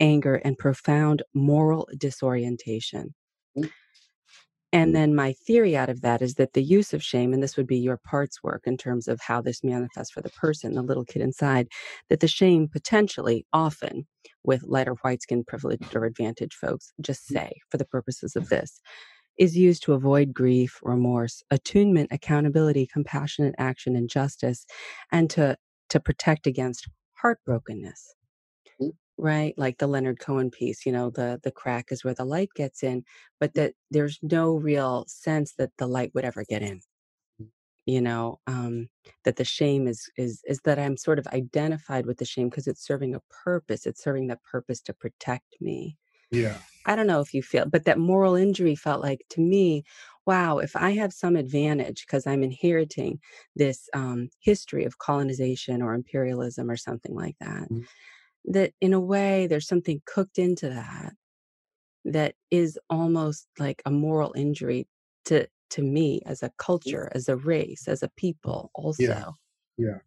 anger, 0.00 0.36
and 0.36 0.58
profound 0.58 1.22
moral 1.34 1.88
disorientation. 1.98 3.14
Mm. 3.56 3.70
And 4.72 4.94
then 4.94 5.14
my 5.14 5.34
theory 5.34 5.76
out 5.76 5.90
of 5.90 6.00
that 6.00 6.22
is 6.22 6.34
that 6.34 6.54
the 6.54 6.62
use 6.62 6.94
of 6.94 7.02
shame, 7.02 7.34
and 7.34 7.42
this 7.42 7.56
would 7.56 7.66
be 7.66 7.76
your 7.76 7.98
parts 7.98 8.42
work 8.42 8.62
in 8.64 8.78
terms 8.78 9.06
of 9.06 9.20
how 9.20 9.42
this 9.42 9.62
manifests 9.62 10.12
for 10.12 10.22
the 10.22 10.30
person, 10.30 10.74
the 10.74 10.82
little 10.82 11.04
kid 11.04 11.20
inside, 11.20 11.68
that 12.08 12.20
the 12.20 12.28
shame 12.28 12.68
potentially, 12.68 13.44
often 13.52 14.06
with 14.44 14.62
lighter 14.62 14.94
white 15.02 15.22
skin 15.22 15.44
privilege 15.44 15.94
or 15.94 16.04
advantage 16.04 16.54
folks, 16.54 16.92
just 17.00 17.28
mm. 17.28 17.34
say 17.34 17.52
for 17.70 17.76
the 17.76 17.84
purposes 17.84 18.34
of 18.34 18.48
this, 18.48 18.80
is 19.38 19.56
used 19.56 19.82
to 19.82 19.92
avoid 19.92 20.32
grief, 20.32 20.78
remorse, 20.82 21.42
attunement, 21.50 22.08
accountability, 22.10 22.86
compassionate 22.90 23.54
action, 23.58 23.94
and 23.94 24.08
justice, 24.08 24.64
and 25.10 25.28
to, 25.30 25.56
to 25.90 26.00
protect 26.00 26.46
against 26.46 26.88
heartbrokenness 27.22 28.14
right 29.18 29.54
like 29.56 29.78
the 29.78 29.86
leonard 29.86 30.18
cohen 30.18 30.50
piece 30.50 30.86
you 30.86 30.92
know 30.92 31.10
the 31.10 31.38
the 31.42 31.50
crack 31.50 31.86
is 31.90 32.04
where 32.04 32.14
the 32.14 32.24
light 32.24 32.48
gets 32.54 32.82
in 32.82 33.04
but 33.40 33.54
that 33.54 33.74
there's 33.90 34.18
no 34.22 34.54
real 34.54 35.04
sense 35.06 35.54
that 35.58 35.70
the 35.78 35.86
light 35.86 36.10
would 36.14 36.24
ever 36.24 36.44
get 36.48 36.62
in 36.62 36.80
mm. 37.40 37.46
you 37.84 38.00
know 38.00 38.38
um 38.46 38.88
that 39.24 39.36
the 39.36 39.44
shame 39.44 39.86
is 39.86 40.08
is 40.16 40.40
is 40.46 40.60
that 40.64 40.78
i'm 40.78 40.96
sort 40.96 41.18
of 41.18 41.26
identified 41.28 42.06
with 42.06 42.18
the 42.18 42.24
shame 42.24 42.48
because 42.48 42.66
it's 42.66 42.84
serving 42.86 43.14
a 43.14 43.20
purpose 43.44 43.86
it's 43.86 44.02
serving 44.02 44.26
the 44.26 44.38
purpose 44.50 44.80
to 44.80 44.92
protect 44.92 45.56
me. 45.60 45.96
Yeah. 46.30 46.56
I 46.86 46.96
don't 46.96 47.06
know 47.06 47.20
if 47.20 47.34
you 47.34 47.42
feel 47.42 47.66
but 47.66 47.84
that 47.84 47.98
moral 47.98 48.34
injury 48.34 48.74
felt 48.74 49.02
like 49.02 49.20
to 49.30 49.40
me 49.40 49.84
wow 50.24 50.58
if 50.58 50.74
i 50.74 50.90
have 50.90 51.12
some 51.12 51.36
advantage 51.36 52.06
because 52.06 52.26
i'm 52.26 52.42
inheriting 52.42 53.20
this 53.54 53.88
um, 53.92 54.30
history 54.40 54.84
of 54.84 54.98
colonization 54.98 55.82
or 55.82 55.94
imperialism 55.94 56.70
or 56.70 56.76
something 56.76 57.14
like 57.14 57.36
that 57.38 57.64
mm-hmm 57.70 57.82
that 58.46 58.72
in 58.80 58.92
a 58.92 59.00
way 59.00 59.46
there's 59.46 59.68
something 59.68 60.00
cooked 60.06 60.38
into 60.38 60.68
that 60.68 61.12
that 62.04 62.34
is 62.50 62.78
almost 62.90 63.46
like 63.58 63.82
a 63.86 63.90
moral 63.90 64.32
injury 64.36 64.86
to 65.24 65.46
to 65.70 65.82
me 65.82 66.20
as 66.26 66.42
a 66.42 66.50
culture 66.58 67.10
as 67.14 67.28
a 67.28 67.36
race 67.36 67.88
as 67.88 68.02
a 68.02 68.10
people 68.16 68.70
also. 68.74 69.02
Yeah. 69.02 69.24
Yeah 69.78 69.98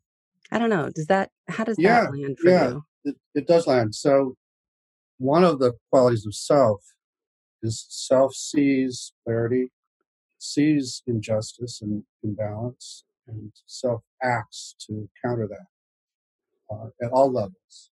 i 0.51 0.59
don't 0.59 0.69
know 0.69 0.89
does 0.93 1.07
that 1.07 1.31
how 1.47 1.63
does 1.63 1.77
yeah, 1.79 2.01
that 2.01 2.11
land 2.11 2.37
for 2.39 2.49
yeah, 2.49 2.69
you? 2.69 2.83
It, 3.03 3.15
it 3.35 3.47
does 3.47 3.67
land. 3.67 3.93
So 3.93 4.35
one 5.17 5.43
of 5.43 5.59
the 5.59 5.73
qualities 5.91 6.25
of 6.25 6.33
self 6.35 6.81
is 7.61 7.85
self 7.89 8.33
sees 8.33 9.13
clarity 9.23 9.71
sees 10.39 11.03
injustice 11.07 11.81
and 11.81 12.03
imbalance 12.23 13.03
and 13.27 13.51
self 13.65 14.01
acts 14.21 14.75
to 14.87 15.09
counter 15.23 15.47
that 15.47 15.67
uh, 16.73 16.87
at 17.01 17.11
all 17.11 17.31
levels 17.31 17.91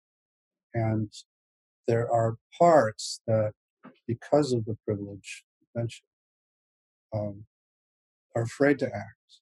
And 0.75 1.13
there 1.87 2.11
are 2.11 2.37
parts 2.59 3.21
that, 3.27 3.53
because 4.07 4.53
of 4.53 4.65
the 4.65 4.77
privilege 4.87 5.45
mentioned, 5.75 6.05
um, 7.13 7.45
are 8.37 8.43
afraid 8.43 8.79
to 8.81 8.87
act. 8.87 9.41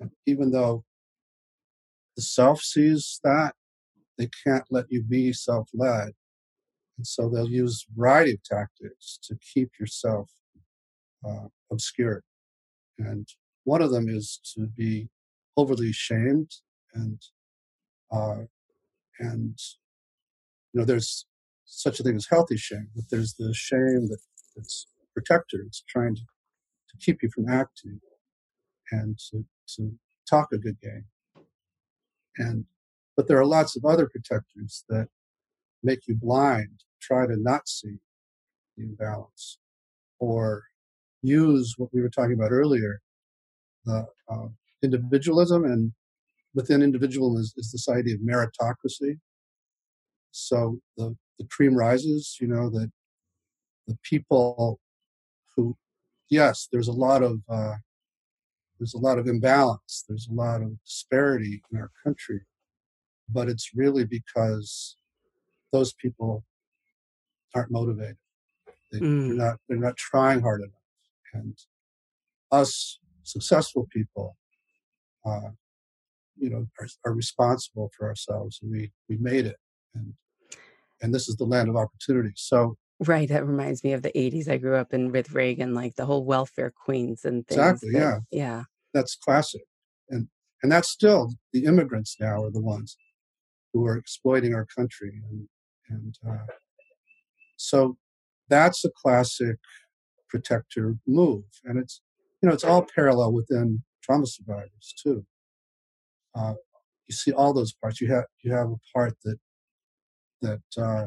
And 0.00 0.10
even 0.26 0.50
though 0.50 0.84
the 2.16 2.22
self 2.22 2.62
sees 2.62 3.20
that, 3.24 3.54
they 4.18 4.28
can't 4.46 4.64
let 4.70 4.86
you 4.90 5.02
be 5.02 5.32
self 5.32 5.68
led. 5.74 6.12
And 6.96 7.06
so 7.06 7.28
they'll 7.28 7.48
use 7.48 7.86
a 7.88 7.98
variety 7.98 8.32
of 8.32 8.42
tactics 8.42 9.18
to 9.24 9.36
keep 9.54 9.70
yourself 9.78 10.30
uh, 11.26 11.48
obscured. 11.70 12.22
And 12.98 13.26
one 13.64 13.82
of 13.82 13.90
them 13.90 14.08
is 14.08 14.40
to 14.54 14.66
be 14.66 15.08
overly 15.56 15.92
shamed 15.92 16.50
and 16.94 17.20
uh, 18.10 18.42
and 19.18 19.58
you 20.72 20.80
know 20.80 20.84
there's 20.84 21.26
such 21.64 22.00
a 22.00 22.02
thing 22.02 22.16
as 22.16 22.26
healthy 22.28 22.56
shame, 22.56 22.88
but 22.94 23.04
there's 23.10 23.34
the 23.34 23.52
shame 23.54 24.08
that 24.08 24.18
that's 24.56 24.86
protector. 25.14 25.62
It's 25.66 25.82
trying 25.88 26.14
to, 26.16 26.22
to 26.22 26.96
keep 27.00 27.22
you 27.22 27.30
from 27.34 27.48
acting 27.48 28.00
and 28.92 29.18
to, 29.30 29.44
to 29.76 29.92
talk 30.28 30.48
a 30.52 30.58
good 30.58 30.80
game. 30.80 31.04
And 32.38 32.64
but 33.16 33.28
there 33.28 33.38
are 33.38 33.46
lots 33.46 33.76
of 33.76 33.84
other 33.84 34.08
protectors 34.08 34.84
that 34.88 35.08
make 35.82 36.06
you 36.06 36.14
blind, 36.14 36.84
try 37.02 37.26
to 37.26 37.36
not 37.36 37.68
see 37.68 37.96
the 38.76 38.84
imbalance, 38.84 39.58
or 40.18 40.64
use 41.22 41.74
what 41.76 41.92
we 41.92 42.00
were 42.00 42.08
talking 42.08 42.32
about 42.32 42.52
earlier, 42.52 43.00
the 43.84 44.06
uh, 44.30 44.46
individualism, 44.82 45.64
and 45.64 45.92
within 46.54 46.82
individualism 46.82 47.40
is, 47.40 47.54
is 47.56 47.72
this 47.72 47.88
idea 47.88 48.14
of 48.14 48.20
meritocracy. 48.20 49.18
So 50.30 50.80
the, 50.96 51.16
the 51.38 51.46
cream 51.46 51.74
rises, 51.74 52.36
you 52.40 52.46
know, 52.46 52.70
that 52.70 52.90
the 53.86 53.96
people 54.02 54.80
who, 55.56 55.76
yes, 56.28 56.68
there's 56.70 56.88
a 56.88 56.92
lot 56.92 57.22
of 57.22 57.40
uh, 57.48 57.74
there's 58.78 58.94
a 58.94 58.98
lot 58.98 59.18
of 59.18 59.26
imbalance, 59.26 60.04
there's 60.08 60.28
a 60.30 60.34
lot 60.34 60.62
of 60.62 60.82
disparity 60.84 61.62
in 61.70 61.78
our 61.78 61.90
country, 62.02 62.40
but 63.28 63.48
it's 63.48 63.70
really 63.74 64.04
because 64.04 64.96
those 65.72 65.92
people 65.92 66.44
aren't 67.54 67.70
motivated. 67.70 68.16
They, 68.92 69.00
Mm. 69.00 69.28
They're 69.28 69.36
not 69.36 69.56
they're 69.68 69.78
not 69.78 69.96
trying 69.96 70.40
hard 70.40 70.62
enough, 70.62 70.72
and 71.34 71.56
us 72.50 72.98
successful 73.22 73.86
people, 73.92 74.36
uh, 75.24 75.50
you 76.36 76.50
know, 76.50 76.66
are, 76.80 76.88
are 77.04 77.14
responsible 77.14 77.90
for 77.96 78.08
ourselves. 78.08 78.58
and 78.62 78.70
We 78.72 78.90
we 79.08 79.16
made 79.18 79.46
it, 79.46 79.56
and 79.94 80.14
and 81.02 81.14
this 81.14 81.28
is 81.28 81.36
the 81.36 81.44
land 81.44 81.68
of 81.68 81.76
opportunity. 81.76 82.32
So 82.36 82.76
Right. 83.06 83.30
That 83.30 83.46
reminds 83.46 83.82
me 83.82 83.94
of 83.94 84.02
the 84.02 84.12
80s. 84.12 84.46
I 84.46 84.58
grew 84.58 84.76
up 84.76 84.92
in 84.92 85.10
with 85.10 85.32
Reagan, 85.32 85.72
like 85.74 85.96
the 85.96 86.04
whole 86.04 86.26
welfare 86.26 86.70
queens 86.70 87.24
and 87.24 87.46
things. 87.46 87.58
exactly, 87.58 87.92
that- 87.92 87.98
yeah, 87.98 88.18
Yeah. 88.30 88.64
that's 88.92 89.16
classic, 89.16 89.62
and 90.10 90.28
and 90.62 90.70
that's 90.70 90.88
still 90.88 91.32
the 91.52 91.64
immigrants 91.64 92.16
now 92.20 92.44
are 92.44 92.50
the 92.50 92.60
ones 92.60 92.98
who 93.72 93.86
are 93.86 93.96
exploiting 93.96 94.54
our 94.54 94.66
country, 94.66 95.22
and 95.30 95.48
and 95.88 96.14
uh, 96.28 96.46
so 97.56 97.96
that's 98.48 98.84
a 98.84 98.90
classic 98.90 99.56
protector 100.28 100.96
move, 101.06 101.44
and 101.64 101.78
it's 101.78 102.02
you 102.42 102.48
know 102.48 102.54
it's 102.54 102.64
all 102.64 102.84
parallel 102.94 103.32
within 103.32 103.82
trauma 104.02 104.26
survivors 104.26 104.94
too. 105.02 105.24
Uh, 106.34 106.54
you 107.08 107.14
see 107.14 107.32
all 107.32 107.52
those 107.54 107.72
parts. 107.72 108.00
You 108.00 108.08
have 108.12 108.26
you 108.42 108.52
have 108.52 108.68
a 108.68 108.76
part 108.94 109.14
that 109.24 109.38
that 110.42 110.62
uh, 110.78 111.06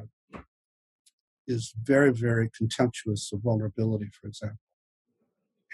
is 1.47 1.73
very 1.83 2.11
very 2.11 2.49
contemptuous 2.57 3.31
of 3.33 3.41
vulnerability, 3.41 4.09
for 4.19 4.27
example, 4.27 4.57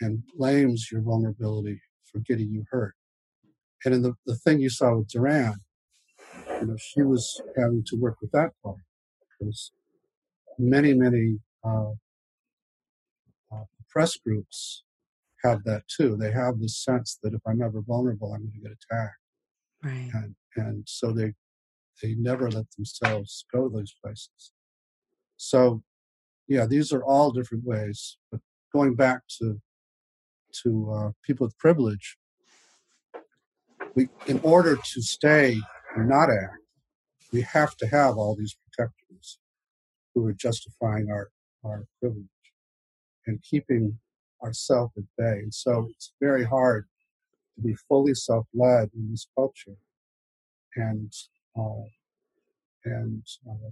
and 0.02 0.24
blames 0.38 0.90
your 0.92 1.02
vulnerability 1.02 1.82
for 2.12 2.20
getting 2.20 2.50
you 2.52 2.66
hurt. 2.72 2.96
And 3.86 3.94
in 3.94 4.02
the, 4.02 4.14
the 4.26 4.36
thing 4.36 4.60
you 4.60 4.70
saw 4.70 4.96
with 4.98 5.08
Duran, 5.10 5.56
you 6.62 6.68
know, 6.68 6.76
she 6.78 7.02
was 7.02 7.42
having 7.58 7.84
to 7.88 7.96
work 7.96 8.18
with 8.22 8.32
that 8.32 8.52
part 8.64 8.78
because 9.40 9.72
many, 10.58 10.94
many 10.94 11.40
uh, 11.64 11.92
uh, 13.54 13.64
press 13.90 14.18
groups 14.18 14.84
have 15.44 15.64
that 15.64 15.84
too. 15.88 16.18
They 16.18 16.32
have 16.32 16.60
this 16.60 16.84
sense 16.84 17.18
that 17.24 17.34
if 17.34 17.42
I'm 17.48 17.62
ever 17.62 17.82
vulnerable, 17.82 18.34
I'm 18.34 18.42
going 18.42 18.54
to 18.54 18.60
get 18.60 18.72
attacked, 18.72 19.16
Right. 19.84 20.10
and 20.14 20.36
and 20.58 20.84
so 20.88 21.12
they 21.14 21.34
they 22.02 22.16
never 22.16 22.50
let 22.50 22.66
themselves 22.72 23.46
go 23.52 23.68
to 23.68 23.76
those 23.76 23.94
places. 24.04 24.52
So, 25.38 25.84
yeah, 26.48 26.66
these 26.66 26.92
are 26.92 27.04
all 27.04 27.32
different 27.32 27.64
ways. 27.64 28.18
But 28.32 28.42
going 28.74 28.96
back 28.96 29.22
to 29.40 29.62
to 30.64 30.92
uh, 30.92 31.12
people 31.24 31.46
with 31.46 31.58
privilege, 31.58 32.18
we 33.96 34.10
in 34.28 34.40
order 34.44 34.76
to 34.76 35.02
stay 35.02 35.60
and 35.96 36.10
not 36.10 36.30
act, 36.30 36.58
we 37.32 37.42
have 37.42 37.76
to 37.78 37.88
have 37.88 38.18
all 38.18 38.36
these 38.36 38.56
protectors 38.56 39.40
who 40.14 40.26
are 40.26 40.34
justifying 40.34 41.10
our 41.10 41.30
our 41.64 41.86
privilege 42.00 42.26
and 43.28 43.42
keeping 43.44 44.00
ourselves 44.44 44.94
at 44.98 45.04
bay. 45.18 45.40
And 45.40 45.54
so 45.54 45.88
it's 45.92 46.14
very 46.22 46.46
hard 46.46 46.88
to 47.56 47.62
be 47.62 47.76
fully 47.88 48.14
self-led 48.14 48.90
in 48.96 49.12
this 49.12 49.28
culture 49.36 49.78
and 50.76 51.12
uh, 51.58 51.84
and 52.86 53.24
uh, 53.50 53.70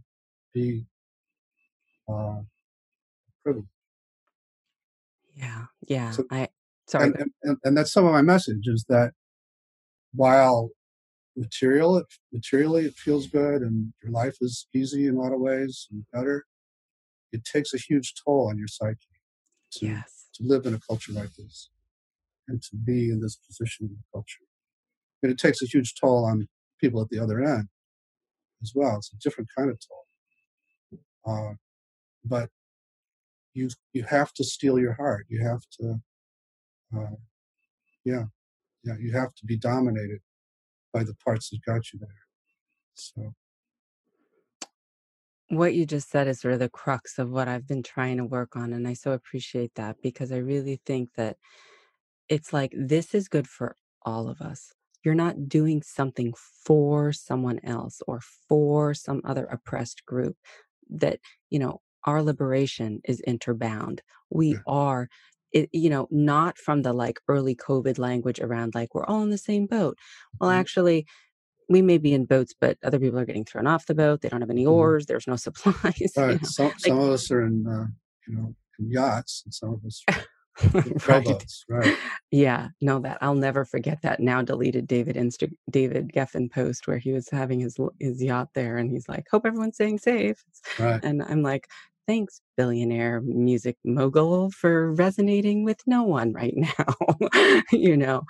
be 0.54 0.86
uh, 2.10 2.42
privileged. 3.44 3.68
Yeah. 5.36 5.66
Yeah. 5.88 6.12
So- 6.12 6.26
I 6.32 6.50
sorry. 6.88 7.06
and, 7.06 7.16
and, 7.16 7.32
and, 7.44 7.58
and 7.64 7.78
that's 7.78 7.92
some 7.92 8.06
of 8.06 8.12
my 8.12 8.22
message 8.22 8.68
is 8.68 8.86
that 8.90 9.12
while 10.14 10.70
material 11.36 11.98
it, 11.98 12.06
materially 12.32 12.86
it 12.86 12.96
feels 12.96 13.28
good 13.28 13.62
and 13.62 13.94
your 14.02 14.12
life 14.12 14.38
is 14.42 14.68
easy 14.74 15.06
in 15.06 15.16
a 15.16 15.20
lot 15.20 15.32
of 15.34 15.40
ways 15.40 15.88
and 15.92 16.04
better 16.12 16.46
it 17.32 17.44
takes 17.46 17.74
a 17.74 17.78
huge 17.78 18.14
toll 18.24 18.48
on 18.50 18.58
your 18.58 18.68
psyche 18.68 18.98
to, 19.72 19.86
yes. 19.86 20.30
to 20.34 20.44
live 20.44 20.66
in 20.66 20.74
a 20.74 20.80
culture 20.80 21.12
like 21.12 21.32
this 21.36 21.70
and 22.48 22.62
to 22.64 22.76
be 22.76 23.12
in 23.12 23.22
this 23.22 23.36
position 23.36 23.86
in 23.86 23.96
the 23.96 24.04
culture 24.12 24.46
and 25.22 25.32
it 25.32 25.38
takes 25.38 25.62
a 25.62 25.66
huge 25.66 25.94
toll 26.00 26.26
on 26.26 26.48
people 26.80 27.02
at 27.02 27.10
the 27.10 27.20
other 27.20 27.42
end 27.44 27.68
as 28.62 28.72
well 28.76 28.98
it's 28.98 29.12
a 29.14 29.18
different 29.18 29.50
kind 29.56 29.70
of 29.70 29.80
toll 29.80 30.06
uh, 31.28 31.54
but 32.26 32.50
you 33.54 33.70
you 33.94 34.04
have 34.04 34.34
to 34.34 34.44
steal 34.44 34.80
your 34.80 34.94
heart 34.94 35.26
you 35.30 35.44
have 35.44 35.62
to 35.72 35.96
uh, 36.98 37.16
yeah 38.06 38.24
yeah 38.84 38.96
you 39.00 39.12
have 39.12 39.34
to 39.36 39.46
be 39.46 39.58
dominated 39.58 40.20
by 40.94 41.04
the 41.04 41.16
parts 41.26 41.50
that 41.50 41.60
got 41.66 41.92
you 41.92 42.00
there 42.00 42.10
so 42.96 43.34
What 45.50 45.74
you 45.74 45.86
just 45.86 46.10
said 46.10 46.28
is 46.28 46.42
sort 46.42 46.56
of 46.56 46.60
the 46.60 46.70
crux 46.70 47.18
of 47.18 47.30
what 47.30 47.48
I've 47.48 47.66
been 47.66 47.84
trying 47.84 48.18
to 48.18 48.26
work 48.26 48.58
on. 48.58 48.74
And 48.74 48.86
I 48.86 48.94
so 48.94 49.14
appreciate 49.14 49.76
that 49.76 49.96
because 50.02 50.32
I 50.32 50.38
really 50.38 50.82
think 50.86 51.10
that 51.16 51.38
it's 52.28 52.52
like 52.52 52.74
this 52.76 53.16
is 53.16 53.30
good 53.30 53.48
for 53.48 53.76
all 54.02 54.28
of 54.28 54.42
us. 54.42 54.74
You're 55.08 55.16
not 55.16 55.48
doing 55.48 55.82
something 55.84 56.34
for 56.66 57.14
someone 57.14 57.62
else 57.64 58.02
or 58.08 58.20
for 58.50 58.94
some 58.94 59.22
other 59.24 59.46
oppressed 59.46 60.06
group. 60.06 60.36
That, 60.90 61.20
you 61.50 61.60
know, 61.60 61.80
our 62.04 62.22
liberation 62.22 63.00
is 63.06 63.22
interbound. 63.26 64.00
We 64.30 64.48
Yeah. 64.56 64.58
are. 64.68 65.08
It, 65.54 65.70
you 65.72 65.90
know, 65.90 66.10
not 66.12 66.58
from 66.58 66.82
the 66.82 66.92
like 66.92 67.22
early 67.30 67.56
COVID 67.56 67.98
language 67.98 68.42
around 68.42 68.76
like 68.76 68.94
we're 68.94 69.06
all 69.06 69.24
in 69.24 69.30
the 69.30 69.38
same 69.38 69.66
boat. 69.66 69.98
Well, 70.42 70.50
Mhm. 70.50 70.56
actually, 70.60 71.06
we 71.70 71.82
may 71.82 71.98
be 72.00 72.14
in 72.14 72.26
boats, 72.26 72.54
but 72.60 72.78
other 72.84 73.00
people 73.00 73.18
are 73.18 73.24
getting 73.26 73.46
thrown 73.46 73.66
off 73.66 73.86
the 73.86 73.96
boat. 73.96 74.20
They 74.20 74.28
don't 74.28 74.42
have 74.42 74.50
any 74.50 74.66
Mhm. 74.66 74.72
oars. 74.72 75.06
There's 75.06 75.26
no 75.26 75.38
supplies. 75.48 76.12
you 76.18 76.24
know. 76.26 76.38
some, 76.44 76.74
some 76.80 77.00
of 77.00 77.10
us 77.12 77.32
are 77.32 77.46
in 77.46 77.66
uh, 77.66 77.88
you 78.28 78.36
know 78.36 78.56
in 78.78 78.90
yachts 78.92 79.44
and 79.46 79.54
some 79.54 79.70
of 79.76 79.86
us 79.86 80.04
right. 81.08 81.46
right 81.70 81.98
Yeah, 82.32 82.70
no, 82.82 83.00
that 83.00 83.18
I'll 83.22 83.36
never 83.36 83.66
forget 83.66 84.02
that 84.02 84.20
now 84.20 84.42
deleted 84.42 84.88
David 84.88 85.16
Insta 85.16 85.52
David 85.70 86.12
Geffen 86.14 86.52
post 86.52 86.88
where 86.88 86.98
he 86.98 87.12
was 87.14 87.30
having 87.30 87.60
his 87.60 87.78
his 88.00 88.22
yacht 88.22 88.50
there 88.56 88.78
and 88.78 88.90
he's 88.92 89.08
like, 89.08 89.26
hope 89.32 89.46
everyone's 89.46 89.76
staying 89.76 90.00
safe. 90.00 90.44
right 90.80 91.02
And 91.04 91.22
I'm 91.24 91.42
like, 91.44 91.68
thanks, 92.08 92.42
billionaire 92.58 93.22
music 93.22 93.78
mogul, 93.86 94.52
for 94.52 94.94
resonating 94.94 95.64
with 95.64 95.80
no 95.88 96.04
one 96.04 96.34
right 96.34 96.54
now. 96.58 96.96
you 97.72 97.98
know. 97.98 98.24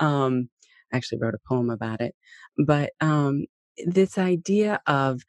Um 0.00 0.48
I 0.92 0.96
actually 0.98 1.18
wrote 1.20 1.34
a 1.34 1.48
poem 1.48 1.70
about 1.70 2.00
it. 2.00 2.14
But 2.58 2.92
um 3.00 3.46
this 3.86 4.18
idea 4.18 4.80
of 4.86 5.22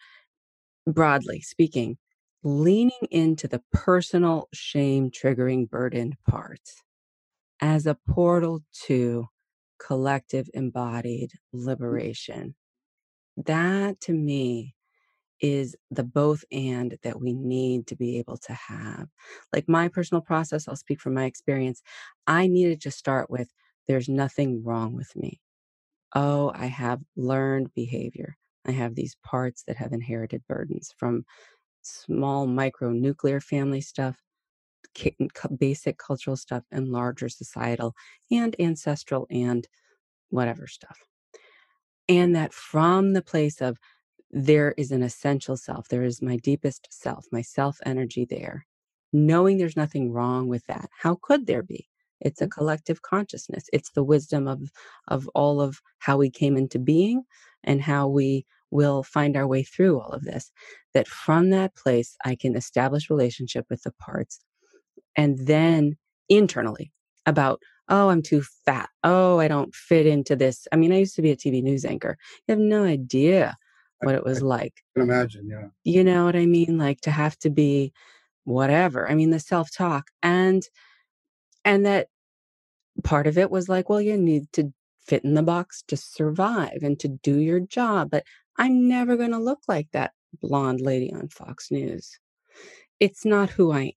broadly 0.88 1.42
speaking, 1.42 1.98
leaning 2.46 2.92
into 3.10 3.48
the 3.48 3.62
personal 3.74 4.48
shame 4.54 5.10
triggering 5.10 5.68
burdened 5.68 6.16
parts 6.30 6.84
as 7.60 7.88
a 7.88 7.98
portal 8.08 8.62
to 8.86 9.26
collective 9.80 10.48
embodied 10.54 11.32
mm. 11.32 11.66
liberation. 11.66 12.56
That 13.36 14.00
to 14.02 14.14
me 14.14 14.76
is 15.42 15.76
the 15.90 16.04
both 16.04 16.46
and 16.52 16.98
that 17.02 17.20
we 17.20 17.34
need 17.34 17.88
to 17.88 17.96
be 17.96 18.20
able 18.20 18.38
to 18.38 18.54
have. 18.54 19.08
Like 19.52 19.68
my 19.68 19.88
personal 19.88 20.22
process, 20.22 20.68
I'll 20.68 20.76
speak 20.76 21.02
from 21.02 21.16
my 21.16 21.26
experience. 21.26 21.82
I 22.28 22.46
needed 22.46 22.80
to 22.82 22.92
start 22.92 23.30
with 23.30 23.50
there's 23.88 24.08
nothing 24.08 24.64
wrong 24.64 24.94
with 24.94 25.12
me. 25.16 25.42
Oh, 26.14 26.52
I 26.54 26.68
have 26.68 27.02
learned 27.18 27.74
behavior. 27.74 28.38
I 28.68 28.72
have 28.72 28.96
these 28.96 29.18
parts 29.24 29.64
that 29.68 29.78
have 29.78 29.94
inherited 29.94 30.44
burdens 30.48 30.94
from 30.98 31.26
small 31.86 32.48
micro 32.48 32.92
nuclear 32.92 33.40
family 33.40 33.82
stuff, 33.82 34.16
basic 35.58 35.98
cultural 35.98 36.36
stuff, 36.36 36.64
and 36.72 36.90
larger 36.90 37.30
societal 37.30 37.94
and 38.32 38.56
ancestral 38.60 39.28
and 39.30 39.68
whatever 40.30 40.68
stuff. 40.68 41.00
And 42.08 42.36
that 42.36 42.54
from 42.54 43.14
the 43.14 43.22
place 43.22 43.62
of 43.62 43.78
there 44.32 44.74
is 44.78 44.92
an 44.92 45.02
essential 45.02 45.58
self, 45.58 45.88
there 45.88 46.04
is 46.04 46.22
my 46.22 46.38
deepest 46.38 46.88
self, 46.92 47.26
my 47.32 47.42
self 47.42 47.78
energy 47.86 48.26
there, 48.26 48.66
knowing 49.14 49.58
there's 49.58 49.78
nothing 49.78 50.12
wrong 50.12 50.48
with 50.48 50.66
that. 50.68 50.90
How 51.00 51.18
could 51.22 51.48
there 51.48 51.64
be? 51.64 51.88
It's 52.22 52.42
a 52.42 52.46
mm-hmm. 52.46 52.60
collective 52.60 53.02
consciousness. 53.02 53.66
It's 53.74 53.92
the 53.92 54.04
wisdom 54.04 54.48
of 54.48 54.72
of 55.08 55.30
all 55.36 55.62
of 55.62 55.82
how 56.00 56.18
we 56.18 56.30
came 56.30 56.58
into 56.58 56.80
being 56.80 57.24
and 57.64 57.82
how 57.82 58.08
we 58.08 58.46
will 58.76 59.04
find 59.04 59.36
our 59.38 59.48
way 59.48 59.64
through 59.64 60.00
all 60.00 60.12
of 60.12 60.24
this. 60.24 60.52
That 60.94 61.08
from 61.08 61.50
that 61.50 61.76
place 61.76 62.16
I 62.24 62.36
can 62.36 62.56
establish 62.56 63.10
relationship 63.10 63.66
with 63.70 63.84
the 63.84 63.92
parts 64.00 64.40
and 65.16 65.38
then 65.40 65.98
internally 66.30 66.92
about 67.26 67.62
oh 67.90 68.10
i'm 68.10 68.22
too 68.22 68.42
fat. 68.66 68.90
Oh 69.04 69.40
i 69.40 69.48
don't 69.48 69.74
fit 69.74 70.06
into 70.06 70.36
this. 70.36 70.68
I 70.72 70.76
mean 70.76 70.92
i 70.92 70.98
used 71.00 71.16
to 71.16 71.22
be 71.22 71.32
a 71.32 71.36
tv 71.36 71.62
news 71.64 71.86
anchor. 71.86 72.18
You 72.48 72.54
have 72.54 72.60
no 72.60 72.84
idea 72.84 73.58
what 74.02 74.16
it 74.16 74.24
was 74.24 74.42
I 74.42 74.46
like. 74.46 74.74
can 74.96 75.04
imagine 75.04 75.48
yeah. 75.50 75.68
You 75.84 76.04
know 76.04 76.26
what 76.26 76.36
i 76.36 76.46
mean? 76.46 76.78
Like 76.78 77.02
to 77.02 77.12
have 77.12 77.38
to 77.40 77.50
be 77.50 77.94
whatever. 78.44 79.10
I 79.10 79.16
mean 79.16 79.32
the 79.32 79.40
self-talk 79.40 80.10
and 80.24 80.64
and 81.64 81.86
that 81.86 82.08
part 83.04 83.28
of 83.28 83.38
it 83.38 83.52
was 83.52 83.68
like 83.68 83.90
well 83.90 84.02
you 84.02 84.18
need 84.18 84.52
to 84.54 84.72
fit 85.06 85.24
in 85.24 85.34
the 85.34 85.44
box 85.44 85.84
to 85.88 85.98
survive 85.98 86.80
and 86.82 87.00
to 87.00 87.08
do 87.08 87.38
your 87.40 87.60
job 87.60 88.10
but 88.10 88.24
i'm 88.58 88.88
never 88.88 89.16
going 89.16 89.32
to 89.32 89.40
look 89.40 89.60
like 89.68 89.88
that 89.92 90.12
blonde 90.42 90.82
lady 90.82 91.14
on 91.14 91.28
fox 91.30 91.72
news 91.72 92.20
it's 93.00 93.26
not 93.26 93.50
who 93.50 93.72
i 93.72 93.92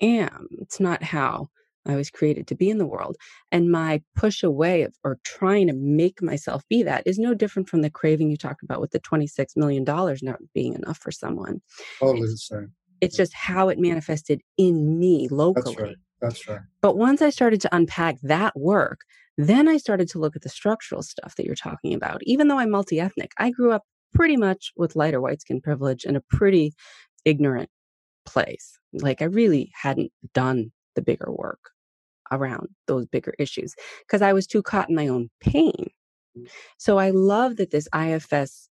am 0.00 0.48
it's 0.60 0.80
not 0.80 1.02
how 1.02 1.48
I 1.88 1.96
was 1.96 2.10
created 2.10 2.46
to 2.48 2.54
be 2.54 2.68
in 2.70 2.78
the 2.78 2.86
world. 2.86 3.16
And 3.50 3.72
my 3.72 4.02
push 4.14 4.42
away 4.42 4.82
of, 4.82 4.94
or 5.02 5.18
trying 5.24 5.66
to 5.68 5.72
make 5.72 6.22
myself 6.22 6.62
be 6.68 6.82
that 6.82 7.02
is 7.06 7.18
no 7.18 7.34
different 7.34 7.68
from 7.68 7.80
the 7.80 7.90
craving 7.90 8.30
you 8.30 8.36
talked 8.36 8.62
about 8.62 8.80
with 8.80 8.90
the 8.90 9.00
$26 9.00 9.56
million 9.56 9.84
not 9.84 10.38
being 10.54 10.74
enough 10.74 10.98
for 10.98 11.10
someone. 11.10 11.62
Totally 11.98 12.28
the 12.28 12.36
same. 12.36 12.72
It's 13.00 13.16
just 13.16 13.32
how 13.32 13.68
it 13.68 13.78
manifested 13.78 14.42
in 14.58 14.98
me 14.98 15.28
locally. 15.30 15.64
That's 15.64 15.78
right. 15.78 15.96
That's 16.20 16.48
right. 16.48 16.60
But 16.82 16.96
once 16.96 17.22
I 17.22 17.30
started 17.30 17.60
to 17.62 17.74
unpack 17.74 18.18
that 18.22 18.58
work, 18.58 19.00
then 19.38 19.68
I 19.68 19.76
started 19.76 20.08
to 20.10 20.18
look 20.18 20.34
at 20.34 20.42
the 20.42 20.48
structural 20.48 21.02
stuff 21.02 21.36
that 21.36 21.46
you're 21.46 21.54
talking 21.54 21.94
about. 21.94 22.20
Even 22.24 22.48
though 22.48 22.58
I'm 22.58 22.70
multi 22.70 22.98
ethnic, 22.98 23.32
I 23.38 23.50
grew 23.50 23.72
up 23.72 23.84
pretty 24.12 24.36
much 24.36 24.72
with 24.76 24.96
lighter 24.96 25.20
white 25.20 25.40
skin 25.40 25.60
privilege 25.60 26.04
in 26.04 26.16
a 26.16 26.20
pretty 26.28 26.74
ignorant 27.24 27.70
place. 28.26 28.78
Like 28.92 29.22
I 29.22 29.26
really 29.26 29.70
hadn't 29.80 30.10
done 30.34 30.72
the 30.96 31.02
bigger 31.02 31.30
work 31.30 31.70
around 32.32 32.68
those 32.88 33.06
bigger 33.06 33.32
issues 33.38 33.74
because 34.06 34.22
I 34.22 34.32
was 34.32 34.46
too 34.46 34.62
caught 34.62 34.88
in 34.88 34.96
my 34.96 35.06
own 35.06 35.30
pain. 35.40 35.86
So 36.76 36.98
I 36.98 37.10
love 37.10 37.56
that 37.56 37.70
this 37.70 37.88
IFS, 37.94 38.68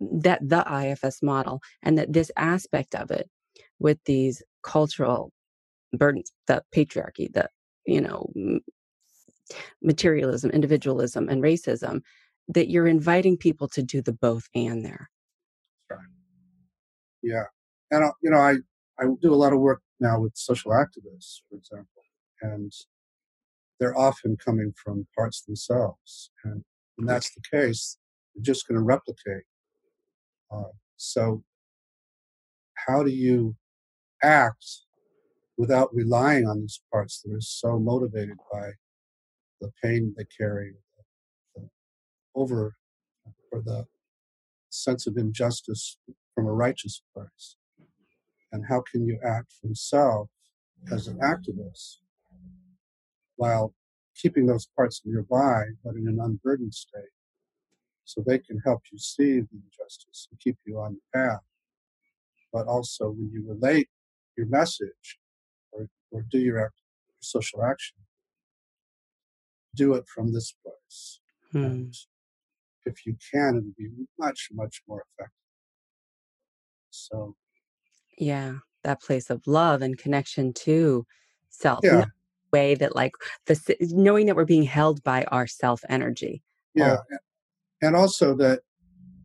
that 0.00 0.40
the 0.42 0.64
IFS 0.68 1.22
model, 1.22 1.60
and 1.82 1.96
that 1.96 2.12
this 2.12 2.30
aspect 2.36 2.94
of 2.96 3.10
it 3.12 3.30
with 3.78 3.98
these 4.04 4.42
cultural 4.64 5.32
burdens, 5.92 6.32
the 6.48 6.62
patriarchy, 6.74 7.32
the, 7.32 7.48
you 7.86 8.00
know, 8.00 8.28
materialism, 9.82 10.50
individualism, 10.50 11.28
and 11.28 11.42
racism, 11.42 12.02
that 12.48 12.68
you're 12.70 12.86
inviting 12.86 13.36
people 13.36 13.68
to 13.68 13.82
do 13.82 14.02
the 14.02 14.12
both 14.12 14.48
and 14.54 14.84
there. 14.84 15.10
Yeah. 17.22 17.44
And, 17.90 18.04
uh, 18.04 18.12
you 18.22 18.30
know, 18.30 18.38
I, 18.38 18.56
I 18.98 19.04
do 19.20 19.32
a 19.32 19.36
lot 19.36 19.52
of 19.52 19.60
work 19.60 19.80
now 20.00 20.20
with 20.20 20.32
social 20.34 20.72
activists, 20.72 21.40
for 21.48 21.56
example 21.56 22.02
and 22.42 22.72
they're 23.78 23.96
often 23.96 24.36
coming 24.36 24.74
from 24.82 25.06
parts 25.16 25.42
themselves. 25.42 26.30
And 26.44 26.62
when 26.96 27.06
that's 27.06 27.30
the 27.34 27.42
case, 27.50 27.96
they're 28.34 28.42
just 28.42 28.68
going 28.68 28.78
to 28.78 28.84
replicate. 28.84 29.44
Uh, 30.50 30.72
so, 30.96 31.42
how 32.86 33.02
do 33.02 33.10
you 33.10 33.56
act 34.22 34.64
without 35.56 35.94
relying 35.94 36.46
on 36.46 36.60
these 36.60 36.80
parts 36.92 37.22
that 37.22 37.32
are 37.32 37.40
so 37.40 37.78
motivated 37.78 38.36
by 38.52 38.72
the 39.62 39.72
pain 39.82 40.14
they 40.16 40.26
carry, 40.36 40.74
the, 41.54 41.62
the 41.62 41.68
over 42.34 42.76
or 43.50 43.62
the 43.62 43.86
sense 44.68 45.06
of 45.06 45.16
injustice 45.16 45.96
from 46.34 46.46
a 46.46 46.52
righteous 46.52 47.02
place? 47.14 47.56
And 48.52 48.66
how 48.68 48.82
can 48.92 49.06
you 49.06 49.18
act 49.24 49.54
from 49.60 49.74
self 49.74 50.28
as 50.90 51.06
an 51.06 51.18
activist 51.18 51.98
while 53.36 53.74
keeping 54.16 54.46
those 54.46 54.68
parts 54.76 55.02
nearby, 55.04 55.64
but 55.84 55.94
in 55.94 56.06
an 56.08 56.18
unburdened 56.20 56.74
state. 56.74 57.14
So 58.04 58.22
they 58.26 58.38
can 58.38 58.60
help 58.64 58.82
you 58.92 58.98
see 58.98 59.40
the 59.40 59.48
injustice 59.52 60.28
and 60.30 60.40
keep 60.40 60.56
you 60.66 60.78
on 60.78 60.94
the 60.94 61.18
path. 61.18 61.40
But 62.52 62.66
also, 62.66 63.10
when 63.10 63.30
you 63.32 63.44
relate 63.46 63.88
your 64.36 64.46
message 64.46 65.18
or, 65.72 65.88
or 66.10 66.24
do 66.30 66.38
your, 66.38 66.64
act, 66.64 66.74
your 67.08 67.20
social 67.20 67.64
action, 67.64 67.96
do 69.74 69.94
it 69.94 70.04
from 70.14 70.32
this 70.32 70.54
place. 70.62 71.20
Hmm. 71.52 71.64
And 71.64 71.94
if 72.84 73.06
you 73.06 73.16
can, 73.32 73.56
it'll 73.56 73.70
be 73.76 73.90
much, 74.18 74.48
much 74.52 74.82
more 74.88 75.04
effective. 75.12 75.34
So, 76.90 77.36
yeah, 78.18 78.54
that 78.84 79.00
place 79.00 79.30
of 79.30 79.46
love 79.46 79.82
and 79.82 79.96
connection 79.96 80.52
to 80.52 81.06
self. 81.48 81.80
Yeah 81.82 82.06
way 82.52 82.74
that 82.74 82.94
like 82.94 83.12
the 83.46 83.76
knowing 83.80 84.26
that 84.26 84.36
we're 84.36 84.44
being 84.44 84.62
held 84.62 85.02
by 85.02 85.24
our 85.24 85.46
self 85.46 85.82
energy 85.88 86.42
yeah 86.74 86.96
oh. 87.12 87.16
and 87.80 87.96
also 87.96 88.34
that 88.34 88.60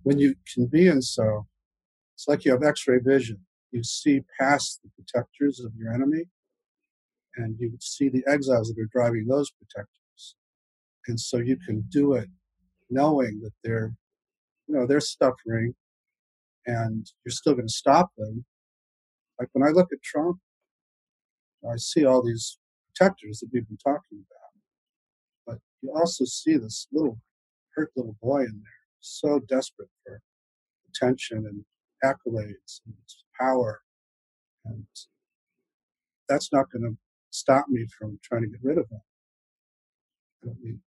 when 0.04 0.18
you 0.18 0.34
can 0.54 0.66
be 0.66 0.88
in 0.88 1.02
so 1.02 1.46
it's 2.16 2.28
like 2.28 2.46
you 2.46 2.52
have 2.52 2.64
x-ray 2.64 3.00
vision 3.00 3.38
you 3.72 3.84
see 3.84 4.22
past 4.40 4.80
the 4.84 4.90
protectors 4.96 5.60
of 5.60 5.72
your 5.76 5.94
enemy 5.94 6.24
and 7.36 7.56
you 7.60 7.72
see 7.80 8.10
the 8.10 8.24
exiles 8.28 8.70
that 8.70 8.82
are 8.82 8.90
driving 8.92 9.28
those 9.28 9.52
protectors 9.52 9.97
and 11.08 11.20
so 11.20 11.38
you 11.38 11.58
can 11.66 11.82
do 11.90 12.14
it 12.14 12.28
knowing 12.90 13.40
that 13.42 13.54
they're 13.64 13.94
you 14.68 14.76
know 14.76 14.86
they're 14.86 15.00
suffering 15.00 15.74
and 16.66 17.12
you're 17.24 17.32
still 17.32 17.54
going 17.54 17.68
to 17.68 17.74
stop 17.74 18.10
them 18.18 18.46
like 19.40 19.50
when 19.54 19.68
i 19.68 19.72
look 19.72 19.92
at 19.92 20.02
trump 20.04 20.38
i 21.72 21.76
see 21.78 22.06
all 22.06 22.24
these 22.24 22.58
protectors 22.98 23.40
that 23.40 23.50
we've 23.52 23.68
been 23.68 23.78
talking 23.78 24.24
about. 24.26 24.52
But 25.46 25.58
you 25.82 25.92
also 25.96 26.26
see 26.26 26.58
this 26.58 26.88
little 26.92 27.20
hurt 27.76 27.92
little 27.96 28.16
boy 28.22 28.42
in 28.42 28.62
there, 28.64 28.82
so 29.00 29.40
desperate 29.48 29.90
for 30.06 30.22
attention 30.90 31.46
and 31.46 31.64
accolades 32.04 32.82
and 32.86 32.96
power. 33.40 33.82
And 34.66 34.86
that's 36.28 36.52
not 36.52 36.72
going 36.72 36.84
to 36.84 36.98
stop 37.30 37.66
me 37.70 37.86
from 37.98 38.20
trying 38.24 38.44
to 38.44 38.48
get 38.48 38.60
rid 38.64 38.78
of 38.78 38.86
him. 38.90 39.02
I 40.44 40.50
mean 40.62 40.82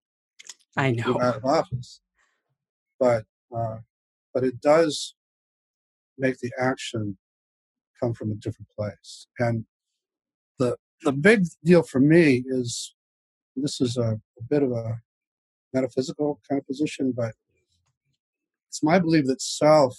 I 0.77 0.93
know 0.93 1.21
out 1.21 1.37
of 1.37 1.45
office, 1.45 2.01
but 2.99 3.25
uh, 3.55 3.79
but 4.33 4.45
it 4.45 4.61
does 4.61 5.14
make 6.18 6.39
the 6.39 6.53
action 6.59 7.18
come 8.01 8.14
from 8.14 8.31
a 8.31 8.35
different 8.35 8.68
place. 8.77 9.27
And 9.39 9.64
the 10.59 10.77
the 11.03 11.12
big 11.12 11.45
deal 11.64 11.83
for 11.83 12.01
me 12.01 12.45
is 12.47 12.95
this 13.57 13.81
is 13.81 13.97
a, 13.97 14.21
a 14.39 14.43
bit 14.49 14.62
of 14.62 14.73
a 14.73 15.01
metaphysical 15.73 16.41
kind 16.49 16.61
of 16.61 16.66
position, 16.66 17.12
but 17.16 17.35
it's 18.68 18.83
my 18.83 18.99
belief 18.99 19.27
that 19.27 19.43
self 19.43 19.99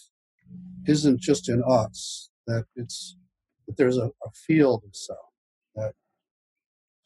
isn't 0.88 1.20
just 1.20 1.50
in 1.50 1.62
us, 1.68 2.30
that 2.48 2.66
it's 2.76 3.18
that 3.68 3.78
there's 3.78 3.98
a, 3.98 4.12
a 4.26 4.32
field 4.34 4.84
of 4.86 4.96
self, 4.96 5.20
that 5.76 5.94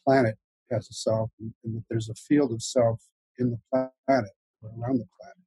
planet 0.05 0.37
has 0.71 0.87
a 0.89 0.93
self, 0.93 1.31
and, 1.39 1.53
and, 1.63 1.75
that 1.75 1.83
there's 1.89 2.09
a 2.09 2.15
field 2.15 2.51
of 2.51 2.61
self 2.61 3.01
in 3.39 3.51
the 3.51 3.59
planet, 3.69 4.31
or 4.61 4.69
around 4.69 4.99
the 4.99 5.07
planet. 5.19 5.45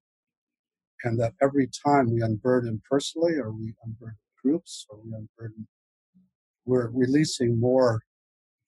And 1.04 1.20
that 1.20 1.34
every 1.42 1.68
time 1.86 2.12
we 2.12 2.22
unburden 2.22 2.82
personally, 2.88 3.34
or 3.34 3.52
we 3.52 3.74
unburden 3.84 4.18
groups, 4.42 4.86
or 4.88 4.98
we 5.04 5.12
unburden, 5.14 5.68
we're 6.64 6.90
releasing 6.90 7.58
more 7.58 8.02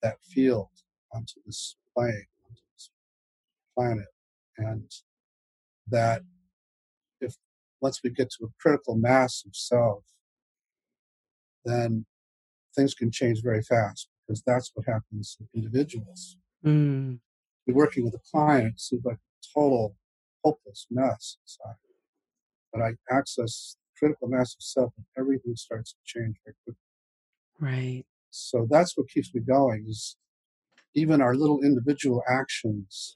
that 0.01 0.17
field 0.23 0.69
onto 1.13 1.35
this 1.45 1.75
plane, 1.95 2.25
onto 2.47 2.61
this 2.73 2.89
planet. 3.75 4.07
And 4.57 4.89
that 5.87 6.21
if 7.19 7.35
once 7.81 8.01
we 8.03 8.09
get 8.09 8.29
to 8.31 8.45
a 8.45 8.49
critical 8.61 8.95
mass 8.95 9.43
of 9.45 9.55
self, 9.55 10.03
then 11.65 12.05
things 12.75 12.93
can 12.93 13.11
change 13.11 13.41
very 13.43 13.61
fast 13.61 14.07
because 14.25 14.41
that's 14.45 14.71
what 14.73 14.85
happens 14.87 15.35
to 15.35 15.45
individuals. 15.53 16.37
Mm. 16.65 17.19
Working 17.71 18.05
with 18.05 18.13
a 18.13 18.21
client, 18.31 18.79
seems 18.79 19.03
like 19.05 19.17
a 19.17 19.59
total 19.59 19.95
hopeless 20.43 20.87
mess 20.89 21.37
inside. 21.43 21.75
But 22.73 22.81
I 22.81 22.91
access 23.09 23.77
critical 23.97 24.27
mass 24.27 24.55
of 24.55 24.61
self 24.61 24.93
and 24.97 25.05
everything 25.17 25.55
starts 25.55 25.93
to 25.93 25.99
change 26.05 26.37
very 26.43 26.55
quickly. 26.65 26.79
Right. 27.59 28.03
So 28.31 28.67
that's 28.69 28.97
what 28.97 29.09
keeps 29.09 29.33
me 29.33 29.41
going 29.41 29.85
is 29.87 30.15
even 30.95 31.21
our 31.21 31.35
little 31.35 31.61
individual 31.63 32.23
actions 32.27 33.15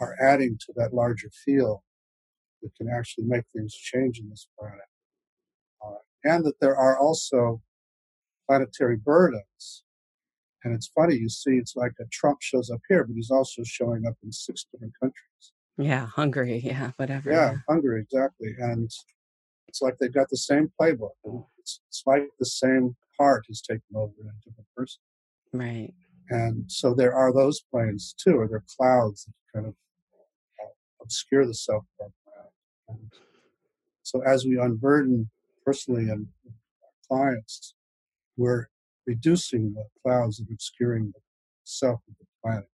are 0.00 0.16
adding 0.20 0.58
to 0.66 0.72
that 0.76 0.92
larger 0.92 1.30
field 1.44 1.80
that 2.62 2.74
can 2.76 2.88
actually 2.88 3.24
make 3.24 3.44
things 3.54 3.74
change 3.74 4.18
in 4.18 4.28
this 4.28 4.48
planet. 4.58 4.80
Uh, 5.84 5.98
and 6.24 6.44
that 6.44 6.60
there 6.60 6.76
are 6.76 6.98
also 6.98 7.62
planetary 8.48 8.96
burdens. 8.96 9.84
And 10.66 10.74
it's 10.74 10.88
funny, 10.88 11.14
you 11.14 11.28
see, 11.28 11.52
it's 11.52 11.76
like 11.76 11.92
a 12.00 12.04
Trump 12.12 12.38
shows 12.42 12.70
up 12.70 12.80
here, 12.88 13.04
but 13.04 13.14
he's 13.14 13.30
also 13.30 13.62
showing 13.64 14.04
up 14.04 14.14
in 14.24 14.32
six 14.32 14.66
different 14.72 14.94
countries. 15.00 15.52
Yeah, 15.78 16.06
Hungary, 16.06 16.60
yeah, 16.64 16.90
whatever. 16.96 17.30
Yeah, 17.30 17.54
Hungary, 17.68 18.00
exactly. 18.00 18.54
And 18.58 18.90
it's 19.68 19.80
like 19.80 19.96
they've 19.98 20.12
got 20.12 20.28
the 20.28 20.36
same 20.36 20.72
playbook. 20.80 21.10
It's, 21.58 21.80
it's 21.88 22.02
like 22.04 22.24
the 22.40 22.46
same 22.46 22.96
part 23.16 23.44
is 23.48 23.62
taken 23.62 23.82
over 23.94 24.12
in 24.20 24.26
a 24.26 24.32
different 24.44 24.68
person. 24.76 25.00
Right. 25.52 25.94
And 26.30 26.64
so 26.66 26.94
there 26.94 27.14
are 27.14 27.32
those 27.32 27.62
planes 27.70 28.12
too, 28.18 28.36
or 28.36 28.48
there 28.48 28.56
are 28.56 28.64
clouds 28.76 29.26
that 29.26 29.34
kind 29.54 29.66
of 29.68 29.74
uh, 30.60 30.68
obscure 31.00 31.46
the 31.46 31.54
self 31.54 31.84
so 34.06 34.22
as 34.22 34.44
we 34.44 34.56
unburden 34.56 35.30
personally 35.64 36.08
and 36.08 36.28
clients, 37.08 37.74
we're 38.36 38.66
reducing 39.06 39.74
the 39.74 39.84
clouds 40.02 40.40
and 40.40 40.48
obscuring 40.50 41.12
the 41.14 41.20
self 41.64 42.00
of 42.08 42.14
the 42.18 42.26
planet. 42.42 42.68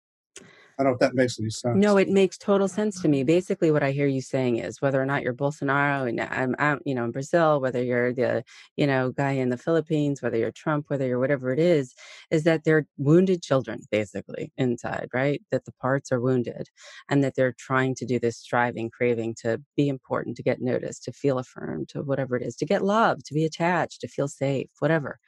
I 0.78 0.84
don't 0.84 0.92
know 0.92 0.94
if 0.94 1.00
that 1.00 1.14
makes 1.16 1.40
any 1.40 1.50
sense. 1.50 1.76
No, 1.76 1.96
it 1.96 2.08
makes 2.08 2.38
total 2.38 2.68
sense 2.68 3.02
to 3.02 3.08
me. 3.08 3.24
Basically, 3.24 3.72
what 3.72 3.82
I 3.82 3.90
hear 3.90 4.06
you 4.06 4.20
saying 4.20 4.58
is 4.58 4.80
whether 4.80 5.02
or 5.02 5.06
not 5.06 5.24
you're 5.24 5.34
Bolsonaro 5.34 6.08
and 6.08 6.20
um, 6.20 6.28
I'm, 6.30 6.54
I'm, 6.60 6.80
you 6.84 6.94
know, 6.94 7.04
in 7.04 7.10
Brazil, 7.10 7.60
whether 7.60 7.82
you're 7.82 8.12
the, 8.12 8.44
you 8.76 8.86
know, 8.86 9.10
guy 9.10 9.32
in 9.32 9.48
the 9.48 9.56
Philippines, 9.56 10.22
whether 10.22 10.36
you're 10.36 10.52
Trump, 10.52 10.84
whether 10.86 11.04
you're 11.04 11.18
whatever 11.18 11.52
it 11.52 11.58
is, 11.58 11.94
is 12.30 12.44
that 12.44 12.62
they're 12.62 12.86
wounded 12.96 13.42
children, 13.42 13.80
basically 13.90 14.52
inside, 14.56 15.08
right? 15.12 15.42
That 15.50 15.64
the 15.64 15.72
parts 15.72 16.12
are 16.12 16.20
wounded, 16.20 16.68
and 17.08 17.24
that 17.24 17.34
they're 17.34 17.56
trying 17.58 17.96
to 17.96 18.06
do 18.06 18.20
this 18.20 18.38
striving, 18.38 18.88
craving 18.88 19.34
to 19.42 19.60
be 19.76 19.88
important, 19.88 20.36
to 20.36 20.44
get 20.44 20.60
noticed, 20.60 21.02
to 21.04 21.12
feel 21.12 21.40
affirmed, 21.40 21.88
to 21.88 22.02
whatever 22.02 22.36
it 22.36 22.42
is, 22.44 22.54
to 22.54 22.66
get 22.66 22.84
love, 22.84 23.24
to 23.24 23.34
be 23.34 23.44
attached, 23.44 24.00
to 24.02 24.08
feel 24.08 24.28
safe, 24.28 24.68
whatever 24.78 25.18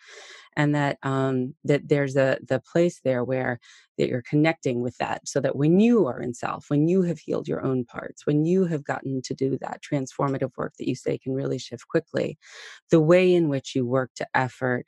and 0.61 0.75
that 0.75 0.99
um, 1.03 1.55
that 1.65 1.89
there's 1.89 2.17
a 2.17 2.39
the 2.47 2.61
place 2.61 3.01
there 3.03 3.25
where 3.25 3.59
that 3.97 4.09
you're 4.09 4.23
connecting 4.29 4.83
with 4.83 4.95
that 4.99 5.27
so 5.27 5.41
that 5.41 5.57
when 5.57 5.81
you 5.81 6.07
are 6.07 6.21
in 6.21 6.35
self 6.35 6.67
when 6.69 6.87
you 6.87 7.01
have 7.03 7.19
healed 7.19 7.49
your 7.49 7.65
own 7.65 7.83
parts 7.85 8.27
when 8.27 8.45
you 8.45 8.67
have 8.67 8.85
gotten 8.85 9.23
to 9.23 9.33
do 9.33 9.57
that 9.59 9.81
transformative 9.83 10.51
work 10.59 10.75
that 10.79 10.87
you 10.87 10.95
say 10.95 11.17
can 11.17 11.33
really 11.33 11.59
shift 11.59 11.89
quickly 11.89 12.37
the 12.91 13.01
way 13.01 13.33
in 13.35 13.49
which 13.49 13.75
you 13.75 13.87
work 13.87 14.11
to 14.15 14.27
effort 14.35 14.85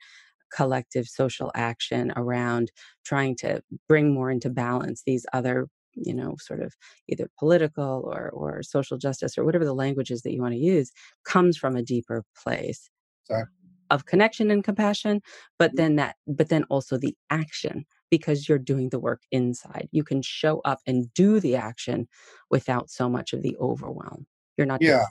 collective 0.54 1.06
social 1.08 1.50
action 1.54 2.12
around 2.16 2.70
trying 3.06 3.34
to 3.34 3.62
bring 3.88 4.12
more 4.12 4.30
into 4.30 4.50
balance 4.50 5.02
these 5.06 5.24
other 5.32 5.68
you 5.94 6.12
know 6.12 6.36
sort 6.38 6.60
of 6.60 6.74
either 7.08 7.30
political 7.38 8.02
or 8.12 8.28
or 8.30 8.62
social 8.62 8.98
justice 8.98 9.38
or 9.38 9.44
whatever 9.44 9.64
the 9.64 9.74
languages 9.74 10.20
that 10.20 10.34
you 10.34 10.42
want 10.42 10.52
to 10.52 10.60
use 10.60 10.92
comes 11.24 11.56
from 11.56 11.76
a 11.76 11.82
deeper 11.82 12.24
place. 12.42 12.90
Exactly 13.24 13.61
of 13.92 14.06
connection 14.06 14.50
and 14.50 14.64
compassion 14.64 15.20
but 15.58 15.70
mm-hmm. 15.70 15.76
then 15.76 15.96
that 15.96 16.16
but 16.26 16.48
then 16.48 16.64
also 16.64 16.98
the 16.98 17.16
action 17.30 17.84
because 18.12 18.46
you're 18.46 18.58
doing 18.58 18.90
the 18.90 19.00
work 19.00 19.22
inside. 19.32 19.88
You 19.90 20.04
can 20.04 20.20
show 20.20 20.60
up 20.66 20.80
and 20.86 21.12
do 21.14 21.40
the 21.40 21.56
action 21.56 22.06
without 22.50 22.90
so 22.90 23.08
much 23.08 23.32
of 23.32 23.40
the 23.40 23.56
overwhelm. 23.56 24.26
You're 24.58 24.66
not 24.66 24.82
yeah. 24.82 25.04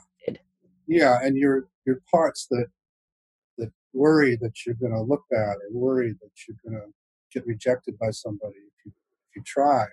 yeah 0.86 1.18
and 1.20 1.36
your 1.36 1.66
your 1.84 2.00
parts 2.08 2.46
that 2.50 2.66
that 3.58 3.72
worry 3.92 4.36
that 4.40 4.64
you're 4.64 4.76
going 4.76 4.92
to 4.92 5.00
look 5.00 5.24
bad 5.32 5.56
or 5.56 5.72
worry 5.72 6.12
that 6.12 6.30
you're 6.46 6.56
going 6.64 6.80
to 6.80 6.88
get 7.34 7.44
rejected 7.44 7.98
by 7.98 8.10
somebody 8.10 8.54
if 8.54 8.86
you 8.86 8.92
if 9.28 9.36
you 9.36 9.42
try 9.44 9.84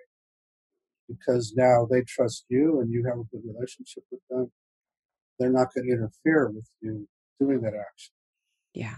because 1.07 1.53
now 1.55 1.87
they 1.89 2.01
trust 2.03 2.45
you 2.49 2.79
and 2.79 2.91
you 2.91 3.03
have 3.05 3.17
a 3.17 3.23
good 3.31 3.41
relationship 3.43 4.03
with 4.11 4.21
them 4.29 4.51
they're 5.39 5.51
not 5.51 5.73
going 5.73 5.87
to 5.87 5.93
interfere 5.93 6.49
with 6.49 6.69
you 6.81 7.07
doing 7.39 7.59
that 7.61 7.73
action 7.73 8.13
yeah. 8.73 8.97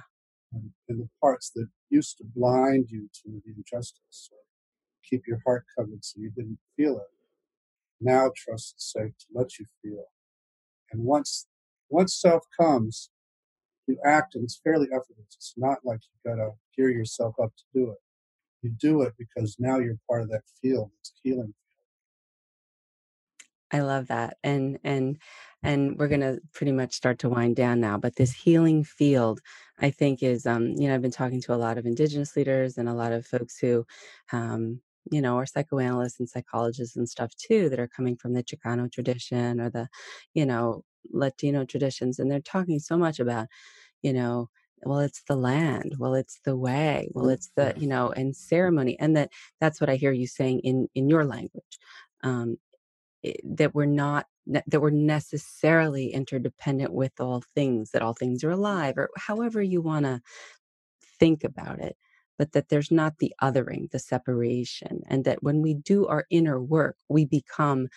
And, 0.54 0.72
and 0.90 1.00
the 1.00 1.10
parts 1.22 1.52
that 1.56 1.68
used 1.90 2.18
to 2.18 2.24
blind 2.36 2.88
you 2.90 3.10
to 3.24 3.42
the 3.46 3.54
injustice 3.56 4.30
or 4.32 4.38
keep 5.10 5.24
your 5.28 5.40
heart 5.46 5.66
covered 5.78 6.04
so 6.04 6.20
you 6.20 6.32
didn't 6.32 6.60
feel 6.76 6.98
it, 6.98 7.08
now 8.00 8.32
trust 8.36 8.76
is 8.78 8.92
safe 8.92 9.14
to 9.20 9.26
let 9.34 9.60
you 9.60 9.66
feel. 9.82 10.06
And 10.92 11.04
once 11.04 11.48
once 11.90 12.16
self 12.20 12.44
comes, 12.60 13.10
you 13.88 13.98
act 14.06 14.36
and 14.36 14.44
it's 14.44 14.60
fairly 14.64 14.88
effortless. 14.88 15.36
It's 15.36 15.54
not 15.58 15.80
like 15.84 16.00
you 16.04 16.32
gotta 16.32 16.52
gear 16.76 16.90
yourself 16.90 17.36
up 17.42 17.52
to 17.56 17.64
do 17.74 17.92
it. 17.92 17.98
You 18.62 18.72
do 18.80 19.02
it 19.02 19.14
because 19.18 19.58
now 19.60 19.80
you're 19.80 19.98
part 20.10 20.22
of 20.22 20.30
that 20.30 20.44
field. 20.62 20.92
It's 21.00 21.14
healing 21.24 21.54
I 23.72 23.80
love 23.82 24.08
that. 24.08 24.38
And 24.44 24.80
and 24.84 25.18
and 25.64 25.98
we're 25.98 26.08
going 26.08 26.22
to 26.22 26.40
pretty 26.54 26.72
much 26.72 26.94
start 26.94 27.20
to 27.20 27.30
wind 27.30 27.56
down 27.56 27.80
now, 27.80 27.98
but 27.98 28.16
this 28.16 28.32
healing 28.34 28.84
field 28.84 29.40
I 29.80 29.92
think 29.92 30.24
is 30.24 30.46
um 30.46 30.68
you 30.78 30.88
know 30.88 30.96
I've 30.96 31.02
been 31.02 31.12
talking 31.12 31.42
to 31.44 31.54
a 31.54 31.56
lot 31.58 31.78
of 31.78 31.86
indigenous 31.86 32.36
leaders 32.36 32.78
and 32.78 32.90
a 32.90 32.94
lot 32.94 33.12
of 33.14 33.26
folks 33.26 33.58
who 33.60 33.86
um 34.32 34.82
you 35.12 35.22
know, 35.22 35.36
or 35.36 35.46
psychoanalysts 35.46 36.20
and 36.20 36.30
psychologists 36.30 36.96
and 36.96 37.10
stuff 37.10 37.32
too 37.36 37.70
that 37.70 37.80
are 37.80 37.88
coming 37.88 38.16
from 38.16 38.34
the 38.34 38.44
Chicano 38.44 38.92
tradition 38.92 39.60
or 39.60 39.70
the, 39.70 39.88
you 40.34 40.46
know, 40.46 40.84
Latino 41.12 41.66
traditions. 41.66 42.20
And 42.20 42.30
they're 42.32 42.40
talking 42.40 42.80
so 42.80 42.98
much 42.98 43.20
about, 43.20 43.48
you 44.04 44.14
know, 44.14 44.50
well, 44.84 45.00
it's 45.00 45.24
the 45.28 45.36
land. 45.36 45.96
Well, 46.00 46.16
it's 46.16 46.40
the 46.46 46.58
way. 46.58 47.10
Well, 47.14 47.30
it's 47.30 47.52
the, 47.56 47.74
you 47.78 47.88
know, 47.88 48.12
and 48.12 48.36
ceremony. 48.36 48.98
And 49.00 49.16
that 49.18 49.32
that's 49.60 49.82
what 49.82 49.90
I 49.90 49.96
hear 49.96 50.12
you 50.12 50.28
saying 50.28 50.62
in, 50.62 50.88
in 50.96 51.10
your 51.10 51.26
language. 51.26 51.80
Um, 52.24 52.58
Eh, 53.24 53.34
that 53.44 53.76
we're 53.76 53.86
not 53.86 54.26
that 54.48 54.82
we're 54.82 54.90
necessarily 54.90 56.12
interdependent 56.12 56.92
with 56.92 57.14
all 57.20 57.44
things 57.54 57.92
that 57.92 58.02
all 58.02 58.14
things 58.14 58.44
are 58.44 58.50
alive 58.50 58.98
or 58.98 59.10
however 59.16 59.62
you 59.62 59.82
want 59.82 60.06
to 60.06 60.20
think 61.20 61.44
about 61.44 61.80
it 61.80 61.96
but 62.40 62.54
that 62.54 62.70
there's 62.70 62.90
not 62.90 63.20
the 63.20 63.32
othering 63.42 63.90
the 63.92 64.00
separation 64.00 65.02
and 65.08 65.26
that 65.26 65.44
when 65.44 65.62
we 65.62 65.76
do 65.76 66.08
our 66.08 66.26
inner 66.32 66.60
work 66.60 66.98
we 67.08 67.24
become 67.24 67.88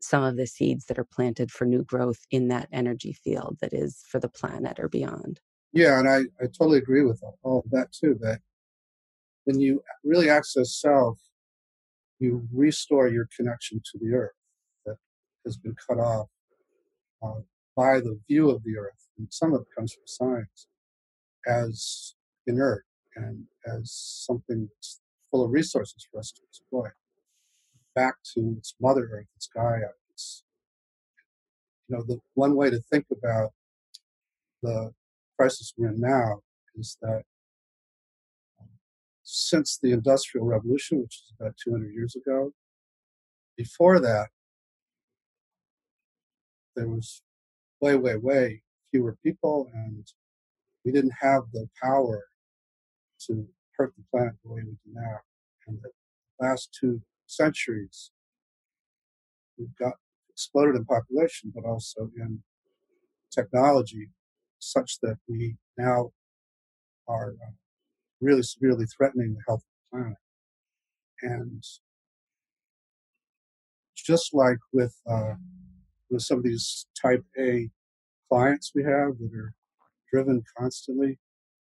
some 0.00 0.22
of 0.22 0.36
the 0.36 0.46
seeds 0.46 0.84
that 0.86 0.98
are 0.98 1.04
planted 1.04 1.50
for 1.50 1.64
new 1.64 1.82
growth 1.82 2.20
in 2.30 2.46
that 2.46 2.68
energy 2.72 3.12
field 3.12 3.56
that 3.60 3.72
is 3.72 4.04
for 4.08 4.20
the 4.20 4.28
planet 4.28 4.78
or 4.78 4.88
beyond. 4.88 5.40
Yeah 5.72 5.98
and 5.98 6.08
i, 6.08 6.18
I 6.40 6.46
totally 6.46 6.78
agree 6.78 7.02
with 7.02 7.20
all 7.42 7.60
of 7.64 7.70
that 7.72 7.90
too 7.92 8.16
that 8.20 8.38
when 9.44 9.58
you 9.58 9.82
really 10.04 10.30
access 10.30 10.80
self 10.80 11.18
you 12.20 12.46
restore 12.52 13.08
your 13.08 13.28
connection 13.36 13.80
to 13.92 13.98
the 14.00 14.14
earth 14.14 14.37
has 15.48 15.56
been 15.56 15.74
cut 15.88 15.98
off 15.98 16.28
uh, 17.22 17.40
by 17.76 18.00
the 18.00 18.18
view 18.28 18.50
of 18.50 18.62
the 18.64 18.76
earth, 18.76 19.08
and 19.16 19.26
some 19.30 19.54
of 19.54 19.62
it 19.62 19.66
comes 19.74 19.92
from 19.92 20.02
science, 20.06 20.68
as 21.46 22.14
inert 22.46 22.84
and 23.16 23.44
as 23.66 23.90
something 23.90 24.68
that's 24.68 25.00
full 25.30 25.44
of 25.44 25.50
resources 25.50 26.06
for 26.10 26.20
us 26.20 26.32
to 26.32 26.42
exploit. 26.48 26.92
Back 27.94 28.14
to 28.34 28.54
its 28.58 28.74
mother 28.80 29.08
earth, 29.12 29.26
its 29.36 29.48
Gaia. 29.52 29.90
It's, 30.10 30.44
you 31.88 31.96
know, 31.96 32.04
the 32.06 32.20
one 32.34 32.54
way 32.54 32.70
to 32.70 32.80
think 32.80 33.06
about 33.10 33.50
the 34.62 34.92
crisis 35.38 35.72
we're 35.76 35.88
in 35.88 36.00
now 36.00 36.40
is 36.76 36.96
that 37.00 37.22
um, 38.60 38.68
since 39.22 39.78
the 39.82 39.92
Industrial 39.92 40.46
Revolution, 40.46 41.02
which 41.02 41.22
is 41.24 41.32
about 41.40 41.54
200 41.64 41.92
years 41.92 42.14
ago, 42.14 42.52
before 43.56 43.98
that, 43.98 44.28
there 46.78 46.88
was 46.88 47.22
way, 47.80 47.96
way, 47.96 48.16
way 48.16 48.62
fewer 48.90 49.16
people, 49.24 49.68
and 49.74 50.06
we 50.84 50.92
didn't 50.92 51.14
have 51.20 51.42
the 51.52 51.68
power 51.82 52.22
to 53.26 53.46
hurt 53.76 53.92
the 53.96 54.04
planet 54.12 54.34
the 54.44 54.52
way 54.52 54.62
we 54.64 54.72
do 54.72 54.92
now. 54.94 55.18
And 55.66 55.78
the 55.82 55.90
last 56.40 56.76
two 56.78 57.02
centuries, 57.26 58.12
we've 59.58 59.76
got 59.78 59.94
exploded 60.30 60.76
in 60.76 60.84
population, 60.84 61.52
but 61.54 61.64
also 61.64 62.10
in 62.16 62.42
technology, 63.32 64.10
such 64.60 65.00
that 65.02 65.16
we 65.28 65.56
now 65.76 66.12
are 67.08 67.30
uh, 67.32 67.52
really 68.20 68.42
severely 68.42 68.86
threatening 68.86 69.34
the 69.34 69.42
health 69.48 69.62
of 69.62 69.90
the 69.90 69.98
planet. 69.98 70.18
And 71.22 71.64
just 73.96 74.32
like 74.32 74.58
with 74.72 74.94
uh, 75.10 75.34
with 76.10 76.22
some 76.22 76.38
of 76.38 76.44
these 76.44 76.86
type 77.00 77.24
A 77.38 77.70
clients 78.28 78.72
we 78.74 78.82
have 78.82 79.18
that 79.18 79.30
are 79.34 79.54
driven 80.12 80.42
constantly, 80.56 81.18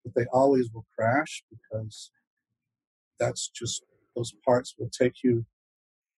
but 0.05 0.15
they 0.15 0.27
always 0.33 0.71
will 0.73 0.87
crash 0.97 1.43
because 1.51 2.11
that's 3.19 3.49
just 3.49 3.83
those 4.17 4.33
parts 4.45 4.75
will 4.79 4.91
take 4.91 5.23
you 5.23 5.45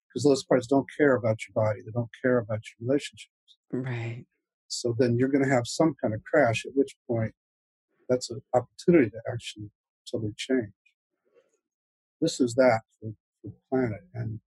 because 0.08 0.24
those 0.24 0.44
parts 0.44 0.66
don't 0.66 0.86
care 0.96 1.14
about 1.14 1.38
your 1.46 1.54
body, 1.54 1.80
they 1.84 1.90
don't 1.92 2.10
care 2.22 2.38
about 2.38 2.60
your 2.78 2.88
relationships. 2.88 3.30
Right. 3.72 4.24
So 4.68 4.94
then 4.96 5.16
you're 5.18 5.28
going 5.28 5.44
to 5.44 5.50
have 5.50 5.66
some 5.66 5.94
kind 6.00 6.14
of 6.14 6.22
crash, 6.24 6.64
at 6.64 6.72
which 6.74 6.96
point 7.08 7.34
that's 8.08 8.30
an 8.30 8.40
opportunity 8.54 9.10
to 9.10 9.20
actually 9.30 9.70
totally 10.10 10.34
change. 10.36 10.72
This 12.20 12.40
is 12.40 12.54
that 12.54 12.80
for, 13.00 13.12
for 13.42 13.48
the 13.48 13.54
planet. 13.70 14.02
And 14.14 14.40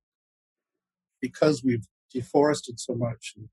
because 1.22 1.64
we've 1.64 1.88
deforested 2.12 2.80
so 2.80 2.96
much 2.96 3.34
and 3.36 3.50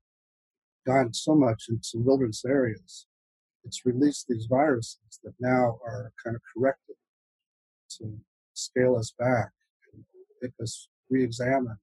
gone 0.85 1.13
so 1.13 1.35
much 1.35 1.65
into 1.69 2.03
wilderness 2.05 2.43
areas, 2.45 3.07
it's 3.63 3.85
released 3.85 4.27
these 4.27 4.45
viruses 4.49 5.19
that 5.23 5.33
now 5.39 5.79
are 5.85 6.11
kind 6.23 6.35
of 6.35 6.41
corrected 6.55 6.95
to 7.97 8.17
scale 8.53 8.95
us 8.95 9.13
back 9.17 9.51
and 9.93 10.03
make 10.41 10.53
us 10.61 10.87
re-examine 11.09 11.77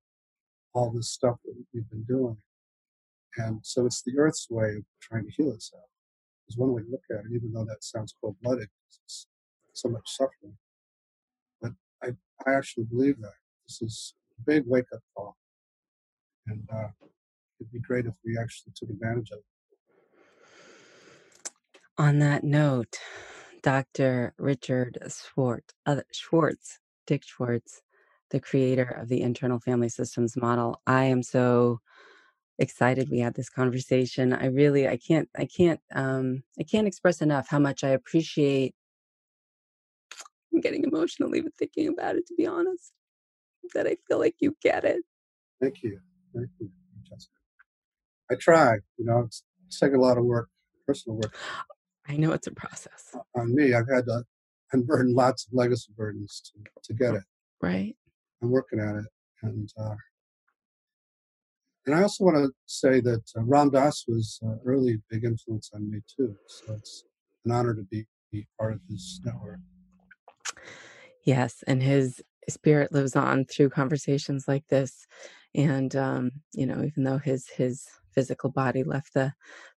all 0.75 0.91
this 0.91 1.11
stuff 1.11 1.37
that 1.45 1.55
we've 1.75 1.91
been 1.91 2.05
doing. 2.05 2.37
And 3.37 3.61
so 3.63 3.87
it's 3.87 4.03
the 4.03 4.19
Earth's 4.19 4.49
way 4.51 4.77
of 4.77 4.85
trying 5.01 5.25
to 5.25 5.33
heal 5.33 5.53
itself. 5.53 5.85
Is 6.49 6.57
one 6.57 6.73
way 6.73 6.83
to 6.83 6.91
look 6.91 7.03
at 7.11 7.25
it, 7.25 7.35
even 7.35 7.53
though 7.53 7.65
that 7.65 7.83
sounds 7.83 8.15
cold-blooded. 8.21 8.69
It's 9.05 9.27
so 9.73 9.89
much 9.89 10.03
suffering. 10.07 10.57
But 11.61 11.73
I, 12.03 12.09
I 12.47 12.55
actually 12.55 12.85
believe 12.85 13.19
that 13.21 13.33
this 13.67 13.81
is 13.81 14.15
a 14.39 14.43
big 14.45 14.65
wake-up 14.67 15.01
call, 15.17 15.37
and 16.47 16.69
uh, 16.73 16.89
it'd 17.63 17.73
be 17.73 17.81
great 17.81 18.07
if 18.07 18.15
we 18.25 18.37
actually 18.39 18.73
took 18.75 18.91
advantage 18.91 19.31
of 19.31 19.39
it. 19.39 19.45
On 21.99 22.19
that 22.19 22.43
note, 22.43 22.99
Dr. 23.63 24.35
Richard 24.39 24.99
Schwartz, 25.09 25.75
uh, 25.87 26.01
Schwartz, 26.13 26.79
Dick 27.07 27.23
Schwartz, 27.25 27.83
the 28.31 28.41
creator 28.41 28.85
of 28.85 29.09
the 29.09 29.23
internal 29.23 29.61
family 29.61 29.89
systems 29.89 30.37
model. 30.37 30.81
I 30.87 31.05
am 31.05 31.23
so 31.23 31.81
excited 32.59 33.11
we 33.11 33.21
had 33.21 33.35
this 33.35 33.51
conversation. 33.51 34.33
I 34.33 34.47
really, 34.47 34.89
I 34.89 34.97
can't, 34.97 35.29
I 35.37 35.47
can't, 35.47 35.81
um, 35.95 36.43
I 36.59 36.65
can't 36.65 36.87
express 36.87 37.21
enough 37.21 37.49
how 37.49 37.59
much 37.59 37.85
I 37.85 37.91
appreciate. 37.91 38.75
I'm 40.53 40.61
getting 40.61 40.85
emotional 40.85 41.35
even 41.37 41.53
thinking 41.59 41.89
about 41.89 42.17
it. 42.17 42.27
To 42.27 42.35
be 42.35 42.47
honest, 42.47 42.93
that 43.75 43.87
I 43.87 43.97
feel 44.09 44.19
like 44.19 44.37
you 44.41 44.57
get 44.63 44.85
it. 44.85 45.03
Thank 45.61 45.83
you, 45.83 46.01
thank 46.35 46.49
you, 46.59 46.71
Jessica. 47.03 47.42
I 48.33 48.37
try. 48.37 48.75
You 48.97 49.05
know, 49.05 49.21
it's, 49.21 49.45
it's 49.67 49.79
taken 49.79 49.97
a 49.99 50.03
lot 50.03 50.19
of 50.19 50.25
work, 50.25 50.49
personal 50.87 51.17
work. 51.17 51.35
I 52.09 52.17
know 52.17 52.33
it's 52.33 52.47
a 52.47 52.53
process. 52.53 53.15
On 53.37 53.55
me, 53.55 53.75
I've 53.75 53.89
had 53.89 54.07
to 54.07 54.25
unburden 54.73 55.15
lots 55.23 55.47
of 55.47 55.53
legacy 55.53 55.93
burdens 55.97 56.43
to, 56.53 56.71
to 56.85 56.95
get 56.95 57.15
it. 57.15 57.23
Right. 57.61 57.95
I'm 58.43 58.51
working 58.51 58.81
at 58.81 58.97
it, 58.97 59.07
and 59.43 59.71
uh, 59.79 59.95
and 61.87 61.95
I 61.95 62.03
also 62.03 62.25
want 62.25 62.37
to 62.37 62.51
say 62.67 63.01
that 63.01 63.23
uh, 63.37 63.43
Ram 63.43 63.71
Dass 63.71 64.05
was 64.09 64.41
uh, 64.45 64.55
early 64.65 65.01
big 65.11 65.25
influence 65.25 65.71
on 65.75 65.91
me 65.91 66.01
too. 66.17 66.35
So 66.47 66.75
it's 66.75 67.05
an 67.45 67.53
honor 67.53 67.75
to 67.75 67.83
be, 67.83 68.05
be 68.31 68.47
part 68.59 68.73
of 68.73 68.81
his 68.89 69.21
network. 69.25 69.59
Yes, 71.25 71.63
and 71.67 71.83
his 71.83 72.21
spirit 72.49 72.93
lives 72.93 73.15
on 73.15 73.45
through 73.45 73.71
conversations 73.71 74.47
like 74.49 74.67
this. 74.69 75.07
And 75.55 75.95
um, 75.95 76.33
you 76.53 76.67
know, 76.67 76.83
even 76.85 77.05
though 77.05 77.19
his 77.19 77.49
his 77.49 77.87
physical 78.15 78.51
body 78.51 78.85
left 78.85 79.15
the 79.15 79.33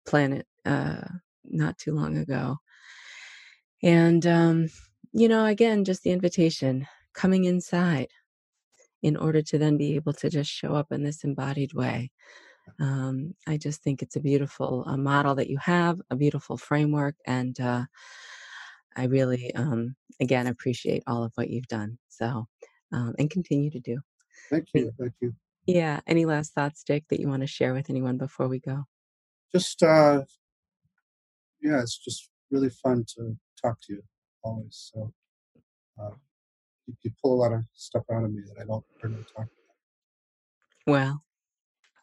planet 0.05 0.45
uh, 0.65 1.01
not 1.43 1.77
too 1.77 1.93
long 1.93 2.17
ago, 2.17 2.57
and 3.83 4.25
um, 4.25 4.67
you 5.13 5.27
know, 5.27 5.45
again, 5.45 5.85
just 5.85 6.03
the 6.03 6.11
invitation 6.11 6.87
coming 7.13 7.45
inside 7.45 8.09
in 9.01 9.15
order 9.15 9.41
to 9.41 9.57
then 9.57 9.77
be 9.77 9.95
able 9.95 10.13
to 10.13 10.29
just 10.29 10.49
show 10.49 10.73
up 10.73 10.91
in 10.91 11.03
this 11.03 11.23
embodied 11.23 11.73
way. 11.73 12.11
Um, 12.79 13.35
I 13.47 13.57
just 13.57 13.83
think 13.83 14.01
it's 14.01 14.15
a 14.15 14.21
beautiful 14.21 14.83
uh, 14.87 14.97
model 14.97 15.35
that 15.35 15.49
you 15.49 15.57
have, 15.59 16.01
a 16.09 16.15
beautiful 16.15 16.57
framework, 16.57 17.15
and 17.25 17.59
uh, 17.59 17.85
I 18.97 19.05
really, 19.05 19.53
um, 19.55 19.95
again, 20.19 20.47
appreciate 20.47 21.03
all 21.07 21.23
of 21.23 21.31
what 21.35 21.49
you've 21.49 21.67
done. 21.67 21.97
So, 22.09 22.47
um, 22.91 23.13
and 23.19 23.29
continue 23.29 23.69
to 23.71 23.79
do. 23.79 23.99
Thank 24.49 24.69
you. 24.73 24.91
Thank 24.99 25.13
you. 25.21 25.35
Yeah. 25.65 26.01
Any 26.07 26.25
last 26.25 26.53
thoughts, 26.53 26.83
Dick, 26.83 27.05
that 27.09 27.19
you 27.19 27.27
want 27.27 27.41
to 27.41 27.47
share 27.47 27.73
with 27.73 27.89
anyone 27.89 28.17
before 28.17 28.47
we 28.47 28.59
go? 28.59 28.85
Just, 29.53 29.81
uh, 29.83 30.23
yeah, 31.61 31.81
it's 31.81 31.97
just 31.97 32.29
really 32.51 32.69
fun 32.69 33.05
to 33.15 33.35
talk 33.61 33.77
to 33.83 33.93
you 33.93 34.03
always. 34.43 34.91
So, 34.93 35.13
uh, 35.99 36.11
you, 36.85 36.93
you 37.03 37.11
pull 37.21 37.33
a 37.33 37.41
lot 37.41 37.53
of 37.53 37.63
stuff 37.73 38.03
out 38.11 38.23
of 38.23 38.31
me 38.31 38.41
that 38.47 38.61
I 38.61 38.65
don't 38.65 38.85
really 39.01 39.23
talk 39.35 39.45
about. 39.45 39.49
Well, 40.87 41.23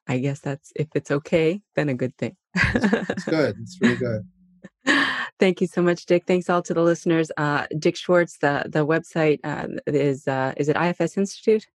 I 0.08 0.18
guess 0.18 0.40
that's 0.40 0.72
if 0.74 0.88
it's 0.94 1.10
okay, 1.10 1.62
then 1.76 1.88
a 1.88 1.94
good 1.94 2.16
thing. 2.18 2.36
It's, 2.54 3.10
it's 3.10 3.24
good. 3.24 3.56
It's 3.60 3.78
really 3.80 3.96
good. 3.96 4.26
Thank 5.38 5.60
you 5.60 5.66
so 5.66 5.82
much, 5.82 6.06
Dick. 6.06 6.24
Thanks 6.26 6.50
all 6.50 6.62
to 6.62 6.74
the 6.74 6.82
listeners. 6.82 7.30
Uh, 7.36 7.66
Dick 7.78 7.96
Schwartz, 7.96 8.38
the 8.38 8.64
the 8.66 8.86
website 8.86 9.38
uh, 9.44 9.68
is 9.86 10.26
uh, 10.28 10.52
is 10.56 10.68
it 10.68 10.76
IFS 10.76 11.16
Institute? 11.16 11.66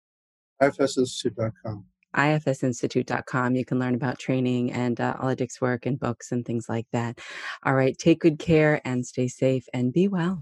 IFSinstitute.com. 0.61 1.85
IFSinstitute.com. 2.15 3.55
You 3.55 3.65
can 3.65 3.79
learn 3.79 3.95
about 3.95 4.17
training 4.17 4.71
and 4.71 4.99
uh, 4.99 5.35
Dick's 5.35 5.61
work 5.61 5.85
and 5.85 5.99
books 5.99 6.31
and 6.31 6.45
things 6.45 6.67
like 6.67 6.87
that. 6.91 7.19
All 7.63 7.75
right, 7.75 7.97
take 7.97 8.21
good 8.21 8.39
care 8.39 8.81
and 8.85 9.05
stay 9.05 9.27
safe 9.27 9.67
and 9.73 9.93
be 9.93 10.07
well. 10.07 10.41